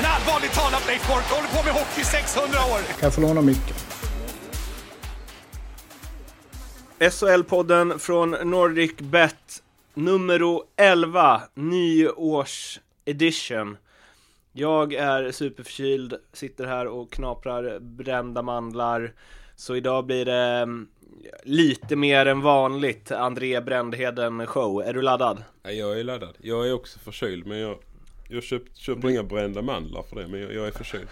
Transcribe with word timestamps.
En 0.00 0.06
allvarligt 0.06 0.52
talat 0.52 0.86
Leif 0.86 1.08
Boork 1.08 1.24
håller 1.24 1.48
på 1.48 1.64
med 1.64 1.72
hockey 1.72 2.00
i 2.00 2.04
600 2.04 2.58
år! 2.58 2.78
Kan 2.78 2.96
jag 3.00 3.14
få 3.14 3.20
låna 3.20 3.40
micken? 3.40 3.76
SHL-podden 6.98 7.98
från 7.98 8.30
Nordic 8.30 8.96
Bet 8.96 9.62
nummer 9.94 10.40
11, 10.76 11.42
nyårs 11.54 12.80
edition. 13.04 13.76
Jag 14.52 14.92
är 14.92 15.32
superförkyld, 15.32 16.14
sitter 16.32 16.66
här 16.66 16.86
och 16.86 17.12
knaprar 17.12 17.78
brända 17.78 18.42
mandlar. 18.42 19.12
Så 19.56 19.76
idag 19.76 20.06
blir 20.06 20.24
det 20.24 20.62
mm, 20.62 20.88
lite 21.42 21.96
mer 21.96 22.26
än 22.26 22.40
vanligt 22.40 23.12
André 23.12 23.60
Brändheden 23.60 24.46
show. 24.46 24.82
Är 24.82 24.92
du 24.92 25.02
laddad? 25.02 25.44
Ja, 25.62 25.70
jag 25.70 26.00
är 26.00 26.04
laddad. 26.04 26.36
Jag 26.38 26.68
är 26.68 26.72
också 26.72 26.98
förkyld 26.98 27.46
men 27.46 27.58
jag, 27.58 27.78
jag 28.30 28.42
köpt, 28.42 28.76
köper 28.76 29.10
inga 29.10 29.22
brända 29.22 29.62
mandlar 29.62 30.02
för 30.02 30.16
det 30.16 30.28
men 30.28 30.40
jag, 30.40 30.54
jag 30.54 30.66
är 30.66 30.70
förkyld. 30.70 31.08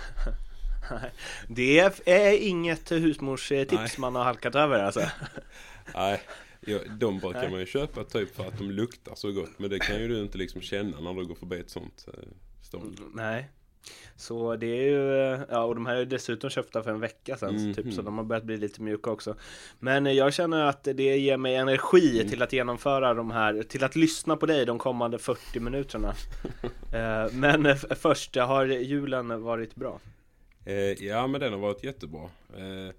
Det 1.48 1.78
är 2.06 2.48
inget 2.48 2.92
husmorstips 2.92 3.72
Nej. 3.72 3.90
man 3.98 4.14
har 4.14 4.24
halkat 4.24 4.54
över 4.54 4.78
alltså. 4.78 5.00
Nej, 5.94 6.22
jag, 6.60 6.90
de 6.90 7.18
brukar 7.18 7.50
man 7.50 7.60
ju 7.60 7.66
köpa 7.66 8.04
typ 8.04 8.36
för 8.36 8.48
att 8.48 8.58
de 8.58 8.70
luktar 8.70 9.14
så 9.14 9.32
gott. 9.32 9.58
Men 9.58 9.70
det 9.70 9.78
kan 9.78 10.00
ju 10.00 10.08
du 10.08 10.22
inte 10.22 10.38
liksom 10.38 10.60
känna 10.60 11.00
när 11.00 11.14
du 11.14 11.26
går 11.26 11.34
förbi 11.34 11.60
ett 11.60 11.70
sånt 11.70 12.08
eh, 12.08 12.28
stånd. 12.62 13.00
Nej. 13.14 13.48
Så 14.16 14.56
det 14.56 14.66
är 14.66 14.82
ju, 14.90 15.38
ja 15.50 15.64
och 15.64 15.74
de 15.74 15.86
här 15.86 15.96
är 15.96 16.04
dessutom 16.04 16.50
köpta 16.50 16.82
för 16.82 16.90
en 16.90 17.00
vecka 17.00 17.36
sedan 17.36 17.74
så 17.74 17.82
typ, 17.82 17.94
så 17.94 18.02
de 18.02 18.18
har 18.18 18.24
börjat 18.24 18.44
bli 18.44 18.56
lite 18.56 18.82
mjuka 18.82 19.10
också. 19.10 19.34
Men 19.78 20.06
eh, 20.06 20.12
jag 20.12 20.34
känner 20.34 20.64
att 20.64 20.84
det 20.84 21.16
ger 21.18 21.36
mig 21.36 21.54
energi 21.54 22.28
till 22.28 22.42
att 22.42 22.52
genomföra 22.52 23.14
de 23.14 23.30
här, 23.30 23.62
till 23.62 23.84
att 23.84 23.96
lyssna 23.96 24.36
på 24.36 24.46
dig 24.46 24.66
de 24.66 24.78
kommande 24.78 25.18
40 25.18 25.60
minuterna. 25.60 26.14
Eh, 26.94 27.32
Men 27.32 27.66
eh, 27.66 27.76
först, 27.76 28.36
har 28.36 28.64
julen 28.66 29.42
varit 29.42 29.74
bra? 29.74 30.00
Eh, 30.64 30.74
ja 31.04 31.26
men 31.26 31.40
den 31.40 31.52
har 31.52 31.60
varit 31.60 31.84
jättebra. 31.84 32.22
Eh, 32.56 32.94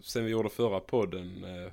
sen 0.00 0.24
vi 0.24 0.30
gjorde 0.30 0.48
förra 0.50 0.80
podden 0.80 1.44
eh, 1.44 1.72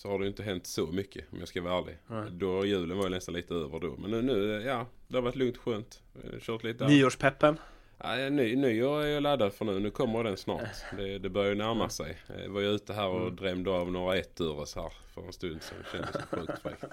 så 0.00 0.08
har 0.08 0.18
det 0.18 0.24
ju 0.24 0.28
inte 0.28 0.42
hänt 0.42 0.66
så 0.66 0.86
mycket 0.86 1.24
om 1.32 1.38
jag 1.38 1.48
ska 1.48 1.62
vara 1.62 1.78
ärlig. 1.78 1.96
Då 2.32 2.66
julen 2.66 2.96
var 2.96 3.04
ju 3.04 3.10
nästan 3.10 3.34
lite 3.34 3.54
över 3.54 3.80
då. 3.80 3.96
Men 3.98 4.10
nu, 4.10 4.22
nu 4.22 4.56
eh, 4.56 4.66
ja, 4.66 4.86
det 5.08 5.16
har 5.16 5.22
varit 5.22 5.36
lugnt 5.36 5.56
och 5.56 5.62
skönt. 5.62 6.02
Eh, 6.24 6.40
Kört 6.40 6.64
lite 6.64 6.86
Nyårspeppen? 6.88 7.58
Ja, 7.98 8.16
ny, 8.30 8.56
nyår 8.56 9.02
är 9.02 9.06
jag 9.06 9.22
laddad 9.22 9.52
för 9.52 9.64
nu. 9.64 9.78
Nu 9.78 9.90
kommer 9.90 10.24
den 10.24 10.36
snart. 10.36 10.62
Det, 10.96 11.18
det 11.18 11.28
börjar 11.28 11.48
ju 11.48 11.54
närma 11.54 11.88
sig. 11.88 12.16
Jag 12.42 12.48
var 12.48 12.60
ju 12.60 12.66
ute 12.66 12.92
här 12.92 13.08
och 13.08 13.32
drämde 13.32 13.70
av 13.70 13.92
några 13.92 14.16
ettures 14.16 14.74
här 14.76 14.92
för 15.14 15.26
en 15.26 15.32
stund 15.32 15.62
sedan. 15.62 15.78
Det 15.82 15.98
kändes 15.98 16.24
sjukt 16.24 16.62
fräckt. 16.62 16.84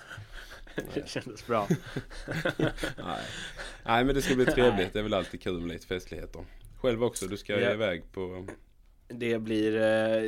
Det 0.94 1.10
kändes 1.10 1.48
bra. 1.48 1.68
Nej. 2.58 3.22
Nej 3.86 4.04
men 4.06 4.16
det 4.16 4.22
ska 4.22 4.36
bli 4.36 4.46
trevligt. 4.46 4.94
Det 4.94 5.00
är 5.00 5.04
väl 5.04 5.14
alltid 5.14 5.42
kul 5.42 5.60
med 5.60 5.70
lite 5.70 5.88
festligheter. 5.88 6.46
Själv 6.82 7.04
också. 7.04 7.26
Du 7.28 7.38
ska 7.38 7.60
Ja. 7.60 7.72
iväg 7.74 8.12
på... 8.12 8.48
Det 9.08 9.40
blir, 9.40 9.76
eh, 9.76 10.24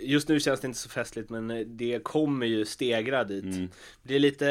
just 0.00 0.28
nu 0.28 0.40
känns 0.40 0.60
det 0.60 0.66
inte 0.66 0.78
så 0.78 0.88
festligt 0.88 1.30
men 1.30 1.50
eh, 1.50 1.66
det 1.66 2.04
kommer 2.04 2.46
ju 2.46 2.64
stegra 2.64 3.24
dit. 3.24 3.44
Mm. 3.44 3.68
Det 4.02 4.14
är 4.14 4.18
lite 4.18 4.48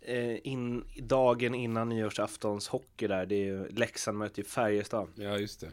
eh, 0.00 0.46
in, 0.46 0.84
dagen 0.96 1.54
innan 1.54 1.88
nyårsaftons 1.88 2.68
hockey 2.68 3.06
där. 3.06 3.26
Det 3.26 3.34
är 3.34 3.44
ju 3.44 3.68
Leksand 3.68 4.18
möter 4.18 4.38
ju 4.38 4.44
Färjestad. 4.44 5.08
Ja 5.14 5.38
just 5.38 5.60
det. 5.60 5.70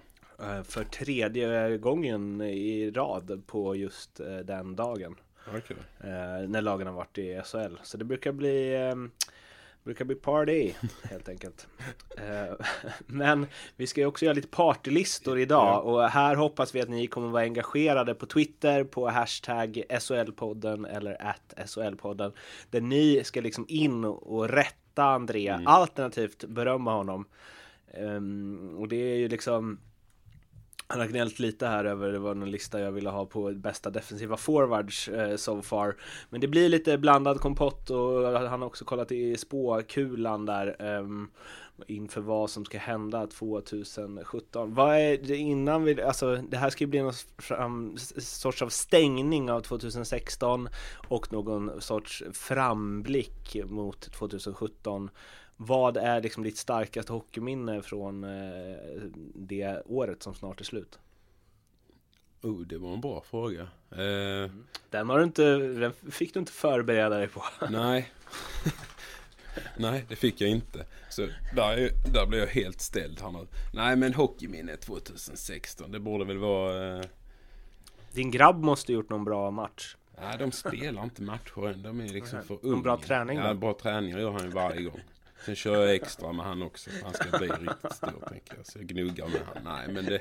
För 0.63 0.83
tredje 0.83 1.77
gången 1.77 2.41
i 2.41 2.91
rad 2.91 3.41
på 3.47 3.75
just 3.75 4.21
den 4.43 4.75
dagen. 4.75 5.15
Eh, 5.99 6.49
när 6.49 6.61
lagen 6.61 6.87
har 6.87 6.93
varit 6.93 7.17
i 7.17 7.41
SHL. 7.45 7.75
Så 7.83 7.97
det 7.97 8.05
brukar 8.05 8.31
bli 8.31 8.77
Brukar 9.83 10.05
bli 10.05 10.15
party 10.15 10.73
helt 11.03 11.29
enkelt. 11.29 11.67
Eh, 12.17 12.65
Men 13.05 13.47
vi 13.75 13.87
ska 13.87 14.01
ju 14.01 14.07
också 14.07 14.25
göra 14.25 14.35
lite 14.35 14.47
partylistor 14.47 15.39
idag 15.39 15.85
och 15.85 16.09
här 16.09 16.35
hoppas 16.35 16.75
vi 16.75 16.81
att 16.81 16.89
ni 16.89 17.07
kommer 17.07 17.29
vara 17.29 17.43
engagerade 17.43 18.15
på 18.15 18.25
Twitter 18.25 18.83
på 18.83 19.09
hashtag 19.09 19.83
SHL-podden 19.89 20.85
eller 20.85 21.27
at 21.27 21.53
SHL-podden. 21.57 22.31
Där 22.69 22.81
ni 22.81 23.21
ska 23.23 23.41
liksom 23.41 23.65
in 23.67 24.05
och 24.05 24.49
rätta 24.49 25.03
André, 25.03 25.59
alternativt 25.65 26.45
berömma 26.45 26.93
honom. 26.93 27.25
Ehm, 27.93 28.75
och 28.77 28.87
det 28.87 28.95
är 28.95 29.15
ju 29.15 29.27
liksom 29.27 29.79
han 30.91 30.99
har 30.99 31.07
gnällt 31.07 31.39
lite 31.39 31.67
här 31.67 31.85
över, 31.85 32.11
det 32.11 32.19
var 32.19 32.35
någon 32.35 32.51
lista 32.51 32.79
jag 32.79 32.91
ville 32.91 33.09
ha 33.09 33.25
på 33.25 33.51
bästa 33.51 33.89
defensiva 33.89 34.37
forwards 34.37 35.07
eh, 35.07 35.35
so 35.35 35.61
far. 35.61 35.95
Men 36.29 36.41
det 36.41 36.47
blir 36.47 36.69
lite 36.69 36.97
blandad 36.97 37.39
kompott 37.39 37.89
och 37.89 38.39
han 38.39 38.61
har 38.61 38.67
också 38.67 38.85
kollat 38.85 39.11
i 39.11 39.37
spåkulan 39.37 40.45
där 40.45 40.75
eh, 40.79 41.05
inför 41.87 42.21
vad 42.21 42.49
som 42.49 42.65
ska 42.65 42.77
hända 42.77 43.27
2017. 43.27 44.73
Vad 44.73 44.95
är 44.95 45.17
det 45.17 45.37
innan 45.37 45.83
vi, 45.83 46.01
alltså 46.01 46.35
det 46.35 46.57
här 46.57 46.69
ska 46.69 46.83
ju 46.83 46.89
bli 46.89 47.01
någon 47.01 47.13
fram, 47.37 47.97
sorts 48.17 48.61
av 48.61 48.69
stängning 48.69 49.51
av 49.51 49.61
2016 49.61 50.69
och 51.07 51.33
någon 51.33 51.81
sorts 51.81 52.23
framblick 52.33 53.57
mot 53.65 54.11
2017. 54.11 55.09
Vad 55.57 55.97
är 55.97 56.21
liksom 56.21 56.43
ditt 56.43 56.57
starkaste 56.57 57.13
hockeyminne 57.13 57.81
från 57.81 58.23
eh, 58.23 58.75
det 59.35 59.81
året 59.85 60.23
som 60.23 60.35
snart 60.35 60.59
är 60.61 60.65
slut? 60.65 60.99
Oh, 62.41 62.59
det 62.61 62.77
var 62.77 62.93
en 62.93 63.01
bra 63.01 63.23
fråga. 63.29 63.61
Eh, 63.91 64.51
Den 64.89 65.09
har 65.09 65.17
du 65.17 65.23
inte, 65.23 65.43
den 65.57 65.93
fick 66.11 66.33
du 66.33 66.39
inte 66.39 66.51
förbereda 66.51 67.17
dig 67.17 67.27
på. 67.27 67.43
nej. 67.69 68.11
nej, 69.77 70.05
det 70.09 70.15
fick 70.15 70.41
jag 70.41 70.49
inte. 70.49 70.85
Så 71.09 71.27
där, 71.55 71.77
är- 71.77 72.11
där 72.13 72.25
blev 72.25 72.39
jag 72.41 72.47
helt 72.47 72.81
ställd 72.81 73.21
här 73.21 73.31
nu. 73.31 73.47
Nej, 73.73 73.95
men 73.95 74.13
hockeyminne 74.13 74.77
2016. 74.77 75.91
Det 75.91 75.99
borde 75.99 76.25
väl 76.25 76.37
vara... 76.37 76.97
Eh, 76.99 77.05
Din 78.11 78.31
grabb 78.31 78.63
måste 78.63 78.93
gjort 78.93 79.09
någon 79.09 79.23
bra 79.23 79.51
match. 79.51 79.95
nej, 80.21 80.37
de 80.39 80.51
spelar 80.51 81.03
inte 81.03 81.21
matcher 81.21 81.67
än. 81.67 81.83
De 81.83 81.99
är 82.01 82.07
liksom 82.09 82.43
för 82.43 82.57
Någon 82.63 82.81
bra 82.83 82.93
unga. 82.95 83.03
träning? 83.03 83.37
Ja, 83.37 83.53
bra 83.53 83.73
träningar 83.81 84.19
gör 84.19 84.31
han 84.31 84.41
ju 84.43 84.49
varje 84.49 84.81
gång. 84.81 84.99
Sen 85.45 85.55
kör 85.55 85.85
jag 85.85 85.95
extra 85.95 86.33
med 86.33 86.45
han 86.45 86.61
också. 86.61 86.89
Han 87.03 87.13
ska 87.13 87.37
bli 87.37 87.47
riktigt 87.47 87.93
stor 87.93 88.25
tänker 88.29 88.55
jag. 88.57 88.65
Så 88.65 88.79
jag 88.79 88.87
gnuggar 88.87 89.27
med 89.27 89.41
han. 89.45 89.63
Nej, 89.63 89.93
men 89.93 90.05
det... 90.05 90.15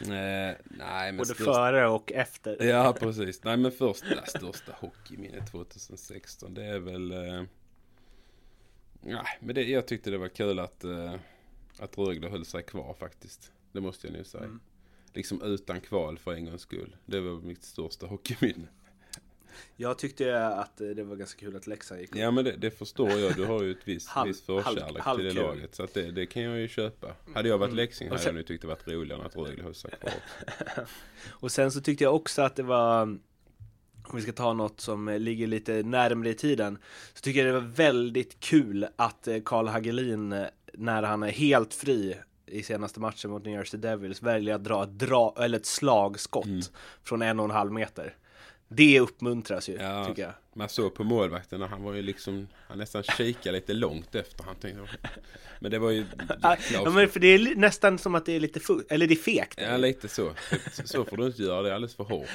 Eh, 0.00 0.56
nej, 0.64 1.12
men 1.12 1.16
Både 1.16 1.34
största- 1.34 1.44
före 1.44 1.88
och 1.88 2.12
efter. 2.12 2.64
Ja, 2.64 2.96
precis. 3.00 3.44
Nej, 3.44 3.56
men 3.56 3.72
första 3.72 4.26
största 4.26 4.72
hockeyminnet 4.80 5.50
2016, 5.50 6.54
det 6.54 6.64
är 6.64 6.78
väl... 6.78 7.12
Eh, 7.12 7.42
nej, 9.00 9.38
men 9.40 9.54
det, 9.54 9.62
jag 9.62 9.86
tyckte 9.86 10.10
det 10.10 10.18
var 10.18 10.28
kul 10.28 10.58
att, 10.58 10.84
eh, 10.84 11.14
att 11.78 11.98
Rögle 11.98 12.28
höll 12.28 12.44
sig 12.44 12.62
kvar 12.62 12.94
faktiskt. 12.98 13.52
Det 13.72 13.80
måste 13.80 14.06
jag 14.06 14.14
nu 14.14 14.24
säga. 14.24 14.44
Mm. 14.44 14.60
Liksom 15.14 15.42
utan 15.42 15.80
kval 15.80 16.18
för 16.18 16.32
en 16.32 16.44
gångs 16.44 16.62
skull. 16.62 16.96
Det 17.06 17.20
var 17.20 17.40
mitt 17.40 17.64
största 17.64 18.06
hockeyminne. 18.06 18.66
Jag 19.76 19.98
tyckte 19.98 20.46
att 20.46 20.76
det 20.76 21.02
var 21.02 21.16
ganska 21.16 21.40
kul 21.40 21.56
att 21.56 21.66
Leksand 21.66 22.00
gick 22.00 22.10
upp. 22.10 22.16
Ja, 22.18 22.30
men 22.30 22.44
det, 22.44 22.52
det 22.56 22.70
förstår 22.70 23.10
jag. 23.12 23.36
Du 23.36 23.44
har 23.44 23.62
ju 23.62 23.70
ett 23.70 23.78
visst, 23.84 24.08
Halv- 24.08 24.28
viss 24.28 24.42
förkärlek 24.42 25.02
halv- 25.02 25.16
till 25.18 25.24
det 25.26 25.32
halvkul. 25.32 25.56
laget. 25.58 25.74
Så 25.74 25.82
att 25.82 25.94
det, 25.94 26.10
det 26.10 26.26
kan 26.26 26.42
jag 26.42 26.58
ju 26.58 26.68
köpa. 26.68 27.14
Hade 27.34 27.48
jag 27.48 27.58
varit 27.58 27.74
Leksing 27.74 28.08
Och 28.08 28.10
hade 28.12 28.22
sen- 28.22 28.28
jag 28.28 28.34
nu 28.34 28.42
tyckt 28.42 28.62
det 28.62 28.68
varit 28.68 28.88
roligare 28.88 29.20
än 29.20 29.26
att 29.26 29.36
Rögle 29.36 29.74
sig 29.74 29.90
kvar. 30.00 30.12
Och 31.30 31.52
sen 31.52 31.70
så 31.72 31.80
tyckte 31.80 32.04
jag 32.04 32.14
också 32.14 32.42
att 32.42 32.56
det 32.56 32.62
var 32.62 33.02
om 34.08 34.16
vi 34.16 34.22
ska 34.22 34.32
ta 34.32 34.52
något 34.52 34.80
som 34.80 35.08
ligger 35.08 35.46
lite 35.46 35.72
närmre 35.82 36.28
i 36.30 36.34
tiden 36.34 36.78
så 37.14 37.20
tycker 37.20 37.44
jag 37.46 37.54
det 37.54 37.60
var 37.60 37.68
väldigt 37.68 38.40
kul 38.40 38.86
att 38.96 39.28
eh, 39.28 39.36
Karl 39.44 39.66
Hagelin 39.68 40.32
eh, 40.32 40.46
när 40.74 41.02
han 41.02 41.22
är 41.22 41.30
helt 41.30 41.74
fri 41.74 42.16
i 42.46 42.62
senaste 42.62 43.00
matchen 43.00 43.30
mot 43.30 43.44
New 43.44 43.54
Jersey 43.54 43.80
Devils 43.80 44.22
väljer 44.22 44.54
att 44.54 44.64
dra 44.64 44.82
ett, 44.84 44.98
dra, 44.98 45.34
eller 45.40 45.58
ett 45.58 45.66
slagskott 45.66 46.72
från 47.02 47.22
en 47.22 47.38
och 47.40 47.44
en 47.44 47.50
halv 47.50 47.72
meter. 47.72 48.14
Det 48.68 49.00
uppmuntras 49.00 49.68
ju, 49.68 49.72
Ja. 49.80 50.04
tycker 50.04 50.22
jag. 50.22 50.32
Man 50.54 50.68
såg 50.68 50.94
på 50.94 51.04
målvakten 51.04 51.60
när 51.60 51.66
han 51.66 51.82
var 51.82 51.92
ju 51.94 52.02
liksom, 52.02 52.48
han 52.68 52.78
nästan 52.78 53.02
kikade 53.02 53.52
lite 53.56 53.72
långt 53.72 54.14
efter. 54.14 54.44
Han 54.44 54.56
tänkte, 54.56 54.82
men 55.60 55.70
det 55.70 55.78
var 55.78 55.90
ju 55.90 56.04
Ja, 56.72 56.90
men 56.90 57.08
för 57.08 57.20
det 57.20 57.26
är 57.26 57.56
nästan 57.56 57.98
som 57.98 58.14
att 58.14 58.26
det 58.26 58.32
är 58.36 58.40
lite 58.40 58.60
fu- 58.60 58.82
eller 58.88 59.06
det 59.06 59.14
är 59.14 59.16
fegt. 59.16 59.60
Ja, 59.62 59.76
lite 59.76 60.08
så. 60.08 60.30
Så 60.84 61.04
får 61.04 61.16
du 61.16 61.26
inte 61.26 61.42
göra, 61.42 61.62
det 61.62 61.70
är 61.70 61.74
alldeles 61.74 61.94
för 61.96 62.04
hårt. 62.04 62.28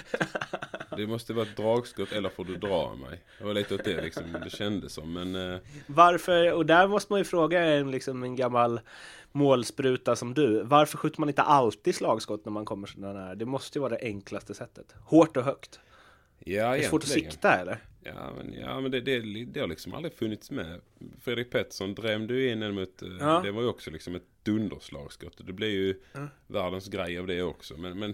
Det 0.98 1.07
måste 1.07 1.33
vara 1.33 1.45
ett 1.45 1.57
dragskott 1.57 2.12
eller 2.12 2.30
får 2.30 2.45
du 2.45 2.56
dra 2.56 2.95
mig. 2.95 3.22
Det 3.39 3.44
var 3.45 3.54
lite 3.54 3.75
åt 3.75 3.84
det 3.84 4.01
liksom, 4.01 4.24
det 4.44 4.50
kändes 4.50 4.94
som. 4.94 5.13
Men 5.13 5.54
eh, 5.54 5.60
Varför, 5.88 6.54
och 6.54 6.66
där 6.66 6.88
måste 6.88 7.13
man 7.13 7.19
ju 7.19 7.24
fråga 7.25 7.63
en, 7.63 7.92
liksom, 7.92 8.24
en 8.24 8.36
gammal 8.36 8.80
målspruta 9.31 10.16
som 10.16 10.34
du. 10.34 10.63
Varför 10.63 10.98
skjuter 10.98 11.19
man 11.19 11.30
inte 11.30 11.42
alltid 11.42 11.95
slagskott 11.95 12.45
när 12.45 12.51
man 12.51 12.66
kommer 12.66 12.88
sådana 12.88 13.19
här? 13.25 13.36
Det 13.36 13.45
måste 13.45 13.77
ju 13.77 13.81
vara 13.81 13.94
det 13.94 14.06
enklaste 14.06 14.54
sättet. 14.54 14.95
Hårt 15.06 15.38
och 15.38 15.44
högt. 15.44 15.80
Ja, 16.46 16.72
Det 16.72 16.78
är 16.84 16.90
svårt 16.90 17.04
att 17.04 17.10
sikta 17.10 17.60
eller? 17.60 17.78
Ja, 18.04 18.34
men, 18.38 18.54
ja, 18.54 18.82
men 18.82 18.92
det, 18.92 19.02
det, 19.02 19.46
det 19.46 19.60
har 19.60 19.68
liksom 19.68 19.94
aldrig 19.94 20.14
funnits 20.14 20.52
med. 20.52 20.82
Fredrik 21.20 21.50
Pettersson 21.50 21.96
drämde 21.96 22.34
ju 22.34 22.52
in 22.52 22.64
en 22.64 22.76
mot... 22.76 23.02
eh, 23.02 23.10
Ja. 23.20 23.42
Det 23.42 23.52
var 23.52 23.62
ju 23.62 23.68
också 23.68 23.92
liksom 23.92 24.16
ett 24.16 24.24
dunderslagskott. 24.44 25.42
Det 25.48 25.54
blev 25.54 25.70
ju 25.70 26.00
världens 26.48 26.88
grej 26.88 27.18
av 27.20 27.28
det 27.28 27.42
också. 27.42 27.78
Men, 27.78 28.00
men 28.00 28.14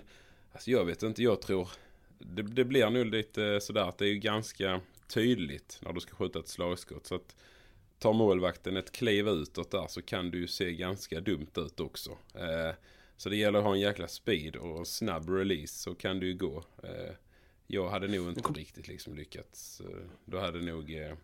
alltså 0.52 0.72
jag 0.72 0.86
vet 0.86 1.04
inte, 1.04 1.24
jag 1.24 1.42
tror... 1.42 1.70
Det, 2.20 2.42
det 2.42 2.64
blir 2.66 2.90
nog 2.90 3.06
lite 3.06 3.60
sådär 3.62 3.82
att 3.90 3.98
det 3.98 4.06
är 4.06 4.10
ju 4.10 4.20
ganska 4.20 4.82
tydligt 5.08 5.80
när 5.82 5.94
du 5.94 6.00
ska 6.00 6.16
skjuta 6.16 6.40
ett 6.40 6.48
slagskott. 6.48 7.08
Så 7.08 7.16
att 7.16 7.36
tar 8.00 8.14
målvakten 8.14 8.78
ett 8.78 8.92
kliv 8.92 9.28
utåt 9.28 9.72
där 9.72 9.88
så 9.88 10.02
kan 10.02 10.32
du 10.32 10.40
ju 10.40 10.48
se 10.48 10.74
ganska 10.74 11.20
dumt 11.20 11.48
ut 11.58 11.80
också. 11.80 12.12
Eh, 12.34 12.76
så 13.18 13.30
det 13.30 13.36
gäller 13.36 13.60
att 13.60 13.66
ha 13.66 13.74
en 13.74 13.80
jäkla 13.80 14.08
speed 14.08 14.56
och 14.56 14.88
snabb 14.88 15.30
release 15.30 15.74
så 15.74 15.96
kan 15.96 16.20
du 16.20 16.28
ju 16.28 16.34
gå. 16.34 16.64
Eh, 16.84 17.14
jag 17.68 17.90
hade 17.90 18.08
nog 18.08 18.30
inte 18.30 18.52
riktigt 18.52 18.88
liksom 18.88 19.16
lyckats. 19.16 19.82
Eh, 19.82 20.06
Då 20.26 20.40
hade 20.40 20.60
nog 20.60 20.96
eh, 20.96 21.16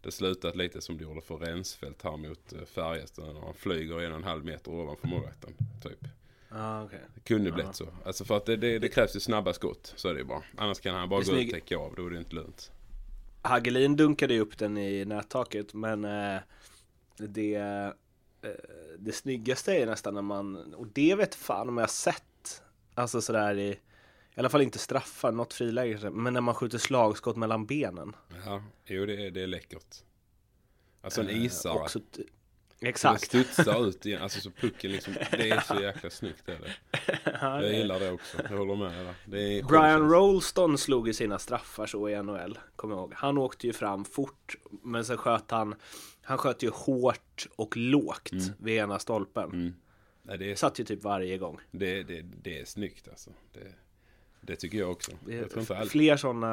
det 0.00 0.12
slutat 0.12 0.56
lite 0.56 0.80
som 0.80 0.96
det 0.96 1.04
gjorde 1.04 1.20
för 1.20 1.36
Rensfeldt 1.36 2.02
här 2.02 2.16
mot 2.16 2.52
eh, 2.52 2.64
Färjestad 2.64 3.34
när 3.34 3.40
han 3.40 3.54
flyger 3.54 4.00
en 4.00 4.12
och 4.12 4.18
en 4.18 4.24
halv 4.24 4.44
meter 4.44 4.70
ovanför 4.70 5.08
målvakten. 5.08 5.54
Typ. 5.82 6.04
Ja, 6.48 6.84
okej. 6.84 7.00
Det 7.14 7.20
kunde 7.20 7.52
blivit 7.52 7.74
så. 7.74 7.88
Alltså 8.04 8.24
för 8.24 8.36
att 8.36 8.46
det, 8.46 8.56
det, 8.56 8.78
det 8.78 8.88
krävs 8.88 9.16
ju 9.16 9.20
snabba 9.20 9.52
skott. 9.52 9.92
Så 9.96 10.08
är 10.08 10.14
det 10.14 10.20
ju 10.20 10.26
bara. 10.26 10.42
Annars 10.56 10.80
kan 10.80 10.94
han 10.94 11.08
bara 11.08 11.22
gå 11.22 11.32
ut 11.32 11.48
och 11.48 11.54
täcka 11.54 11.78
av. 11.78 11.94
Då 11.94 12.06
är 12.06 12.10
det 12.10 12.18
inte 12.18 12.34
lönt. 12.34 12.70
Hagelin 13.42 13.96
dunkade 13.96 14.34
ju 14.34 14.40
upp 14.40 14.58
den 14.58 14.78
i 14.78 15.04
nättaket 15.04 15.74
men 15.74 16.04
eh, 16.04 16.40
det, 17.16 17.54
eh, 17.54 17.90
det 18.98 19.12
snyggaste 19.12 19.72
är 19.72 19.86
nästan 19.86 20.14
när 20.14 20.22
man, 20.22 20.74
och 20.74 20.86
det 20.86 21.14
vet 21.14 21.34
fan 21.34 21.68
om 21.68 21.76
jag 21.76 21.82
har 21.82 21.88
sett, 21.88 22.62
alltså 22.94 23.20
sådär 23.20 23.58
i, 23.58 23.78
i 24.36 24.40
alla 24.40 24.48
fall 24.48 24.62
inte 24.62 24.78
straffar, 24.78 25.32
något 25.32 25.52
friläge, 25.54 26.10
men 26.10 26.32
när 26.34 26.40
man 26.40 26.54
skjuter 26.54 26.78
slagskott 26.78 27.36
mellan 27.36 27.66
benen. 27.66 28.16
Ja, 28.44 28.62
jo 28.84 29.06
det 29.06 29.26
är, 29.26 29.30
det 29.30 29.42
är 29.42 29.46
läckert. 29.46 29.96
Alltså 31.02 31.20
en 31.20 31.28
Eh, 31.28 31.44
isare. 31.44 31.72
också 31.72 32.00
Det 32.78 32.88
Exakt. 32.88 33.24
studsar 33.26 33.86
ut 33.88 34.06
igen. 34.06 34.22
Alltså 34.22 34.40
så 34.40 34.50
pucken 34.60 34.92
liksom. 34.92 35.14
Det 35.30 35.50
är 35.50 35.60
så 35.60 35.80
jäkla 35.82 36.10
snyggt. 36.10 36.48
Är 36.48 36.58
det. 36.58 36.72
Ja, 37.40 37.62
Jag 37.62 37.72
gillar 37.74 38.00
det 38.00 38.10
också. 38.10 38.38
Jag 38.50 38.56
håller 38.58 38.76
med. 38.76 39.14
Där. 39.24 39.62
Brian. 39.62 40.10
Rolston 40.10 40.78
slog 40.78 41.08
i 41.08 41.14
sina 41.14 41.38
straffar 41.38 41.86
så 41.86 42.08
i 42.08 42.22
NHL, 42.22 42.58
kommer 42.76 42.94
jag 42.94 43.00
ihåg. 43.00 43.12
Han 43.16 43.38
åkte 43.38 43.66
ju 43.66 43.72
fram 43.72 44.04
fort, 44.04 44.56
men 44.82 45.04
sen 45.04 45.16
sköt 45.16 45.50
han, 45.50 45.74
han 46.22 46.38
sköt 46.38 46.62
ju 46.62 46.70
hårt 46.70 47.46
och 47.56 47.76
lågt 47.76 48.30
vid 48.58 48.74
ena 48.78 48.98
stolpen. 48.98 49.44
Mm. 49.52 49.74
Nej, 50.22 50.38
det, 50.38 50.50
är, 50.50 50.54
Satt 50.54 50.80
ju 50.80 50.84
typ 50.84 51.02
varje 51.02 51.38
gång. 51.38 51.60
det, 51.70 52.02
det, 52.02 52.22
det 52.22 52.60
är 52.60 52.64
snyggt 52.64 53.08
alltså. 53.08 53.30
Det, 53.52 53.72
det 54.46 54.56
tycker 54.56 54.78
jag 54.78 54.90
också. 54.90 55.12
Jag 55.26 55.50
tror 55.50 55.60
inte 55.60 55.78
all... 55.78 55.88
fler 55.88 56.16
sådana 56.16 56.46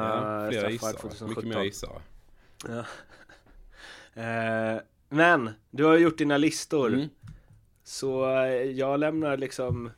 ja, 0.52 0.52
straffar 0.52 0.70
isare. 0.70 0.92
2017. 0.92 1.28
Mycket 1.28 1.44
mer 1.44 1.64
isare. 1.64 2.00
Ja. 2.68 2.84
Eh, 4.16 4.80
men, 5.08 5.50
du 5.70 5.84
har 5.84 5.96
gjort 5.96 6.18
dina 6.18 6.36
listor. 6.36 6.88
Mm. 6.88 7.08
Så 7.84 8.30
eh, 8.30 8.62
jag 8.62 9.00
lämnar 9.00 9.36
liksom 9.36 9.90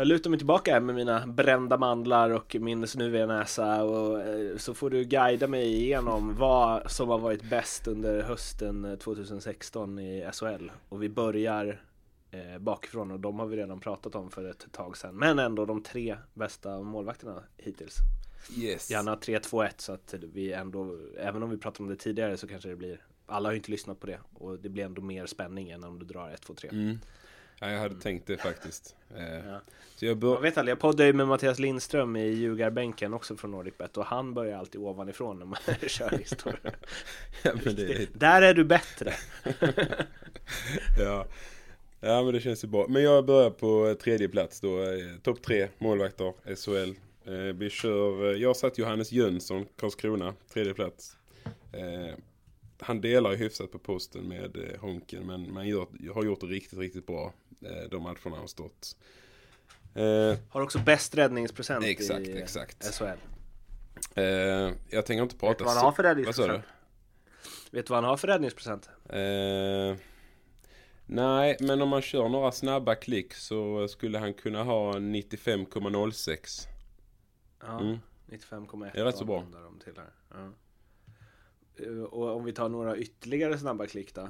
jag 0.00 0.06
lutar 0.06 0.30
mig 0.30 0.38
tillbaka 0.38 0.80
med 0.80 0.94
mina 0.94 1.26
brända 1.26 1.78
mandlar 1.78 2.30
och 2.30 2.56
min 2.60 2.86
snuviga 2.86 3.26
näsa 3.26 3.82
och 3.82 4.20
eh, 4.20 4.56
så 4.56 4.74
får 4.74 4.90
du 4.90 5.04
guida 5.04 5.46
mig 5.46 5.74
igenom 5.74 6.36
vad 6.38 6.90
som 6.90 7.08
har 7.08 7.18
varit 7.18 7.42
bäst 7.42 7.86
under 7.86 8.22
hösten 8.22 8.84
eh, 8.84 8.96
2016 8.96 9.98
i 9.98 10.30
SHL. 10.32 10.70
Och 10.88 11.02
vi 11.02 11.08
börjar 11.08 11.82
eh, 12.30 12.58
bakifrån 12.58 13.10
och 13.10 13.20
de 13.20 13.38
har 13.38 13.46
vi 13.46 13.56
redan 13.56 13.80
pratat 13.80 14.14
om 14.14 14.30
för 14.30 14.44
ett 14.50 14.72
tag 14.72 14.96
sedan. 14.96 15.14
Men 15.16 15.38
ändå 15.38 15.66
de 15.66 15.82
tre 15.82 16.16
bästa 16.34 16.80
målvakterna 16.82 17.42
hittills. 17.56 17.96
Yes. 18.58 18.90
Gärna 18.90 19.16
3-2-1 19.16 19.70
så 19.76 19.92
att 19.92 20.14
vi 20.32 20.52
ändå, 20.52 20.98
även 21.18 21.42
om 21.42 21.50
vi 21.50 21.58
pratade 21.58 21.82
om 21.82 21.88
det 21.90 21.96
tidigare 21.96 22.36
så 22.36 22.48
kanske 22.48 22.68
det 22.68 22.76
blir 22.76 23.00
Alla 23.26 23.48
har 23.48 23.52
ju 23.52 23.56
inte 23.56 23.70
lyssnat 23.70 24.00
på 24.00 24.06
det 24.06 24.18
och 24.34 24.58
det 24.58 24.68
blir 24.68 24.84
ändå 24.84 25.02
mer 25.02 25.26
spänning 25.26 25.70
än 25.70 25.84
om 25.84 25.98
du 25.98 26.04
drar 26.04 26.36
1-2-3 26.46 26.72
Mm. 26.72 26.98
Ja, 27.62 27.70
jag 27.70 27.80
hade 27.80 28.00
tänkt 28.00 28.26
det 28.26 28.36
faktiskt. 28.36 28.96
Eh, 29.16 29.46
Ja. 29.46 29.60
Så 29.96 30.04
jag 30.04 30.10
Jag 30.10 30.18
bör... 30.18 30.40
vet 30.40 30.58
aldrig, 30.58 30.72
jag 30.72 30.80
poddar 30.80 31.04
ju 31.04 31.12
med 31.12 31.28
Mattias 31.28 31.58
Lindström 31.58 32.16
i 32.16 32.26
ljugarbänken 32.28 33.14
också 33.14 33.36
från 33.36 33.50
NordicBet 33.50 33.96
och 33.96 34.06
han 34.06 34.34
börjar 34.34 34.58
alltid 34.58 34.80
ovanifrån 34.80 35.38
när 35.38 35.46
man 35.46 35.58
kör 35.86 36.10
listor 36.10 36.60
ja, 37.42 37.50
är... 37.50 38.18
Där 38.18 38.42
är 38.42 38.54
du 38.54 38.64
bättre! 38.64 39.14
ja. 40.98 41.26
Ja, 42.00 42.22
men 42.22 42.34
det 42.34 42.40
känns 42.40 42.64
ju 42.64 42.68
bra. 42.68 42.86
Men 42.88 43.02
jag 43.02 43.26
börjar 43.26 43.50
på 43.50 43.88
eh, 43.88 43.94
tredje 43.94 44.28
plats 44.28 44.60
då. 44.60 44.82
Eh, 44.82 45.16
Topp 45.22 45.42
tre 45.42 45.68
målvakter, 45.78 46.32
SHL. 46.56 46.94
Eh, 47.24 47.34
vi 47.34 47.70
kör... 47.70 48.34
Jag 48.34 48.56
satt 48.56 48.78
Johannes 48.78 49.12
Jönsson, 49.12 49.66
Karlskrona, 49.76 50.34
tredje 50.52 50.74
plats. 50.74 51.16
Han 52.80 53.00
delar 53.00 53.30
ju 53.30 53.36
hyfsat 53.36 53.72
på 53.72 53.78
posten 53.78 54.28
med 54.28 54.76
Honken, 54.80 55.26
men 55.26 55.52
man 55.52 55.68
gör, 55.68 55.86
har 56.14 56.24
gjort 56.24 56.40
det 56.40 56.46
riktigt, 56.46 56.78
riktigt 56.78 57.06
bra. 57.06 57.32
De 57.90 58.02
matcherna 58.02 58.16
han 58.24 58.38
har 58.38 58.46
stått. 58.46 58.96
Har 60.48 60.60
också 60.60 60.78
bäst 60.78 61.14
räddningsprocent 61.14 61.84
Exakt, 61.84 62.28
i 62.28 62.38
exakt. 62.38 62.98
SHL 62.98 63.18
jag 64.90 65.06
tänker 65.06 65.22
inte 65.22 65.36
prata... 65.36 65.64
vad 65.64 65.74
han 65.74 65.84
har 65.84 65.92
för 65.92 66.02
Vad 66.02 66.10
räddningsprocent? 66.10 66.64
Vet 67.70 67.86
du 67.86 67.90
vad 67.90 68.02
han 68.02 68.10
har 68.10 68.16
för 68.16 68.28
räddningsprocent? 68.28 68.88
Eh, 69.08 69.96
nej, 71.12 71.56
men 71.60 71.82
om 71.82 71.88
man 71.88 72.02
kör 72.02 72.28
några 72.28 72.52
snabba 72.52 72.94
klick 72.94 73.34
så 73.34 73.88
skulle 73.88 74.18
han 74.18 74.34
kunna 74.34 74.62
ha 74.64 74.92
95,06. 74.98 76.66
Ja, 77.60 77.80
Mm. 77.80 77.98
95,1 78.26 78.90
Det 78.94 79.00
är 79.00 79.04
rätt 79.04 79.16
så 79.16 79.24
bra. 79.24 79.44
till 79.84 79.92
här. 79.96 80.10
Ja. 80.30 80.52
Eh, 81.84 82.02
Och 82.02 82.36
om 82.36 82.44
vi 82.44 82.52
tar 82.52 82.68
några 82.68 82.96
ytterligare 82.96 83.58
snabba 83.58 83.86
klick 83.86 84.14
då? 84.14 84.28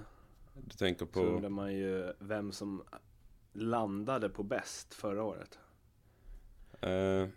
Du 0.54 0.76
tänker 0.76 1.06
Så 1.12 1.20
undrar 1.24 1.48
på... 1.48 1.54
man 1.54 1.74
ju 1.74 2.12
vem 2.18 2.52
som 2.52 2.82
landade 3.52 4.28
på 4.28 4.42
bäst 4.42 4.94
förra 4.94 5.22
året. 5.22 5.58
Eh, 6.80 7.28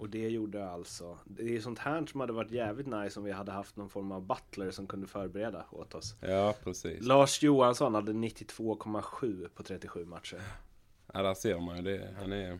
Och 0.00 0.08
det 0.08 0.28
gjorde 0.28 0.70
alltså, 0.70 1.18
det 1.24 1.56
är 1.56 1.60
sånt 1.60 1.78
här 1.78 2.06
som 2.06 2.20
hade 2.20 2.32
varit 2.32 2.50
jävligt 2.50 2.86
nice 2.86 3.20
om 3.20 3.24
vi 3.24 3.32
hade 3.32 3.52
haft 3.52 3.76
någon 3.76 3.88
form 3.88 4.12
av 4.12 4.26
butler 4.26 4.70
som 4.70 4.86
kunde 4.86 5.06
förbereda 5.06 5.64
åt 5.70 5.94
oss. 5.94 6.14
ja, 6.20 6.54
precis. 6.64 7.02
Lars 7.02 7.42
Johansson 7.42 7.94
hade 7.94 8.12
92,7 8.12 9.48
på 9.48 9.62
37 9.62 10.04
matcher. 10.04 10.40
Ja, 11.12 11.22
där 11.22 11.34
ser 11.34 11.58
man 11.58 11.76
ju 11.76 11.82
det. 11.82 12.14
Han 12.18 12.32
är... 12.32 12.58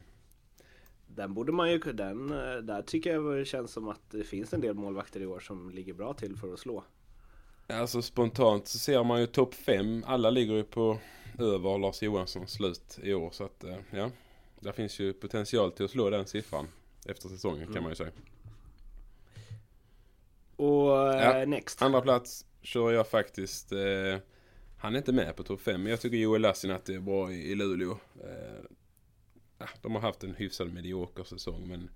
Den 1.06 1.34
borde 1.34 1.52
man 1.52 1.70
ju, 1.70 1.78
den, 1.78 2.30
eh, 2.30 2.56
där 2.56 2.82
tycker 2.82 3.14
jag 3.14 3.36
det 3.36 3.44
känns 3.44 3.72
som 3.72 3.88
att 3.88 4.10
det 4.10 4.24
finns 4.24 4.52
en 4.52 4.60
del 4.60 4.74
målvakter 4.74 5.20
i 5.20 5.26
år 5.26 5.40
som 5.40 5.70
ligger 5.70 5.94
bra 5.94 6.14
till 6.14 6.36
för 6.36 6.52
att 6.52 6.60
slå. 6.60 6.84
Alltså 7.66 8.02
spontant 8.02 8.68
så 8.68 8.78
ser 8.78 9.04
man 9.04 9.20
ju 9.20 9.26
topp 9.26 9.54
5. 9.54 10.04
Alla 10.06 10.30
ligger 10.30 10.54
ju 10.54 10.64
på 10.64 10.98
över 11.38 11.78
Lars 11.78 12.02
Johanssons 12.02 12.52
slut 12.52 12.98
i 13.02 13.14
år. 13.14 13.30
Så 13.30 13.44
att, 13.44 13.64
eh, 13.64 13.76
ja. 13.90 14.10
Där 14.60 14.72
finns 14.72 14.98
ju 14.98 15.12
potential 15.12 15.72
till 15.72 15.84
att 15.84 15.90
slå 15.90 16.10
den 16.10 16.26
siffran 16.26 16.66
efter 17.04 17.28
säsongen 17.28 17.72
kan 17.72 17.82
man 17.82 17.92
ju 17.92 17.96
säga. 17.96 18.10
Och 20.56 21.12
eh, 21.14 21.38
Ja. 21.40 21.46
next. 21.46 21.82
Andra 21.82 22.00
plats 22.00 22.46
kör 22.62 22.90
jag 22.92 23.08
faktiskt. 23.08 23.72
Eh, 23.72 24.18
han 24.78 24.94
är 24.94 24.98
inte 24.98 25.12
med 25.12 25.36
på 25.36 25.42
topp 25.42 25.60
5. 25.60 25.82
Men 25.82 25.90
jag 25.90 26.00
tycker 26.00 26.16
Joel 26.16 26.42
Lassinantti 26.42 26.94
är 26.94 27.00
bra 27.00 27.32
i, 27.32 27.50
i 27.50 27.54
Luleå. 27.54 27.98
Eh, 28.24 28.64
ja, 29.58 29.66
de 29.82 29.94
har 29.94 30.02
haft 30.02 30.24
en 30.24 30.34
hyfsad 30.34 30.72
medioker 30.72 31.24
säsong. 31.24 31.68
Men 31.68 31.90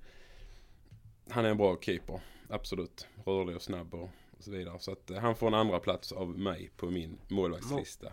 han 1.29 1.45
är 1.45 1.49
en 1.51 1.57
bra 1.57 1.79
keeper. 1.81 2.21
Absolut. 2.49 3.07
Rörlig 3.27 3.57
och 3.57 3.63
snabb 3.63 3.95
och, 3.95 4.11
och 4.39 4.45
så 4.45 4.51
vidare. 4.51 4.79
Så 4.79 4.93
att 4.93 5.11
eh, 5.11 5.19
han 5.19 5.37
får 5.37 5.47
en 5.47 5.55
andra 5.55 5.79
plats 5.81 6.13
av 6.13 6.39
mig 6.39 6.71
på 6.77 6.87
min 6.91 7.19
målvaktslista. 7.29 8.13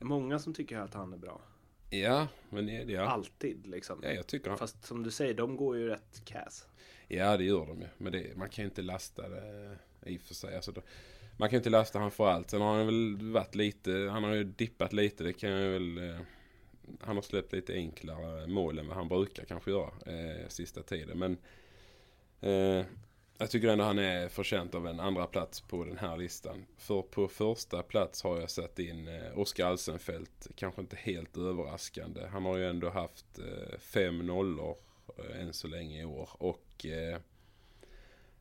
Många 0.00 0.38
som 0.38 0.54
tycker 0.54 0.78
att 0.78 0.94
han 0.94 1.12
är 1.12 1.16
bra. 1.16 1.40
Ja, 1.90 2.28
men 2.50 2.66
det, 2.66 2.72
ja. 2.72 3.02
Alltid 3.02 3.66
liksom. 3.66 4.00
ja, 4.02 4.12
jag 4.12 4.26
tycker 4.26 4.48
han. 4.48 4.58
Fast 4.58 4.84
som 4.84 5.02
du 5.02 5.10
säger, 5.10 5.34
de 5.34 5.56
går 5.56 5.76
ju 5.76 5.88
rätt 5.88 6.22
cass. 6.24 6.66
Ja, 7.08 7.36
det 7.36 7.44
gör 7.44 7.66
de 7.66 7.80
ju. 7.80 7.86
Men 7.98 8.12
det, 8.12 8.36
man 8.36 8.48
kan 8.48 8.62
ju 8.62 8.68
inte 8.68 8.82
lasta 8.82 9.28
det 9.28 9.76
i 10.06 10.16
och 10.16 10.20
för 10.20 10.34
sig. 10.34 10.56
Alltså, 10.56 10.72
då, 10.72 10.82
man 11.36 11.48
kan 11.48 11.56
ju 11.56 11.58
inte 11.58 11.70
lasta 11.70 11.98
han 11.98 12.10
för 12.10 12.28
allt. 12.28 12.50
Sen 12.50 12.60
har 12.60 12.76
han 12.76 12.86
väl 12.86 13.32
varit 13.32 13.54
lite, 13.54 14.08
han 14.12 14.24
har 14.24 14.34
ju 14.34 14.44
dippat 14.44 14.92
lite. 14.92 15.24
Det 15.24 15.32
kan 15.32 15.50
jag 15.50 15.70
väl... 15.70 15.98
Eh, 15.98 16.20
han 17.00 17.16
har 17.16 17.22
släppt 17.22 17.52
lite 17.52 17.74
enklare 17.74 18.46
mål 18.46 18.78
än 18.78 18.88
vad 18.88 18.96
han 18.96 19.08
brukar 19.08 19.44
kanske 19.44 19.70
göra 19.70 19.90
eh, 20.06 20.48
sista 20.48 20.82
tiden. 20.82 21.18
Men 21.18 21.36
eh, 22.40 22.86
Jag 23.40 23.50
tycker 23.50 23.68
ändå 23.68 23.84
han 23.84 23.98
är 23.98 24.28
förtjänt 24.28 24.74
av 24.74 24.86
en 24.86 25.00
andra 25.00 25.26
plats 25.26 25.60
på 25.60 25.84
den 25.84 25.98
här 25.98 26.16
listan. 26.16 26.66
För 26.76 27.02
på 27.02 27.28
första 27.28 27.82
plats 27.82 28.22
har 28.22 28.40
jag 28.40 28.50
satt 28.50 28.78
in 28.78 29.08
eh, 29.08 29.38
Oskar 29.38 29.66
Alsenfelt. 29.66 30.46
Kanske 30.54 30.80
inte 30.80 30.96
helt 30.96 31.36
överraskande. 31.36 32.26
Han 32.26 32.44
har 32.44 32.56
ju 32.56 32.68
ändå 32.68 32.90
haft 32.90 33.38
eh, 33.38 33.78
fem 33.78 34.18
nollor 34.18 34.76
eh, 35.18 35.40
än 35.40 35.52
så 35.52 35.68
länge 35.68 36.00
i 36.00 36.04
år. 36.04 36.28
Och 36.32 36.86
eh, 36.86 37.18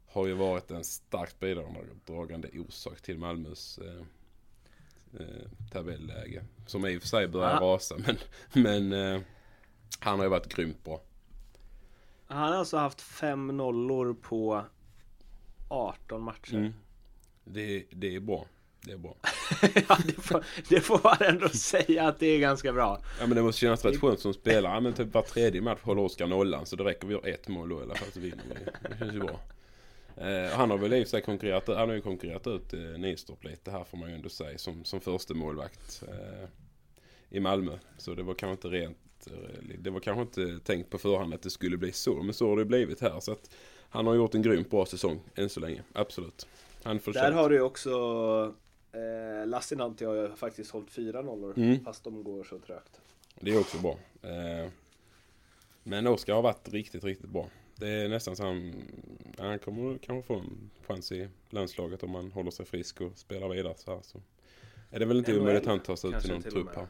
har 0.07 0.27
ju 0.27 0.33
varit 0.33 0.71
en 0.71 0.83
starkt 0.83 1.39
bidragande 1.39 2.49
orsak 2.59 3.01
till 3.01 3.17
Malmös 3.17 3.77
eh, 3.77 5.25
tabelläge. 5.71 6.43
Som 6.67 6.85
i 6.85 6.97
och 6.97 7.01
för 7.01 7.07
sig 7.07 7.27
börjar 7.27 7.49
Aha. 7.49 7.75
rasa. 7.75 7.95
Men, 7.97 8.17
men 8.63 8.93
eh, 8.93 9.21
han 9.99 10.19
har 10.19 10.25
ju 10.25 10.29
varit 10.29 10.55
grymt 10.55 10.83
bra. 10.83 11.01
Han 12.27 12.37
har 12.37 12.55
alltså 12.55 12.77
haft 12.77 13.01
fem 13.01 13.47
nollor 13.47 14.13
på 14.13 14.65
18 15.69 16.21
matcher. 16.21 16.55
Mm. 16.55 16.73
Det, 17.43 17.85
det 17.91 18.15
är 18.15 18.19
bra. 18.19 18.45
Det 18.81 18.91
är 18.91 18.97
bra. 18.97 19.15
ja, 19.61 19.97
det, 20.05 20.21
får, 20.21 20.45
det 20.69 20.81
får 20.81 20.99
man 21.03 21.17
ändå 21.21 21.49
säga 21.49 22.07
att 22.07 22.19
det 22.19 22.27
är 22.27 22.39
ganska 22.39 22.73
bra. 22.73 23.01
Ja 23.19 23.27
men 23.27 23.35
det 23.35 23.41
måste 23.41 23.61
kännas 23.61 23.85
rätt 23.85 24.01
skönt 24.01 24.19
som 24.19 24.33
spelare. 24.33 24.81
Men 24.81 24.93
typ 24.93 25.13
var 25.13 25.21
tredje 25.21 25.61
match 25.61 25.81
håller 25.81 26.01
Oskar 26.01 26.27
nollan. 26.27 26.65
Så 26.65 26.75
det 26.75 26.83
räcker 26.83 27.07
vi 27.07 27.13
gör 27.13 27.27
ett 27.27 27.47
mål 27.47 27.69
då 27.69 27.79
i 27.79 27.83
alla 27.83 27.95
fall 27.95 28.11
så 28.11 28.19
vinner 28.19 28.43
vi. 28.49 28.55
Det 28.89 28.97
känns 28.99 29.13
ju 29.13 29.19
bra. 29.19 29.39
Eh, 30.19 30.51
han 30.51 30.69
har 30.69 30.77
väl 30.77 30.93
i 30.93 31.05
sig 31.05 31.21
konkurrerat, 31.21 31.67
han 31.67 31.89
har 31.89 31.95
ju 31.95 32.01
konkurrerat 32.01 32.47
ut 32.47 32.73
eh, 32.73 32.79
Nistorp 32.79 33.43
lite 33.43 33.71
här 33.71 33.83
får 33.83 33.97
man 33.97 34.09
ju 34.09 34.15
ändå 34.15 34.29
säga 34.29 34.57
som, 34.57 34.83
som 34.83 35.01
första 35.01 35.33
målvakt 35.33 36.03
eh, 36.07 36.47
i 37.29 37.39
Malmö. 37.39 37.77
Så 37.97 38.15
det 38.15 38.23
var 38.23 38.33
kanske 38.33 38.51
inte 38.51 38.77
rent, 38.77 39.27
det 39.79 39.89
var 39.89 39.99
kanske 39.99 40.21
inte 40.21 40.65
tänkt 40.65 40.89
på 40.89 40.97
förhand 40.97 41.33
att 41.33 41.41
det 41.41 41.49
skulle 41.49 41.77
bli 41.77 41.91
så. 41.91 42.23
Men 42.23 42.33
så 42.33 42.49
har 42.49 42.57
det 42.57 42.65
blivit 42.65 43.01
här. 43.01 43.19
Så 43.19 43.31
att 43.31 43.49
han 43.89 44.07
har 44.07 44.15
gjort 44.15 44.35
en 44.35 44.41
grymt 44.41 44.69
bra 44.69 44.85
säsong 44.85 45.19
än 45.35 45.49
så 45.49 45.59
länge. 45.59 45.83
Absolut. 45.93 46.47
Han 46.83 46.99
får 46.99 47.13
Där 47.13 47.31
har 47.31 47.49
du 47.49 47.55
ju 47.55 47.61
också 47.61 47.89
eh, 48.91 49.47
Lassinantti 49.47 50.05
har 50.05 50.15
ju 50.15 50.35
faktiskt 50.35 50.71
hållit 50.71 50.91
fyra 50.91 51.21
nollor 51.21 51.53
Mm. 51.57 51.83
fast 51.83 52.03
de 52.03 52.23
går 52.23 52.43
så 52.43 52.59
trögt. 52.59 53.01
Det 53.39 53.51
är 53.51 53.59
också 53.59 53.77
bra. 53.77 53.97
Eh, 54.21 54.69
men 55.83 56.07
Oskar 56.07 56.33
har 56.33 56.41
varit 56.41 56.69
riktigt, 56.69 57.03
riktigt 57.03 57.29
bra. 57.29 57.49
Det 57.75 57.87
är 57.87 58.09
nästan 58.09 58.35
så 58.35 58.43
han, 58.45 58.73
han 59.37 59.59
kommer 59.59 59.97
kanske 59.97 60.27
få 60.27 60.39
en 60.39 60.69
chans 60.87 61.11
i 61.11 61.29
landslaget 61.49 62.03
om 62.03 62.15
han 62.15 62.31
håller 62.31 62.51
sig 62.51 62.65
frisk 62.65 63.01
och 63.01 63.11
spelar 63.17 63.49
vidare 63.49 63.73
så 63.77 63.91
här. 63.91 63.99
Så 64.03 64.21
är 64.91 64.99
det 64.99 65.05
väl 65.05 65.17
inte 65.17 65.39
omöjligt 65.39 65.61
att 65.63 65.67
han 65.69 65.79
tar 65.79 65.95
sig 65.95 66.09
ut 66.09 66.21
till 66.21 66.31
någon 66.31 66.41
trupp 66.41 66.75
här. 66.75 66.87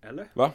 Eller? 0.00 0.28
Va? 0.34 0.52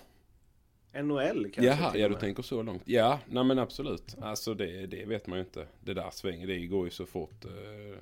NHL 1.03 1.43
kanske 1.43 1.61
Jaha, 1.63 1.91
ja 1.97 2.09
du 2.09 2.15
tänker 2.15 2.43
så 2.43 2.61
långt. 2.61 2.81
Ja, 2.85 3.19
nej 3.29 3.43
men 3.43 3.59
absolut. 3.59 4.15
Alltså 4.21 4.53
det, 4.53 4.85
det 4.87 5.05
vet 5.05 5.27
man 5.27 5.37
ju 5.39 5.43
inte. 5.45 5.67
Det 5.79 5.93
där 5.93 6.09
svänger, 6.11 6.47
det 6.47 6.65
går 6.67 6.85
ju 6.85 6.91
så 6.91 7.05
fort. 7.05 7.45
Eh, 7.45 7.97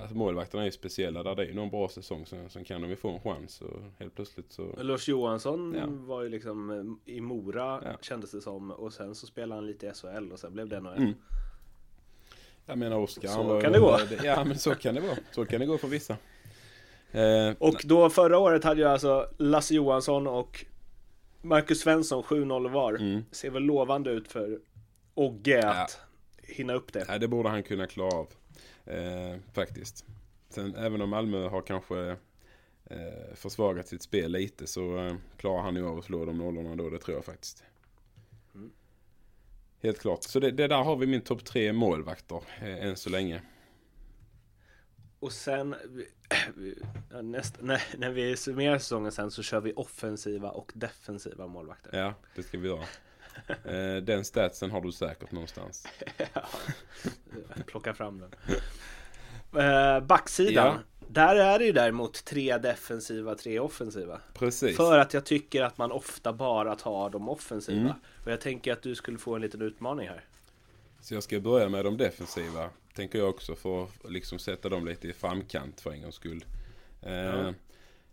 alltså 0.00 0.16
målvakterna 0.16 0.62
är 0.62 0.66
ju 0.66 0.72
speciella 0.72 1.22
där. 1.22 1.34
Det 1.34 1.42
är 1.42 1.46
ju 1.46 1.54
någon 1.54 1.70
bra 1.70 1.88
säsong 1.88 2.26
så, 2.26 2.36
så 2.48 2.64
kan 2.64 2.80
de 2.82 2.90
ju 2.90 2.96
få 2.96 3.10
en 3.10 3.20
chans 3.20 3.60
och 3.60 3.80
helt 3.98 4.14
plötsligt 4.14 4.52
så... 4.52 4.74
Lars 4.82 5.08
Johansson 5.08 5.74
Ja. 5.78 5.86
var 5.88 6.22
ju 6.22 6.28
liksom 6.28 6.70
eh, 7.06 7.14
i 7.14 7.20
Mora 7.20 7.80
Ja. 7.84 7.90
kändes 8.00 8.30
det 8.30 8.40
som 8.40 8.70
och 8.70 8.92
sen 8.92 9.14
så 9.14 9.26
spelade 9.26 9.54
han 9.60 9.66
lite 9.66 9.86
i 9.86 9.90
SHL 9.94 10.32
och 10.32 10.38
sen 10.38 10.52
blev 10.52 10.68
det 10.68 10.80
NHL. 10.80 10.96
Mm. 10.96 11.14
Jag 12.66 12.78
menar 12.78 12.96
Oskar. 12.96 13.28
Så 13.28 13.42
var- 13.42 13.60
kan 13.60 13.72
det 13.72 13.78
gå. 13.78 13.98
Ja 14.24 14.44
men 14.44 14.58
så 14.58 14.74
kan 14.74 14.94
det 14.94 15.00
vara. 15.00 15.16
Så 15.32 15.44
kan 15.44 15.60
det 15.60 15.66
gå 15.66 15.78
för 15.78 15.88
vissa. 15.88 16.16
Eh, 17.12 17.54
Och 17.58 17.80
då 17.84 18.10
förra 18.10 18.38
året 18.38 18.64
hade 18.64 18.80
ju 18.80 18.86
alltså 18.86 19.28
Lasse 19.38 19.74
Johansson 19.74 20.26
och 20.26 20.64
Marcus 21.46 21.80
Svensson 21.80 22.22
7-0 22.22 22.70
var. 22.70 22.94
Mm. 22.94 23.24
Ser 23.30 23.50
väl 23.50 23.62
lovande 23.62 24.10
ut 24.10 24.32
för 24.32 24.60
Ogge 25.14 25.68
att 25.68 26.00
hinna 26.42 26.72
upp 26.72 26.92
det. 26.92 27.04
Nej, 27.08 27.18
det 27.18 27.28
borde 27.28 27.48
han 27.48 27.62
kunna 27.62 27.86
klara 27.86 28.14
av. 28.14 28.28
Eh, 28.84 29.36
faktiskt. 29.52 30.04
Sen 30.48 30.74
även 30.74 31.02
om 31.02 31.10
Malmö 31.10 31.48
har 31.48 31.62
kanske 31.62 32.16
eh, 32.84 33.34
försvagat 33.34 33.88
sitt 33.88 34.02
spel 34.02 34.32
lite 34.32 34.66
så 34.66 34.98
eh, 34.98 35.14
klarar 35.36 35.62
han 35.62 35.76
ju 35.76 35.86
av 35.86 35.98
att 35.98 36.04
slå 36.04 36.24
de 36.24 36.38
nollorna 36.38 36.76
då. 36.76 36.90
Det 36.90 36.98
tror 36.98 37.16
jag 37.16 37.24
faktiskt. 37.24 37.64
Mm. 38.54 38.70
Helt 39.82 39.98
klart. 39.98 40.22
Så 40.22 40.40
det, 40.40 40.50
det 40.50 40.66
där 40.66 40.82
har 40.82 40.96
vi 40.96 41.06
min 41.06 41.20
topp 41.20 41.44
tre 41.44 41.72
målvakter 41.72 42.42
eh, 42.62 42.86
än 42.86 42.96
så 42.96 43.10
länge. 43.10 43.42
Och 45.20 45.32
sen 45.32 45.74
ja, 47.10 47.22
näst, 47.22 47.54
när, 47.60 47.82
när 47.98 48.10
vi 48.10 48.36
summerar 48.36 48.78
säsongen 48.78 49.12
sen 49.12 49.30
så 49.30 49.42
kör 49.42 49.60
vi 49.60 49.72
offensiva 49.72 50.50
och 50.50 50.72
defensiva 50.74 51.46
målvakter. 51.46 51.98
Ja, 51.98 52.14
det 52.34 52.42
ska 52.42 52.58
vi 52.58 52.68
göra. 52.68 52.84
Eh, 53.64 54.02
den 54.02 54.24
statsen 54.24 54.70
har 54.70 54.80
du 54.80 54.92
säkert 54.92 55.32
någonstans. 55.32 55.86
Plocka 57.66 57.94
fram 57.94 58.18
den. 58.18 58.34
Eh, 59.62 60.00
backsidan. 60.00 60.66
Ja. 60.66 60.78
Där 61.08 61.36
är 61.36 61.58
det 61.58 61.64
ju 61.64 61.72
däremot 61.72 62.24
tre 62.24 62.58
defensiva, 62.58 63.34
tre 63.34 63.58
offensiva. 63.58 64.20
Precis. 64.34 64.76
För 64.76 64.98
att 64.98 65.14
jag 65.14 65.24
tycker 65.24 65.62
att 65.62 65.78
man 65.78 65.92
ofta 65.92 66.32
bara 66.32 66.74
tar 66.74 67.10
de 67.10 67.28
offensiva. 67.28 67.80
Mm. 67.80 67.92
Och 68.24 68.32
jag 68.32 68.40
tänker 68.40 68.72
att 68.72 68.82
du 68.82 68.94
skulle 68.94 69.18
få 69.18 69.34
en 69.34 69.42
liten 69.42 69.62
utmaning 69.62 70.08
här. 70.08 70.24
Så 71.00 71.14
jag 71.14 71.22
ska 71.22 71.40
börja 71.40 71.68
med 71.68 71.84
de 71.84 71.96
defensiva. 71.96 72.70
Tänker 72.96 73.18
jag 73.18 73.28
också 73.30 73.54
för 73.56 73.84
att 73.84 74.10
liksom 74.10 74.38
sätta 74.38 74.68
dem 74.68 74.86
lite 74.86 75.08
i 75.08 75.12
framkant 75.12 75.80
för 75.80 75.90
en 75.90 76.02
gångs 76.02 76.14
skull. 76.14 76.44
Eh, 77.02 77.12
Ja. 77.12 77.54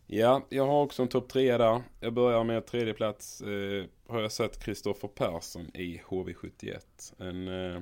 ja. 0.08 0.46
jag 0.50 0.66
har 0.68 0.82
också 0.82 1.02
en 1.02 1.08
topp 1.08 1.30
tre 1.30 1.58
där. 1.58 1.82
Jag 2.00 2.14
börjar 2.14 2.44
med 2.44 2.66
tredje 2.66 2.94
plats. 2.94 3.42
Eh, 3.42 3.86
har 4.08 4.22
jag 4.22 4.32
satt 4.32 4.64
Kristoffer 4.64 5.08
Persson 5.08 5.76
i 5.76 6.02
HV71. 6.08 7.14
En, 7.18 7.48
eh, 7.48 7.82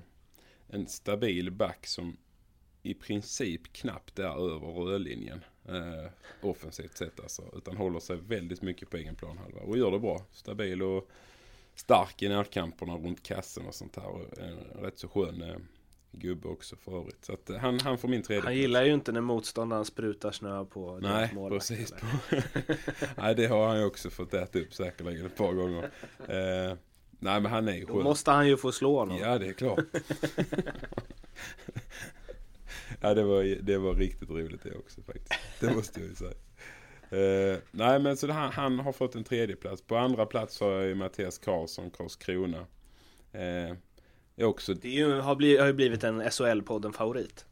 en 0.67 0.87
stabil 0.87 1.51
back 1.51 1.87
som 1.87 2.17
i 2.83 2.93
princip 2.93 3.73
knappt 3.73 4.19
är 4.19 4.53
över 4.53 4.67
rödlinjen. 4.67 5.43
Eh, 5.65 6.11
offensivt 6.41 6.97
sett 6.97 7.19
alltså. 7.19 7.43
Utan 7.53 7.77
håller 7.77 7.99
sig 7.99 8.17
väldigt 8.17 8.61
mycket 8.61 8.89
på 8.89 8.97
egen 8.97 9.15
planhalva. 9.15 9.59
Och 9.61 9.77
gör 9.77 9.91
det 9.91 9.99
bra. 9.99 10.25
Stabil 10.31 10.81
och 10.81 11.09
stark 11.75 12.21
i 12.21 12.29
närkamperna 12.29 12.97
runt 12.97 13.23
kassen 13.23 13.65
och 13.67 13.75
sånt 13.75 13.95
här. 13.95 14.07
Och 14.07 14.39
en 14.39 14.83
rätt 14.83 14.97
så 14.99 15.07
skön 15.07 15.41
eh, 15.41 15.57
gubbe 16.11 16.47
också 16.47 16.75
för 16.75 16.99
övrigt. 16.99 17.25
Så 17.25 17.33
att 17.33 17.51
han, 17.61 17.79
han 17.79 17.97
får 17.97 18.07
min 18.07 18.23
tredje. 18.23 18.43
Han 18.43 18.55
gillar 18.55 18.83
ju 18.83 18.93
inte 18.93 19.11
när 19.11 19.21
motståndaren 19.21 19.85
sprutar 19.85 20.31
snö 20.31 20.65
på 20.65 20.99
Nej, 21.01 21.35
precis. 21.49 21.91
eller? 21.91 22.43
Nej, 23.21 23.35
det 23.35 23.47
har 23.47 23.67
han 23.67 23.79
ju 23.79 23.85
också 23.85 24.09
fått 24.09 24.33
äta 24.33 24.59
upp 24.59 24.73
säkerligen 24.73 25.25
ett 25.25 25.35
par 25.37 25.53
gånger. 25.53 25.83
Eh, 26.27 26.77
nej, 27.19 27.41
men 27.41 27.45
han 27.45 27.67
är 27.67 27.73
ju 27.75 27.85
Då 27.85 27.93
skön. 27.93 28.03
måste 28.03 28.31
han 28.31 28.47
ju 28.47 28.57
få 28.57 28.71
slå 28.71 28.99
honom. 28.99 29.17
Ja, 29.17 29.37
det 29.37 29.47
är 29.47 29.53
klart. 29.53 29.79
ja, 33.01 33.13
det 33.13 33.23
var, 33.23 33.43
det 33.43 33.77
var 33.77 33.93
riktigt 33.95 34.29
roligt 34.29 34.63
det 34.63 34.75
också 34.75 35.01
faktiskt. 35.01 35.33
Det 35.59 35.75
måste 35.75 35.99
jag 35.99 36.09
ju 36.09 36.15
säga. 36.15 36.33
Eh, 37.11 37.57
nej, 37.71 37.99
men 37.99 38.17
så 38.17 38.31
han, 38.31 38.51
han 38.51 38.79
har 38.79 38.91
fått 38.91 39.15
en 39.15 39.23
tredje 39.23 39.55
plats. 39.55 39.81
På 39.81 39.97
andra 39.97 40.25
plats 40.25 40.59
har 40.59 40.71
jag 40.71 40.85
ju 40.85 40.95
Mattias 40.95 41.37
Karlsson, 41.37 41.91
Karlskrona. 41.91 42.65
Eh, 43.31 43.75
är 44.35 44.43
också, 44.43 44.73
Det 44.73 44.87
är 44.87 44.91
ju, 44.91 45.19
har, 45.19 45.35
blivit, 45.35 45.59
har 45.59 45.67
ju 45.67 45.73
blivit 45.73 46.03
en 46.03 46.21
SHL-podden 46.21 46.91
favorit. 46.91 47.45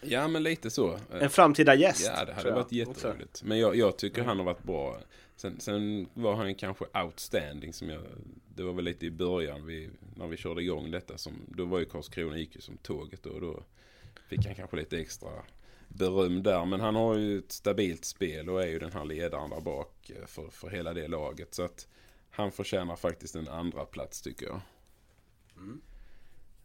ja 0.00 0.28
men 0.28 0.42
lite 0.42 0.70
så. 0.70 0.98
En 1.12 1.30
framtida 1.30 1.74
gäst. 1.74 2.12
Ja, 2.16 2.24
det 2.24 2.32
hade 2.32 2.50
varit 2.50 2.72
jätteroligt. 2.72 3.42
Men 3.42 3.58
jag, 3.58 3.76
jag 3.76 3.96
tycker 3.96 4.24
han 4.24 4.38
har 4.38 4.44
varit 4.44 4.62
bra. 4.62 5.00
Sen, 5.36 5.60
sen 5.60 6.08
var 6.14 6.34
han 6.34 6.54
kanske 6.54 6.84
outstanding 7.04 7.72
som 7.72 7.90
jag, 7.90 8.02
det 8.54 8.62
var 8.62 8.72
väl 8.72 8.84
lite 8.84 9.06
i 9.06 9.10
början 9.10 9.66
vi, 9.66 9.90
när 10.16 10.26
vi 10.26 10.36
körde 10.36 10.62
igång 10.62 10.90
detta 10.90 11.18
som, 11.18 11.32
då 11.48 11.64
var 11.64 11.78
ju 11.78 11.84
Karlskrona 11.84 12.38
gick 12.38 12.54
ju 12.54 12.60
som 12.60 12.76
tåget 12.76 13.22
då, 13.22 13.30
och 13.30 13.40
då 13.40 13.62
fick 14.28 14.46
han 14.46 14.54
kanske 14.54 14.76
lite 14.76 14.98
extra 14.98 15.30
beröm 15.88 16.42
där. 16.42 16.64
Men 16.64 16.80
han 16.80 16.94
har 16.94 17.16
ju 17.16 17.38
ett 17.38 17.52
stabilt 17.52 18.04
spel 18.04 18.50
och 18.50 18.62
är 18.62 18.66
ju 18.66 18.78
den 18.78 18.92
här 18.92 19.04
ledaren 19.04 19.50
där 19.50 19.60
bak 19.60 20.10
eh, 20.10 20.26
för, 20.26 20.48
för 20.48 20.70
hela 20.70 20.94
det 20.94 21.08
laget. 21.08 21.54
Så 21.54 21.62
att 21.62 21.88
han 22.30 22.52
förtjänar 22.52 22.96
faktiskt 22.96 23.34
en 23.36 23.48
andra 23.48 23.84
plats 23.84 24.22
tycker 24.22 24.46
jag. 24.46 24.60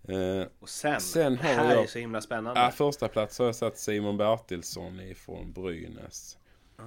Eh, 0.09 0.47
Och 0.59 0.69
sen, 0.69 1.01
Sen 1.01 1.31
det 1.35 1.39
här 1.41 1.73
jag- 1.73 1.83
är 1.83 1.87
så 1.87 1.99
himla 1.99 2.21
spännande. 2.21 2.61
Ja, 2.61 2.71
första 2.71 3.07
plats 3.07 3.39
har 3.39 3.45
jag 3.45 3.55
satt 3.55 3.77
Simon 3.77 4.17
Bertilsson 4.17 4.99
ifrån 4.99 5.51
Brynäs. 5.51 6.37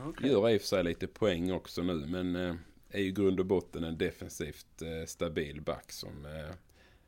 Okej. 0.06 0.30
Gör 0.30 0.50
i 0.50 0.56
och 0.56 0.60
för 0.60 0.68
sig 0.68 0.84
lite 0.84 1.06
poäng 1.06 1.52
också 1.52 1.82
nu 1.82 1.94
men 2.06 2.36
eh, 2.36 2.54
är 2.90 3.00
ju 3.00 3.12
grund 3.12 3.40
och 3.40 3.46
botten 3.46 3.84
en 3.84 3.98
defensivt 3.98 4.82
eh, 4.82 5.06
stabil 5.06 5.60
back 5.60 5.92
som 5.92 6.24
eh, 6.26 6.54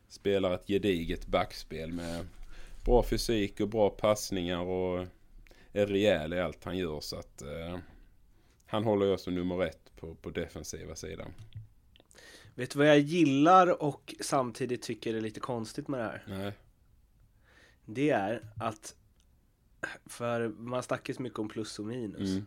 spelar 0.09 0.55
ett 0.55 0.67
gediget 0.67 1.27
backspel 1.27 1.93
med 1.93 2.27
bra 2.85 3.03
fysik 3.03 3.61
och 3.61 3.69
bra 3.69 3.91
passningar 3.91 4.61
och 4.61 5.07
är 5.73 5.87
rejäl 5.87 6.33
i 6.35 6.41
allt 6.41 6.65
han 6.65 6.79
gör 6.79 7.01
så 7.01 7.17
att 7.17 7.43
eh, 7.43 7.79
han 8.67 8.85
håller 8.85 9.07
jag 9.07 9.21
som 9.21 9.35
nummer 9.35 9.65
ett 9.65 9.93
på, 9.97 10.15
på 10.15 10.31
defensiva 10.31 10.95
sidan. 10.95 11.33
Vet 12.55 12.71
du 12.71 12.79
vad 12.79 12.89
jag 12.89 12.99
gillar 12.99 13.83
och 13.83 14.15
samtidigt 14.21 14.83
tycker 14.83 15.15
är 15.15 15.21
lite 15.21 15.41
konstigt 15.41 15.89
med 15.89 16.01
det 16.01 16.05
här? 16.05 16.25
Nej. 16.27 16.53
Det 17.85 18.11
är 18.11 18.43
att 18.57 18.95
för 20.07 20.49
man 20.49 20.83
snackar 20.83 21.15
så 21.15 21.23
mycket 21.23 21.39
om 21.39 21.49
plus 21.49 21.79
och 21.79 21.85
minus. 21.85 22.31
Mm. 22.31 22.47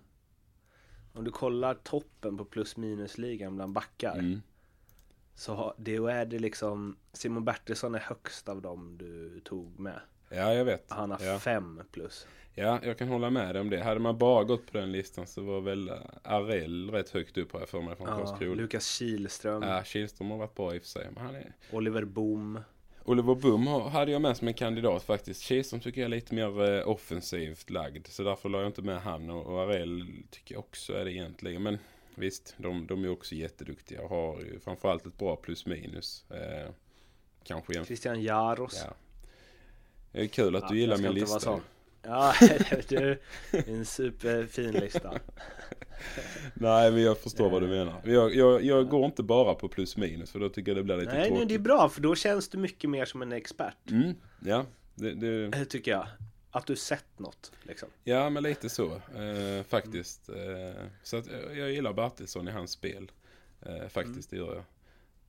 Om 1.14 1.24
du 1.24 1.32
kollar 1.32 1.74
toppen 1.74 2.38
på 2.38 2.46
plus 2.46 2.78
minus 2.78 3.18
ligan 3.18 3.56
bland 3.56 3.74
backar 3.74 4.20
Mm. 4.20 4.42
Så 5.36 5.74
det 5.78 5.96
är 5.96 6.26
det 6.26 6.40
liksom 6.40 6.98
Simon 7.14 7.46
Bertilsson 7.46 7.96
är 7.96 8.00
högst 8.00 8.50
av 8.50 8.62
dem 8.62 8.98
du 8.98 9.40
tog 9.40 9.80
med. 9.80 10.00
Ja, 10.30 10.54
jag 10.54 10.66
vet. 10.66 10.92
Han 10.92 11.12
har 11.12 11.24
ja. 11.24 11.40
fem 11.40 11.82
plus. 11.92 12.28
Ja, 12.58 12.80
jag 12.84 12.98
kan 12.98 13.08
hålla 13.08 13.30
med 13.30 13.56
dig 13.56 13.62
om 13.62 13.70
det. 13.70 13.84
Hade 13.84 14.00
man 14.00 14.18
bara 14.18 14.44
gått 14.44 14.72
på 14.72 14.78
den 14.78 14.92
listan 14.92 15.28
så 15.28 15.42
var 15.42 15.62
väl 15.62 15.92
Arell 16.24 16.90
rätt 16.92 17.10
högt 17.10 17.38
upp 17.38 17.50
jag 17.54 17.70
för 17.70 17.82
mig 17.82 17.96
från 17.96 18.08
Ja, 18.08 18.16
Karlskrona. 18.18 18.56
Lukas 18.56 18.88
Kihlström, 18.98 19.64
Ja, 19.64 19.84
Kihlström 19.84 20.32
har 20.32 20.38
varit 20.38 20.56
bra 20.56 20.76
i 20.76 20.78
och 20.78 20.82
för 20.82 20.90
sig. 20.90 21.08
Men 21.14 21.24
han 21.26 21.36
är... 21.36 21.54
Oliver 21.72 22.04
Boom. 22.06 22.60
Oliver 23.06 23.36
Boom 23.36 23.68
har- 23.68 23.90
hade 23.90 24.12
jag 24.12 24.22
med 24.22 24.38
som 24.38 24.48
en 24.48 24.54
kandidat 24.54 25.04
faktiskt. 25.04 25.42
Kihlström 25.42 25.80
tycker 25.82 26.02
jag 26.02 26.06
är 26.06 26.10
lite 26.16 26.36
mer 26.36 26.74
eh, 26.80 26.88
offensivt 26.90 27.70
lagd. 27.70 28.08
Så 28.08 28.24
därför 28.24 28.50
la 28.50 28.58
jag 28.60 28.68
inte 28.68 28.82
med 28.82 29.02
han. 29.02 29.30
Och, 29.30 29.62
Arell 29.62 30.06
tycker 30.32 30.56
jag 30.56 30.60
också 30.60 30.94
är 30.94 31.06
det 31.06 31.12
egentligen. 31.14 31.64
Men 31.64 31.78
visst, 32.16 32.56
de, 32.58 32.88
de 32.88 33.04
är 33.04 33.10
också 33.10 33.36
jätteduktiga 33.36 34.02
och 34.02 34.10
har 34.10 34.40
ju 34.40 34.60
framförallt 34.60 35.06
ett 35.06 35.18
bra 35.18 35.36
plus 35.36 35.66
minus. 35.66 36.26
Eh, 36.32 36.70
kanske. 37.44 37.86
Christian 37.86 38.22
Jaros. 38.24 38.84
Ja. 38.88 38.94
Det 40.12 40.22
är 40.22 40.28
kul 40.28 40.56
att 40.56 40.64
Ja, 40.64 40.70
du 40.70 40.80
gillar 40.80 40.98
min 40.98 41.12
lista. 41.12 41.60
Ja, 42.08 42.34
du, 42.90 43.20
en 43.52 43.86
superfin 43.86 44.72
lista. 44.72 45.14
Nej, 46.54 46.92
men 46.92 47.02
jag 47.02 47.18
förstår 47.18 47.50
vad 47.50 47.62
du 47.62 47.68
menar. 47.68 48.02
Jag, 48.06 48.36
jag, 48.36 48.64
jag 48.64 48.90
går 48.90 49.06
inte 49.06 49.24
bara 49.24 49.56
på 49.56 49.68
plus 49.68 49.98
minus 49.98 50.32
för 50.32 50.40
då 50.40 50.50
tycker 50.50 50.72
jag 50.72 50.78
det 50.78 50.84
blir 50.84 50.98
lite 50.98 51.12
Nej, 51.12 51.20
nej, 51.20 51.30
tråkigt. 51.30 51.50
det 51.50 51.56
är 51.56 51.60
bra 51.60 51.90
för 51.90 52.02
då 52.02 52.16
känns 52.16 52.50
du 52.50 52.58
mycket 52.58 52.90
mer 52.90 53.06
som 53.06 53.22
en 53.22 53.32
expert. 53.32 53.90
Mm, 53.92 54.14
ja, 54.40 54.66
det, 54.96 55.14
det, 55.14 55.58
Eh, 55.58 55.64
Tycker 55.64 55.92
jag. 55.92 56.08
Att 56.52 56.66
du 56.66 56.76
sett 56.76 57.20
något 57.20 57.52
liksom. 57.64 57.90
ja, 58.04 58.30
men 58.30 58.44
lite 58.44 58.70
så 58.70 58.96
eh, 58.96 59.64
faktiskt. 59.68 60.30
Eh, 60.30 60.84
så 61.04 61.18
att 61.18 61.26
jag, 61.58 61.72
gillar 61.72 61.94
Bertilsson 61.94 62.48
i 62.48 62.52
hans 62.52 62.72
spel. 62.72 63.12
Eh, 63.62 63.88
faktiskt, 63.90 64.30
det 64.30 64.38
gör 64.38 64.56
jag. 64.56 64.64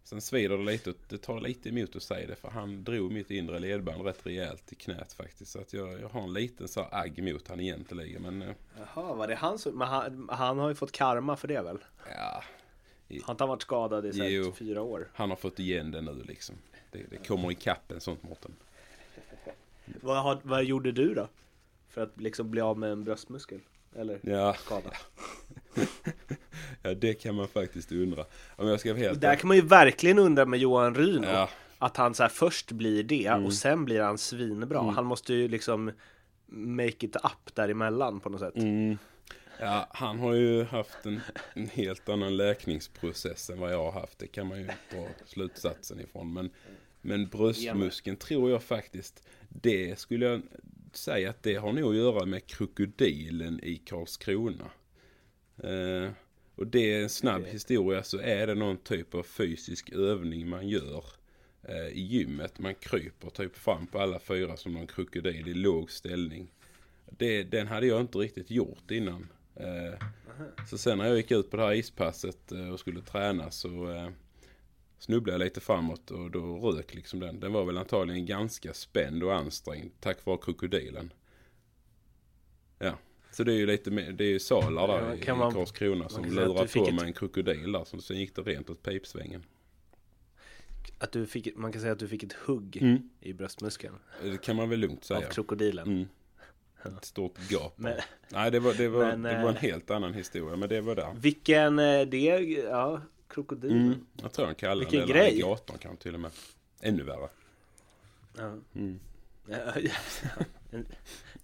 Sen 0.08 0.20
svider 0.20 0.58
det 0.58 0.64
lite, 0.64 0.92
det 1.08 1.18
tar 1.18 1.40
lite 1.40 1.68
emot 1.68 1.96
att 1.96 2.02
säga 2.02 2.26
det 2.26 2.34
för 2.36 2.48
han 2.50 2.84
drog 2.84 3.12
mitt 3.12 3.30
inre 3.30 3.58
ledband 3.58 4.02
rätt 4.04 4.26
rejält 4.26 4.72
i 4.72 4.74
knät 4.74 5.12
faktiskt. 5.12 5.52
Så 5.52 5.60
att 5.60 5.72
jag, 5.72 6.00
jag 6.00 6.08
har 6.08 6.22
en 6.22 6.32
liten 6.32 6.68
så 6.68 6.80
här 6.82 6.88
agg 7.02 7.22
mot 7.22 7.48
han 7.48 7.60
egentligen. 7.60 8.22
Men 8.22 8.42
eh, 8.42 8.54
Jaha, 8.78 9.14
var 9.14 9.28
det 9.28 9.34
han 9.34 9.58
som... 9.58 9.78
Men 9.78 9.88
han, 9.88 10.28
han 10.32 10.58
har 10.58 10.68
ju 10.68 10.74
fått 10.74 10.92
karma 10.92 11.36
för 11.36 11.48
det 11.48 11.62
väl? 11.62 11.78
ja, 12.10 12.42
Har 13.22 13.32
inte 13.32 13.42
han 13.44 13.48
varit 13.48 13.62
skadad 13.62 14.06
i 14.06 14.10
Jo. 14.14 14.52
fyra 14.52 14.82
år? 14.82 15.08
han 15.14 15.28
har 15.30 15.36
fått 15.36 15.58
igen 15.58 15.90
det 15.90 16.00
nu 16.00 16.22
liksom. 16.28 16.56
Det, 16.90 17.02
det 17.10 17.26
kommer 17.26 17.50
i 17.50 17.54
kappen 17.54 18.00
sånt 18.00 18.22
Mårten. 18.22 18.52
Vad, 20.00 20.40
vad 20.42 20.64
gjorde 20.64 20.92
du 20.92 21.14
då? 21.14 21.28
För 21.88 22.00
att 22.02 22.20
liksom 22.20 22.50
bli 22.50 22.60
av 22.60 22.78
med 22.78 22.92
en 22.92 23.04
bröstmuskel? 23.04 23.60
Eller 23.96 24.18
Ja, 24.22 24.54
skada? 24.54 24.90
ja, 26.82 26.94
det 26.94 27.14
kan 27.14 27.34
man 27.34 27.48
faktiskt 27.48 27.92
undra. 27.92 28.24
Om 28.56 28.68
jag 28.68 28.80
ska 28.80 28.92
vara 28.92 29.02
helt 29.02 29.20
Där 29.20 29.34
kan 29.34 29.48
man 29.48 29.56
ju 29.56 29.62
verkligen 29.62 30.18
undra 30.18 30.46
med 30.46 30.60
Johan 30.60 30.94
Ryn 30.94 31.22
då. 31.22 31.28
Ja. 31.28 31.48
Att 31.78 31.96
han 31.96 32.14
så 32.14 32.22
här 32.22 32.30
först 32.30 32.72
blir 32.72 33.02
det 33.02 33.26
Mm. 33.26 33.46
och 33.46 33.54
sen 33.54 33.84
blir 33.84 34.00
han 34.00 34.18
svinbra. 34.18 34.90
Han 34.90 35.04
måste 35.04 35.34
ju 35.34 35.48
liksom 35.48 35.90
make 36.46 37.06
it 37.06 37.16
up 37.16 37.54
däremellan 37.54 38.20
på 38.20 38.28
något 38.28 38.40
sätt. 38.40 38.56
Mm. 38.56 38.98
Ja, 39.60 39.86
han 39.90 40.18
har 40.18 40.34
ju 40.34 40.64
haft 40.64 41.06
en, 41.06 41.20
en 41.54 41.68
helt 41.68 42.08
annan 42.08 42.36
läkningsprocess 42.36 43.50
än 43.50 43.60
vad 43.60 43.72
jag 43.72 43.84
har 43.90 44.00
haft. 44.00 44.18
Det 44.18 44.26
kan 44.26 44.46
man 44.46 44.58
ju 44.58 44.64
dra 44.66 45.06
slutsatsen 45.26 46.00
ifrån. 46.00 46.32
Men, 46.32 46.50
men 47.00 47.26
bröstmuskeln 47.28 48.16
tror 48.16 48.50
jag 48.50 48.62
faktiskt, 48.62 49.22
det 49.48 49.98
skulle 49.98 50.26
jag 50.26 50.42
säga 50.96 51.30
att 51.30 51.42
det 51.42 51.54
har 51.54 51.72
nog 51.72 51.90
att 51.90 51.96
göra 51.96 52.26
med 52.26 52.46
krokodilen 52.46 53.60
i 53.62 53.76
Karlskrona. 53.76 54.70
Eh, 55.62 56.10
och 56.54 56.66
det 56.66 56.94
är 56.94 57.02
en 57.02 57.08
snabb 57.08 57.44
historia 57.44 58.02
så 58.02 58.18
är 58.18 58.46
det 58.46 58.54
någon 58.54 58.76
typ 58.76 59.14
av 59.14 59.22
fysisk 59.22 59.90
övning 59.90 60.48
man 60.48 60.68
gör 60.68 61.04
eh, 61.62 61.88
i 61.88 62.00
gymmet. 62.00 62.58
Man 62.58 62.74
kryper 62.74 63.30
typ 63.30 63.56
fram 63.56 63.86
på 63.86 63.98
alla 63.98 64.18
fyra 64.18 64.56
som 64.56 64.72
någon 64.72 64.86
krokodil 64.86 65.48
i 65.48 65.54
låg 65.54 65.90
ställning. 65.90 66.50
Det, 67.10 67.42
den 67.42 67.66
hade 67.66 67.86
jag 67.86 68.00
inte 68.00 68.18
riktigt 68.18 68.50
gjort 68.50 68.90
innan. 68.90 69.26
Eh, 69.54 70.06
så 70.70 70.78
sen 70.78 70.98
när 70.98 71.06
jag 71.06 71.16
gick 71.16 71.30
ut 71.30 71.50
på 71.50 71.56
det 71.56 71.62
här 71.62 71.72
ispasset 71.72 72.52
eh, 72.52 72.68
och 72.68 72.80
skulle 72.80 73.00
träna 73.00 73.50
så 73.50 73.90
eh, 73.90 74.08
snubblade 74.98 75.38
jag 75.38 75.44
lite 75.44 75.60
framåt 75.60 76.10
och 76.10 76.30
då 76.30 76.70
rök 76.70 76.94
liksom 76.94 77.20
den. 77.20 77.40
Den 77.40 77.52
var 77.52 77.64
väl 77.64 77.78
antagligen 77.78 78.26
ganska 78.26 78.74
spänd 78.74 79.22
och 79.24 79.34
ansträngd 79.34 79.90
tack 80.00 80.24
vare 80.26 80.38
krokodilen. 80.42 81.12
Ja, 82.78 82.98
så 83.30 83.44
det 83.44 83.52
är 83.52 83.56
ju 83.56 83.66
lite 83.66 83.90
mer, 83.90 84.12
det 84.12 84.24
är 84.24 84.28
ju 84.28 84.38
salar 84.40 84.88
där 84.88 85.16
Ja, 85.26 85.34
i, 85.34 85.38
man- 85.38 85.52
Karlskrona 85.54 86.08
som 86.08 86.24
lurar 86.24 86.66
på 86.66 86.86
ett- 86.88 86.94
med 86.94 87.02
en 87.04 87.12
krokodil 87.12 87.72
där. 87.72 87.84
Så 87.84 88.00
sen 88.00 88.16
gick 88.18 88.36
det 88.36 88.42
rent 88.42 88.70
åt 88.70 88.82
pipsvängen. 88.82 89.44
Att 90.98 91.12
du 91.12 91.26
fick, 91.26 91.56
man 91.56 91.72
kan 91.72 91.80
säga 91.80 91.92
att 91.92 91.98
du 91.98 92.08
fick 92.08 92.22
ett 92.22 92.32
hugg 92.32 92.76
Mm. 92.80 93.10
i 93.20 93.32
bröstmuskeln 93.32 93.94
Det 94.22 94.38
kan 94.42 94.56
man 94.56 94.68
väl 94.70 94.78
lugnt 94.80 95.04
säga. 95.04 95.18
av 95.26 95.30
krokodilen. 95.30 95.86
Mm. 95.88 96.08
Ett 96.98 97.04
stort 97.04 97.50
gap. 97.50 97.72
Men- 97.78 97.98
Nej, 98.28 98.50
det 98.50 98.60
var, 98.60 98.74
det, 98.74 98.88
var, 98.88 99.04
Men, 99.06 99.22
det 99.22 99.42
var 99.42 99.48
en 99.48 99.56
eh, 99.56 99.62
helt 99.62 99.90
annan 99.90 100.14
historia. 100.14 100.56
Men 100.56 100.68
det 100.68 100.80
var 100.80 100.94
där. 100.94 101.14
Vilken, 101.20 101.78
eh, 101.78 102.00
det, 102.06 102.18
ja, 102.70 103.00
krokodil. 103.28 103.70
Mm. 103.70 104.06
Jag 104.22 104.32
tror 104.32 104.46
han 104.46 104.54
kallar 104.54 104.76
Vilken 104.76 105.00
det 105.00 105.12
grej. 105.12 105.28
alligatorn 105.28 105.78
kanske 105.78 106.02
till 106.02 106.14
och 106.14 106.20
med. 106.20 106.30
Ännu 106.80 107.02
värre. 107.02 107.28
Ja. 108.36 108.54
Mm. 108.74 108.98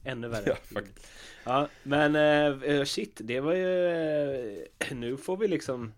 Ännu 0.04 0.28
värre. 0.28 0.42
Ja, 0.46 0.54
faktiskt. 0.56 1.06
Ja, 1.44 1.68
men 1.82 2.16
eh, 2.62 2.84
shit, 2.84 3.20
det 3.24 3.40
var 3.40 3.54
ju... 3.54 3.88
Eh, 4.78 4.96
nu 4.96 5.16
får 5.16 5.36
vi 5.36 5.48
liksom 5.48 5.92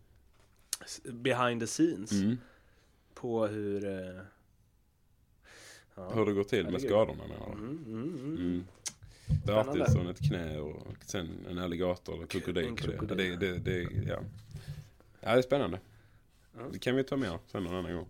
behind 1.05 1.61
the 1.61 1.67
scenes 1.67 2.13
Mm. 2.13 2.39
på 3.15 3.47
hur... 3.47 3.85
Eh, 3.85 4.21
ja. 5.95 6.11
Hur 6.15 6.27
det 6.27 6.33
går 6.33 6.45
till 6.45 6.69
med 6.71 6.81
skadorna 6.81 7.23
menar 7.29 7.47
du? 7.47 7.53
Mm, 7.53 7.85
mm, 7.87 8.03
mm. 8.15 8.37
Mm. 8.37 8.65
Spännande. 9.43 9.73
Bertilsson 9.79 10.07
ett 10.09 10.29
knä 10.29 10.59
och 10.59 10.87
sen 11.07 11.29
en 11.51 11.59
alligator 11.59 12.15
eller 12.17 12.27
krokodil 12.27 12.77
det. 13.09 13.15
det, 13.15 13.37
det, 13.37 13.59
det 13.59 13.89
ja. 14.09 14.19
Ja, 15.21 15.33
det 15.33 15.39
är 15.39 15.43
spännande. 15.43 15.81
Det 16.73 16.79
kan 16.79 16.97
vi 16.97 17.05
ta 17.05 17.17
med 17.17 17.39
sen 17.47 17.65
någon 17.65 17.75
annan 17.75 17.95
gång. 17.95 18.07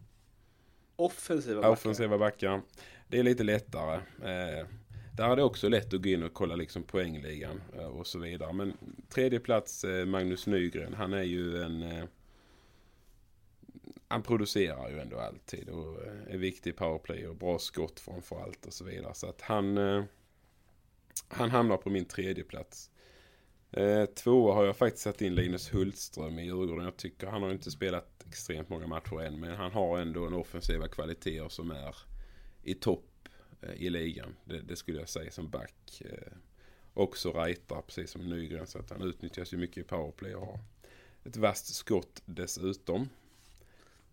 Offensiva 0.96 1.60
backar. 1.60 1.72
Offensiva 1.72 2.18
backar. 2.18 2.62
Det 3.08 3.18
är 3.18 3.22
lite 3.22 3.44
lättare. 3.44 3.94
Eh, 4.22 4.66
där 5.16 5.30
är 5.30 5.36
det 5.36 5.42
också 5.42 5.68
lätt 5.68 5.94
att 5.94 6.02
gå 6.02 6.08
in 6.08 6.22
och 6.22 6.34
kolla 6.34 6.56
liksom 6.56 6.82
poängligan 6.82 7.62
eh, 7.74 7.86
och 7.86 8.06
så 8.06 8.18
vidare. 8.18 8.52
Men 8.52 8.76
tredje 9.08 9.40
plats 9.40 9.84
eh, 9.84 10.06
Magnus 10.06 10.46
Nygren. 10.46 10.94
Han 10.94 11.12
är 11.12 11.22
ju 11.22 11.62
en... 11.62 11.82
Eh, 11.82 12.04
han 14.08 14.22
producerar 14.22 14.88
ju 14.88 15.00
ändå 15.00 15.18
alltid 15.18 15.68
och 15.68 16.02
eh, 16.02 16.34
är 16.34 16.38
viktig 16.38 16.70
i 16.70 16.72
powerplay 16.72 17.26
och 17.26 17.36
bra 17.36 17.58
skott 17.58 18.00
framförallt 18.00 18.66
och 18.66 18.72
så 18.72 18.84
vidare. 18.84 19.14
Så 19.14 19.28
att 19.28 19.40
han... 19.40 19.78
Eh, 19.78 20.04
han 21.28 21.50
hamnar 21.50 21.76
på 21.76 21.90
min 21.90 22.04
tredje 22.04 22.44
plats. 22.44 22.90
Eh, 23.70 24.06
tvåa 24.06 24.54
har 24.54 24.64
jag 24.64 24.76
faktiskt 24.76 25.02
satt 25.02 25.22
in 25.22 25.34
Linus 25.34 25.74
Hultström 25.74 26.38
i 26.38 26.44
Djurgården. 26.44 26.84
Jag 26.84 26.96
tycker 26.96 27.26
han 27.26 27.42
har 27.42 27.52
inte 27.52 27.70
spelat 27.70 28.24
extremt 28.28 28.68
många 28.68 28.86
matcher 28.86 29.20
än. 29.20 29.40
Men 29.40 29.56
han 29.56 29.72
har 29.72 29.98
ändå 29.98 30.26
en 30.26 30.34
offensiva 30.34 30.88
kvaliteter 30.88 31.48
som 31.48 31.70
är 31.70 31.96
i 32.62 32.74
topp 32.74 33.28
eh, 33.62 33.74
i 33.74 33.90
ligan. 33.90 34.36
Det, 34.44 34.60
det 34.60 34.76
skulle 34.76 34.98
jag 34.98 35.08
säga 35.08 35.30
som 35.30 35.50
back. 35.50 36.02
Eh, 36.04 36.32
också 36.94 37.32
rightar 37.32 37.82
precis 37.82 38.10
som 38.10 38.28
Nygren. 38.28 38.66
Så 38.66 38.78
att 38.78 38.90
han 38.90 39.02
utnyttjas 39.02 39.52
ju 39.52 39.56
mycket 39.56 39.76
i 39.76 39.82
powerplay 39.82 40.34
och 40.34 40.46
har 40.46 40.60
ett 41.24 41.36
vasst 41.36 41.74
skott 41.74 42.22
dessutom. 42.24 43.08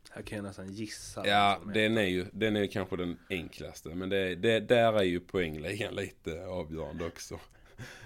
Här 0.10 0.22
kan 0.22 0.36
jag 0.36 0.44
nästan 0.44 0.74
gissa. 0.74 1.28
Ja, 1.28 1.62
den 1.74 1.98
är 1.98 2.08
ju 2.08 2.26
den 2.32 2.56
är 2.56 2.68
kanske 2.68 2.98
den 2.98 3.20
enklaste. 3.30 3.90
Men 3.96 4.10
det, 4.10 4.36
det, 4.36 4.60
där 4.60 4.94
är 4.94 5.04
ju 5.04 5.20
poängligan 5.20 5.96
lite 5.96 6.46
avgörande 6.46 7.06
också. 7.06 7.40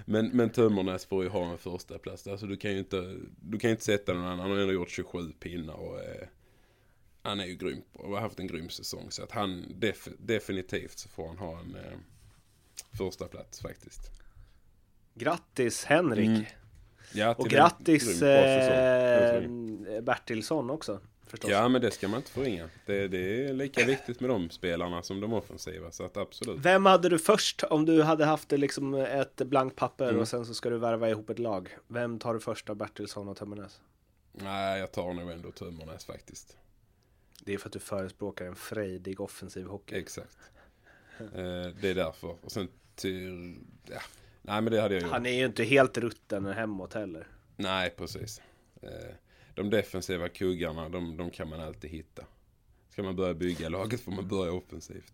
Men, 0.05 0.27
men 0.27 0.49
Tömmernes 0.49 1.05
får 1.05 1.23
ju 1.23 1.29
ha 1.29 1.51
en 1.51 1.57
första 1.57 1.97
plats 1.97 2.27
Alltså 2.27 2.45
du 2.47 2.57
kan 2.57 2.71
ju 2.71 2.79
inte, 2.79 3.17
du 3.41 3.59
kan 3.59 3.71
inte 3.71 3.83
sätta 3.83 4.13
någon 4.13 4.23
annan. 4.23 4.39
Han 4.39 4.51
har 4.51 4.57
ändå 4.57 4.73
gjort 4.73 4.89
27 4.89 5.31
pinnar 5.39 5.73
och 5.73 5.99
eh, 5.99 6.27
han 7.21 7.39
är 7.39 7.45
ju 7.45 7.55
grym 7.55 7.81
och 7.93 8.09
har 8.09 8.19
haft 8.19 8.39
en 8.39 8.47
grym 8.47 8.69
säsong. 8.69 9.11
Så 9.11 9.23
att 9.23 9.31
han 9.31 9.65
def, 9.75 10.07
definitivt 10.19 10.99
så 10.99 11.09
får 11.09 11.27
han 11.27 11.37
ha 11.37 11.59
en 11.59 11.75
eh, 11.75 11.97
första 12.97 13.27
plats 13.27 13.61
faktiskt. 13.61 14.11
Grattis 15.13 15.85
Henrik! 15.85 16.27
Mm. 16.27 16.45
Ja, 17.13 17.35
Och 17.37 17.49
grattis 17.49 18.21
eh. 18.21 19.41
Bertilsson 20.01 20.69
också 20.69 20.99
förstås. 21.27 21.51
Ja 21.51 21.67
men 21.69 21.81
det 21.81 21.91
ska 21.91 22.07
man 22.07 22.17
inte 22.19 22.31
förringa. 22.31 22.69
Det, 22.85 23.07
det 23.07 23.47
är 23.47 23.53
lika 23.53 23.85
viktigt 23.85 24.19
med 24.19 24.29
de 24.29 24.49
spelarna 24.49 25.03
som 25.03 25.19
de 25.19 25.33
offensiva. 25.33 25.91
Så 25.91 26.03
att 26.03 26.17
absolut. 26.17 26.59
Vem 26.59 26.85
hade 26.85 27.09
du 27.09 27.19
först 27.19 27.63
om 27.63 27.85
du 27.85 28.03
hade 28.03 28.25
haft 28.25 28.51
liksom 28.51 28.93
ett 28.93 29.35
blankt 29.35 29.75
papper 29.75 30.09
Mm. 30.09 30.21
och 30.21 30.27
sen 30.27 30.45
så 30.45 30.53
ska 30.53 30.69
du 30.69 30.77
värva 30.77 31.09
ihop 31.09 31.29
ett 31.29 31.39
lag? 31.39 31.77
Vem 31.87 32.19
tar 32.19 32.33
du 32.33 32.39
först 32.39 32.69
av 32.69 32.75
Bertilsson 32.75 33.27
och 33.27 33.37
Tömmernes? 33.37 33.81
Nej, 34.31 34.79
jag 34.79 34.91
tar 34.91 35.13
nog 35.13 35.31
ändå 35.31 35.51
Tömmernes 35.51 36.05
faktiskt. 36.05 36.57
Det 37.43 37.53
är 37.53 37.57
för 37.57 37.69
att 37.69 37.73
du 37.73 37.79
förespråkar 37.79 38.45
en 38.45 38.55
frejdig 38.55 39.21
offensiv 39.21 39.65
hockey. 39.67 39.95
Exakt. 39.95 40.37
Eh, 41.19 41.25
det 41.81 41.89
är 41.89 41.95
därför. 41.95 42.35
Och 42.41 42.51
sen 42.51 42.67
till... 42.95 43.57
Ja. 43.85 43.99
Nej, 44.41 44.61
men 44.61 44.73
det 44.73 44.81
hade 44.81 44.93
jag 44.93 45.03
gjort. 45.03 45.11
Han 45.11 45.25
är 45.25 45.31
ju 45.39 45.45
inte 45.45 45.63
helt 45.63 45.97
rutten 45.97 46.45
hemåt 46.45 46.93
heller. 46.93 47.27
Nej, 47.55 47.89
precis. 47.97 48.41
De 49.57 49.69
defensiva 49.69 50.29
kuggarna, 50.29 50.89
de, 50.89 51.17
de 51.17 51.29
kan 51.31 51.49
man 51.49 51.61
alltid 51.61 51.89
hitta. 51.89 52.23
Ska 52.89 53.03
man 53.03 53.15
börja 53.15 53.33
bygga 53.33 53.69
laget 53.69 54.01
får 54.01 54.11
man 54.11 54.27
börja 54.27 54.51
offensivt. 54.51 55.13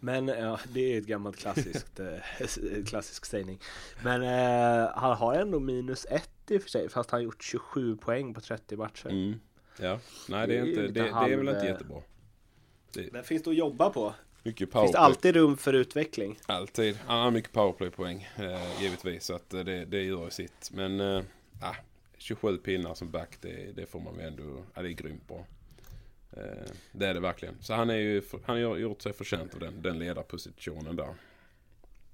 Men 0.00 0.28
ja, 0.28 0.60
det 0.74 0.80
är 0.80 0.88
ju 0.88 0.98
ett 0.98 1.06
gammalt 1.06 1.36
klassiskt, 1.36 2.00
eh, 2.00 2.84
klassisk 2.86 3.26
sägning. 3.26 3.60
Men 4.04 4.22
eh, 4.22 4.90
han 4.94 5.16
har 5.16 5.34
ändå 5.34 5.60
minus 5.60 6.06
ett 6.10 6.30
i 6.50 6.58
och 6.58 6.62
för 6.62 6.68
sig, 6.68 6.88
fast 6.88 7.10
han 7.10 7.18
har 7.18 7.24
gjort 7.24 7.42
27 7.42 7.96
poäng 7.96 8.34
på 8.34 8.40
30 8.40 8.76
matcher. 8.76 9.06
Mm. 9.06 9.40
Ja, 9.80 9.98
nej 10.28 10.46
det 10.46 10.58
är, 10.58 10.62
Det 10.62 10.70
inte, 10.70 10.82
det, 10.82 10.88
det 10.88 11.08
är 11.08 11.36
väl 11.36 11.48
inte 11.48 11.66
jättebra. 11.66 12.02
Det 12.92 13.26
finns 13.26 13.42
det 13.42 13.50
att 13.50 13.56
jobba 13.56 13.90
på. 13.90 14.14
Mycket 14.42 14.58
Finns 14.58 14.70
det 14.70 14.72
powerplay. 14.72 15.02
alltid 15.02 15.34
rum 15.34 15.56
för 15.56 15.72
utveckling? 15.72 16.38
Alltid. 16.46 16.98
Han 17.06 17.18
har 17.18 17.30
mycket 17.30 17.52
powerplay-poäng 17.52 18.28
eh, 18.36 18.82
givetvis. 18.82 19.24
Så 19.24 19.34
att 19.34 19.54
eh, 19.54 19.60
det, 19.60 19.84
det 19.84 20.02
gör 20.02 20.24
ju 20.24 20.30
sitt. 20.30 20.70
Men 20.72 21.00
eh, 21.00 21.22
ah, 21.62 21.74
27 22.22 22.56
pinnar 22.58 22.94
som 22.94 23.10
back, 23.10 23.36
det, 23.40 23.72
det 23.76 23.86
får 23.86 24.00
man 24.00 24.16
väl 24.16 24.26
ändå... 24.26 24.64
Ja, 24.74 24.82
det 24.82 24.88
är 24.88 24.92
grymt 24.92 25.28
bra. 25.28 25.46
Eh, 26.32 26.70
det 26.92 27.06
är 27.06 27.14
det 27.14 27.20
verkligen. 27.20 27.54
Så 27.60 27.74
han, 27.74 27.90
är 27.90 27.94
ju, 27.96 28.22
han 28.44 28.62
har 28.64 28.76
gjort 28.76 29.02
sig 29.02 29.12
förtjänt 29.12 29.54
av 29.54 29.60
den, 29.60 29.82
den 29.82 29.98
ledarpositionen 29.98 30.96
där. 30.96 31.14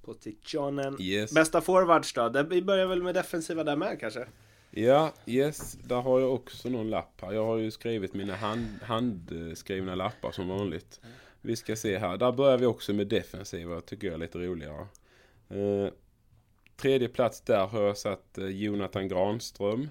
Positionen. 0.02 0.96
Yes. 1.00 1.32
Bästa 1.34 1.60
forwards 1.60 2.12
då? 2.12 2.28
Det- 2.28 2.42
Vi 2.42 2.62
börjar 2.62 2.86
väl 2.86 3.02
med 3.02 3.14
defensiva 3.14 3.64
där 3.64 3.76
med 3.76 4.00
kanske? 4.00 4.26
Ja, 4.70 5.12
yes. 5.26 5.72
Där 5.72 6.00
har 6.00 6.20
jag 6.20 6.34
också 6.34 6.68
någon 6.68 6.90
lapp 6.90 7.20
här. 7.20 7.32
Jag 7.32 7.44
har 7.46 7.56
ju 7.56 7.70
skrivit 7.70 8.14
mina 8.14 8.34
hand, 8.36 8.66
handskrivna 8.82 9.94
lappar 9.94 10.30
som 10.32 10.48
vanligt. 10.48 11.00
Vi 11.40 11.56
ska 11.56 11.76
se 11.76 11.98
här. 11.98 12.16
Där 12.16 12.32
börjar 12.32 12.58
vi 12.58 12.66
också 12.66 12.92
med 12.92 13.06
defensiva. 13.06 13.80
Tycker 13.80 14.06
jag 14.06 14.14
är 14.14 14.18
lite 14.18 14.38
roligare. 14.38 14.86
Eh, 15.48 15.92
tredje 16.76 17.08
plats 17.08 17.40
där 17.40 17.66
har 17.66 17.82
jag 17.82 17.98
satt 17.98 18.38
eh, 18.38 18.46
Jonathan 18.46 19.08
Granström. 19.08 19.90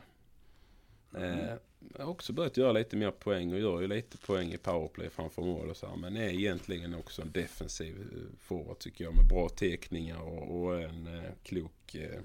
Eh, 1.18 1.54
jag 1.98 2.06
har 2.06 2.12
också 2.12 2.34
börjat 2.34 2.58
göra 2.58 2.72
lite 2.72 2.98
mer 2.98 3.12
poäng 3.12 3.54
och 3.54 3.60
gör 3.60 3.82
ju 3.82 3.88
lite 3.88 4.18
poäng 4.18 4.54
i 4.54 4.58
powerplay 4.58 5.10
framför 5.10 5.42
mål 5.42 5.70
och 5.70 5.78
så 5.78 5.88
här. 5.88 5.96
Men 5.96 6.18
är 6.18 6.30
egentligen 6.30 6.96
också 6.96 7.22
en 7.22 7.32
defensiv 7.32 7.96
eh, 7.96 8.38
forward 8.40 8.80
tycker 8.80 9.04
jag 9.04 9.16
med 9.16 9.28
bra 9.28 9.50
tekningar 9.50 10.22
och, 10.22 10.62
och 10.62 10.82
en 10.82 11.08
eh, 11.08 11.32
klok 11.44 11.96
eh, 11.96 12.20